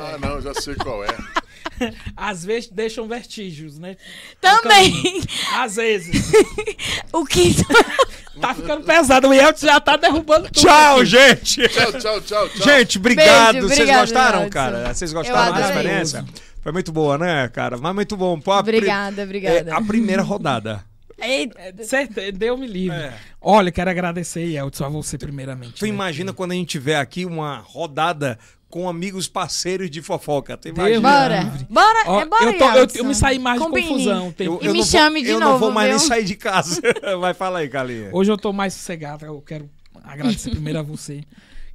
[0.00, 1.16] Ah, não, já sei qual é.
[2.16, 3.96] Às vezes deixam vestígios, né?
[4.40, 5.22] Também.
[5.54, 6.32] Às vezes.
[7.12, 7.54] o que
[8.40, 9.28] Tá ficando pesado.
[9.28, 10.62] O Yeltsin já tá derrubando tudo.
[10.62, 11.06] Tchau, aqui.
[11.06, 11.68] gente!
[11.68, 12.62] Tchau, tchau, tchau, tchau.
[12.64, 13.52] Gente, obrigado.
[13.52, 14.50] Beijo, Vocês obrigado, gostaram, Edson.
[14.50, 14.94] cara?
[14.94, 16.24] Vocês gostaram da experiência?
[16.60, 17.78] Foi muito boa, né, cara?
[17.78, 18.40] Mas muito bom.
[18.40, 19.70] Pô, a pri- Obrigada, obrigada.
[19.70, 20.84] É, a primeira rodada.
[21.18, 22.96] É, certo, Deu me livre.
[22.96, 23.14] É.
[23.40, 25.74] Olha, quero agradecer, Yeltsin, a você primeiramente.
[25.74, 25.88] Tu né?
[25.90, 30.56] imagina quando a gente tiver aqui uma rodada com amigos parceiros de fofoca.
[30.56, 31.00] Tu imagina?
[31.00, 31.52] Bora.
[31.68, 33.82] Bora, Ó, é bora, eu, tô- eu- eu me saí mais Combine.
[33.82, 34.32] de confusão.
[34.32, 35.98] Tem- Eu, E eu me não chame vou, de eu não novo, vou mais viu?
[35.98, 36.80] nem sair de casa.
[37.20, 38.08] Vai, fala aí, Galinha.
[38.12, 39.26] Hoje eu tô mais sossegado.
[39.26, 39.68] Eu quero
[40.02, 41.22] agradecer primeiro a você.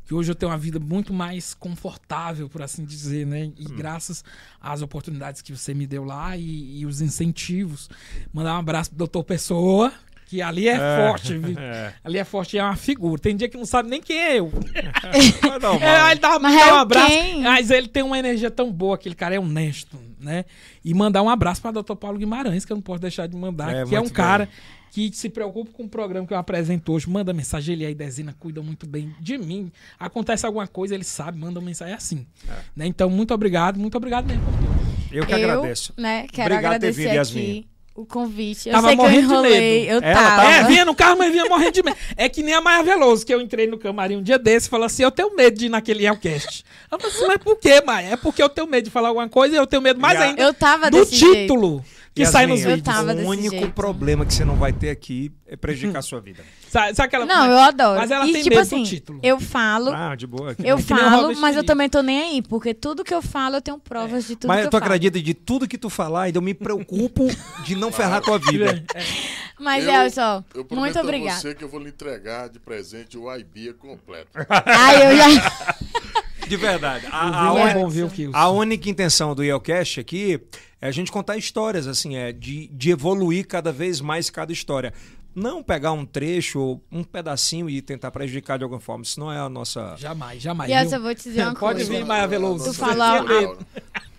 [0.07, 3.51] Que hoje eu tenho uma vida muito mais confortável, por assim dizer, né?
[3.57, 4.23] E graças
[4.61, 7.89] às oportunidades que você me deu lá e, e os incentivos.
[8.33, 9.91] Mandar um abraço pro doutor Pessoa,
[10.27, 11.55] que ali é, forte, viu?
[11.59, 11.93] É.
[12.05, 13.19] Ali é forte, é uma figura.
[13.21, 14.49] Tem dia que não sabe nem quem é eu.
[15.43, 17.07] Mas não, É, ele dá, Mas dá é um o abraço.
[17.07, 17.41] quem?
[17.41, 20.45] Mas ele tem uma energia tão boa, aquele cara é honesto, né?
[20.83, 21.95] E mandar um abraço para Dr.
[21.95, 24.49] Paulo Guimarães, que eu não posso deixar de mandar, É, que é um cara
[24.91, 27.09] que se preocupa com o programa que eu apresento hoje.
[27.09, 29.71] Manda mensagem, ele e a Idezina cuidam muito bem de mim.
[29.99, 32.25] Acontece alguma coisa, ele sabe, manda uma mensagem assim.
[32.49, 32.53] É.
[32.75, 32.87] Né?
[32.87, 34.77] Então, muito obrigado, muito obrigado mesmo por tudo.
[35.11, 35.93] Eu que eu, agradeço.
[35.97, 37.76] né, quero Obrigado por ter agradecer vindo, Yasmin.
[37.97, 38.69] O convite.
[38.69, 39.91] Eu Tava sei que eu morrendo de medo.
[39.91, 40.51] Eu Ela tava.
[40.51, 41.97] É, vinha no carro, mas vinha morrendo de medo.
[42.15, 44.69] É que nem a Maia Veloso, que eu entrei no camarim um dia desse e
[44.69, 46.63] falou assim: eu tenho medo de ir naquele Yelcast.
[46.91, 48.13] Eu falei assim, mas por quê, Maia?
[48.13, 50.41] É porque eu tenho medo de falar alguma coisa e eu tenho medo mais ainda
[50.41, 51.83] Eu tava do desse jeito.
[52.17, 52.83] Que sai nos Eu vídeos.
[52.83, 53.71] tava O desse único jeito.
[53.71, 56.43] problema que você não vai ter aqui é prejudicar a sua vida.
[56.69, 57.25] Sabe, sabe aquela...
[57.25, 57.99] Não, eu adoro.
[57.99, 59.19] Mas ela e, tem tipo medo do assim, título.
[59.23, 60.51] eu falo, Ah, de boa.
[60.51, 60.83] aqui eu não.
[60.83, 63.21] que nem o falo, Robert mas eu também tô nem aí, porque tudo que eu
[63.21, 64.83] falo, eu tenho provas de tudo Mas que eu tu falo.
[64.83, 67.25] acredita de tudo que tu falar, ainda eu me preocupo
[67.63, 68.83] de não ferrar tua vida.
[69.59, 71.39] Mas Eu- é, só, Eu prometo muito a obrigada.
[71.39, 74.27] você que eu vou lhe entregar de presente o IBIA completo.
[74.65, 75.27] Ai, eu já...
[76.47, 77.05] De verdade.
[77.11, 77.67] A, a Viu?
[77.67, 78.37] É bom ver o Kilson.
[78.37, 80.39] a única intenção do Yelcast aqui
[80.81, 84.93] é a gente contar histórias, assim, é de, de evoluir cada vez mais cada história.
[85.35, 89.03] Não pegar um trecho ou um pedacinho e tentar prejudicar de alguma forma.
[89.03, 89.95] Isso não é a nossa.
[89.97, 90.69] Jamais, jamais.
[90.69, 90.97] E essa viu?
[90.97, 91.91] eu vou te dizer uma Pode coisa.
[91.91, 92.65] vir, Maia Veloso.
[92.65, 93.57] Tu falou-?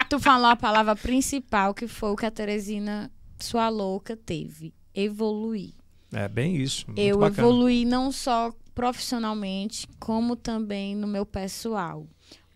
[0.09, 4.73] Tu falou a palavra principal, que foi o que a Teresina, sua louca, teve.
[4.95, 5.73] Evoluir.
[6.13, 6.87] É bem isso.
[6.87, 7.47] Muito eu bacana.
[7.49, 12.07] evoluí não só profissionalmente, como também no meu pessoal.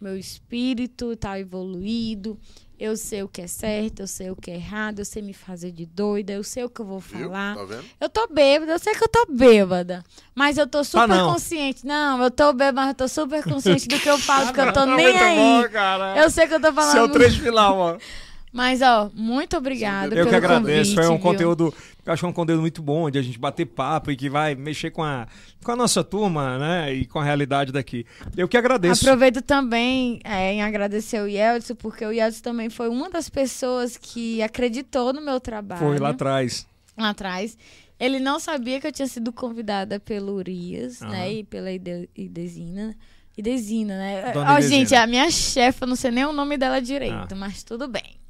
[0.02, 2.36] Meu espírito tá evoluído.
[2.76, 5.32] Eu sei o que é certo, eu sei o que é errado, eu sei me
[5.32, 7.54] fazer de doida, eu sei o que eu vou falar.
[7.54, 7.84] Tá vendo?
[8.00, 10.02] Eu tô bêbada, eu sei que eu tô bêbada.
[10.34, 11.32] Mas eu tô super não.
[11.32, 11.86] consciente.
[11.86, 14.72] Não, eu tô bêbada, mas eu tô super consciente do que eu falo, porque eu
[14.72, 15.36] tô Tá nem aí.
[15.36, 16.18] bom, cara.
[16.20, 17.12] Eu sei que eu tô falando.
[17.12, 17.98] trecho final, ó.
[18.52, 20.90] Mas, ó, muito obrigada Eu que agradeço.
[20.90, 21.18] convite, Foi um viu?
[21.20, 21.74] conteúdo,
[22.04, 24.54] eu acho é um conteúdo muito bom, de a gente bater papo e que vai
[24.54, 25.26] mexer com a,
[25.64, 26.92] com a nossa turma, né?
[26.92, 28.04] E com a realidade daqui.
[28.36, 29.04] Eu que agradeço.
[29.06, 33.96] Aproveito também é, em agradecer o Yeltsin, porque o Yeltsin também foi uma das pessoas
[33.96, 35.80] que acreditou no meu trabalho.
[35.80, 36.66] Foi lá atrás.
[36.98, 37.56] lá atrás.
[37.98, 41.10] Ele não sabia que eu tinha sido convidada pelo Urias, Aham.
[41.10, 41.32] né?
[41.32, 42.94] E pela Ide- Idesina.
[43.38, 44.32] Idesina, né?
[44.36, 44.60] Ó, Idesina.
[44.60, 47.36] gente, a minha chefe, eu não sei nem o nome dela direito, Ah.
[47.36, 48.20] mas tudo bem.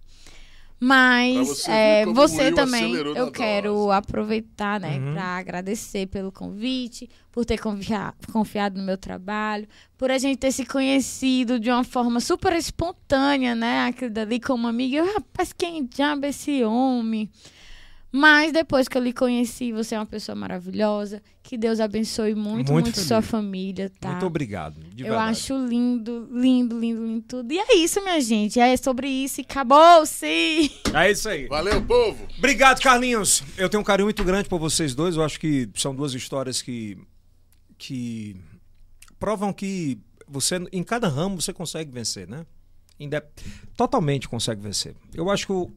[0.85, 3.97] Mas você é, você, Will também, eu na quero dose.
[3.99, 5.13] aproveitar, né, Uhum.
[5.13, 10.51] pra agradecer pelo convite, por ter confia- confiado no meu trabalho, por a gente ter
[10.51, 14.97] se conhecido de uma forma super espontânea, né, aquilo dali como amiga.
[14.97, 17.31] Eu, rapaz, quem diabo é esse homem?
[18.15, 21.23] Mas depois que eu lhe conheci, você é uma pessoa maravilhosa.
[21.43, 24.11] Que Deus abençoe muito, Muito muito, sua família, tá?
[24.11, 24.75] Muito obrigado.
[24.95, 25.31] De eu verdade.
[25.31, 27.51] acho lindo, lindo, lindo, lindo tudo.
[27.51, 28.61] E é isso, minha gente.
[28.61, 30.27] É sobre isso e acabou-se.
[30.95, 31.47] É isso aí.
[31.47, 32.29] Valeu, povo!
[32.37, 33.43] Obrigado, Carlinhos.
[33.57, 35.17] Eu tenho um carinho muito grande por vocês dois.
[35.17, 36.99] Eu acho que são duas histórias que,
[37.79, 38.37] que
[39.19, 39.99] provam que
[40.29, 42.45] você, em cada ramo, você consegue vencer, né?
[43.77, 44.95] Totalmente consegue vencer.
[45.15, 45.71] Eu acho que o-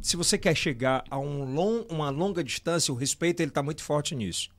[0.00, 3.82] se você quer chegar a um long, uma longa distância, o respeito ele está muito
[3.82, 4.50] forte nisso.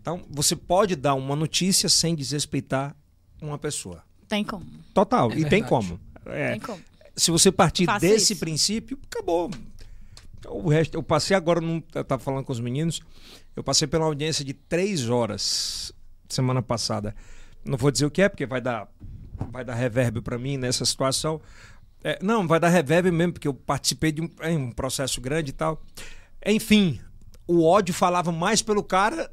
[0.00, 2.96] Então, você pode dar uma notícia sem desrespeitar
[3.40, 4.02] uma pessoa.
[4.28, 4.64] Tem como.
[4.94, 5.30] Total.
[5.32, 5.68] É e tem verdade.
[5.68, 6.00] como.
[6.26, 6.80] É, Tem como.
[7.16, 8.40] se você partir desse isso.
[8.40, 9.50] princípio, acabou.
[10.46, 13.00] O resto, eu passei agora, num, eu tava falando com os meninos,
[13.54, 15.92] eu passei pela audiência de três horas
[16.28, 17.14] semana passada.
[17.64, 18.88] Não vou dizer o que é, porque vai dar,
[19.50, 21.40] vai dar reverb para mim nessa situação.
[22.02, 25.50] É, não, vai dar reverb mesmo, porque eu participei de um, é, um processo grande
[25.50, 25.82] e tal.
[26.44, 26.98] Enfim,
[27.46, 29.30] o ódio falava mais pelo cara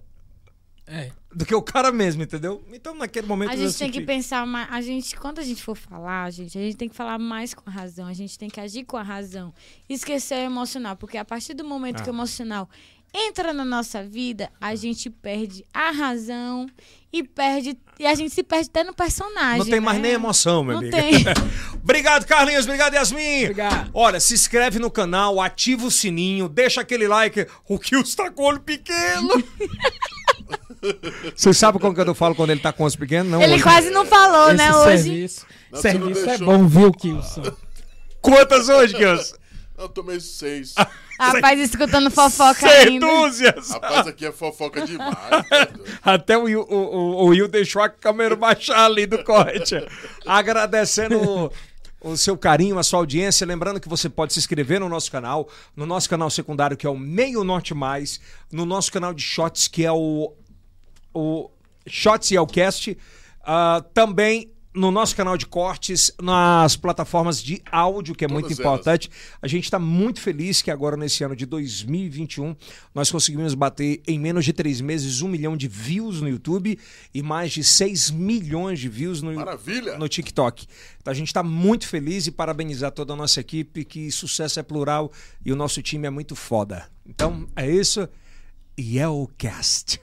[0.85, 1.11] É.
[1.33, 2.65] do que o cara mesmo, entendeu?
[2.73, 4.67] Então, naquele momento A gente tem que senti- pensar mais.
[4.71, 7.69] A gente, quando a gente for falar, gente, a gente tem que falar mais com
[7.69, 8.07] a razão.
[8.07, 9.53] A gente tem que agir com a razão.
[9.87, 10.95] Esquecer o emocional.
[10.97, 12.03] Porque a partir do momento Ah.
[12.03, 12.69] que o emocional
[13.13, 16.67] entra na nossa vida, a gente perde a razão
[17.11, 17.77] e perde.
[17.99, 19.59] E a gente se perde até no personagem.
[19.59, 20.03] Não tem mais né?
[20.03, 20.95] nem emoção, meu Não amigo.
[20.95, 21.25] tem.
[21.81, 22.65] obrigado, Carlinhos.
[22.65, 23.43] Obrigado, Yasmin.
[23.43, 23.89] Obrigado.
[23.93, 27.47] Olha, se inscreve no canal, ativa o sininho, deixa aquele like.
[27.67, 29.29] O Kill está com o olho pequeno.
[31.35, 33.31] Vocês sabem como que eu falo quando ele tá com os pequenos?
[33.31, 33.63] Não, Ele hoje.
[33.63, 35.03] quase não falou, né, Esse hoje.
[35.03, 37.43] serviço, Não, você não serviço é bom, viu, Kilson?
[38.21, 39.33] Quantas hoje, Kills?
[39.77, 40.73] Eu tomei seis.
[41.19, 43.05] Rapaz, escutando fofoca Seis ainda.
[43.05, 43.69] dúzias.
[43.69, 45.15] Rapaz, aqui é fofoca demais.
[45.15, 45.69] tá?
[46.01, 49.75] Até o Will, o, o, o Will deixou a câmera baixar ali do corte.
[50.25, 51.51] Agradecendo o,
[52.11, 53.45] o seu carinho, a sua audiência.
[53.45, 56.89] Lembrando que você pode se inscrever no nosso canal, no nosso canal secundário, que é
[56.89, 58.19] o Meio Norte Mais,
[58.51, 60.33] no nosso canal de Shots, que é o,
[61.13, 61.51] o
[61.87, 62.97] Shots e Elcast.
[63.43, 68.59] Ah, também no nosso canal de cortes, nas plataformas de áudio, que é muito Todas
[68.59, 69.09] importante.
[69.41, 72.55] A gente está muito feliz que agora, nesse ano de 2021,
[72.93, 76.77] nós conseguimos bater em menos de três meses um milhão de views no YouTube
[77.11, 79.97] e mais de 6 milhões de views no, Maravilha.
[79.97, 80.67] no TikTok.
[81.01, 84.63] Então a gente está muito feliz e parabenizar toda a nossa equipe, que sucesso é
[84.63, 85.11] plural
[85.43, 86.87] e o nosso time é muito foda.
[87.03, 88.07] Então é isso.
[88.77, 89.99] E é o cast.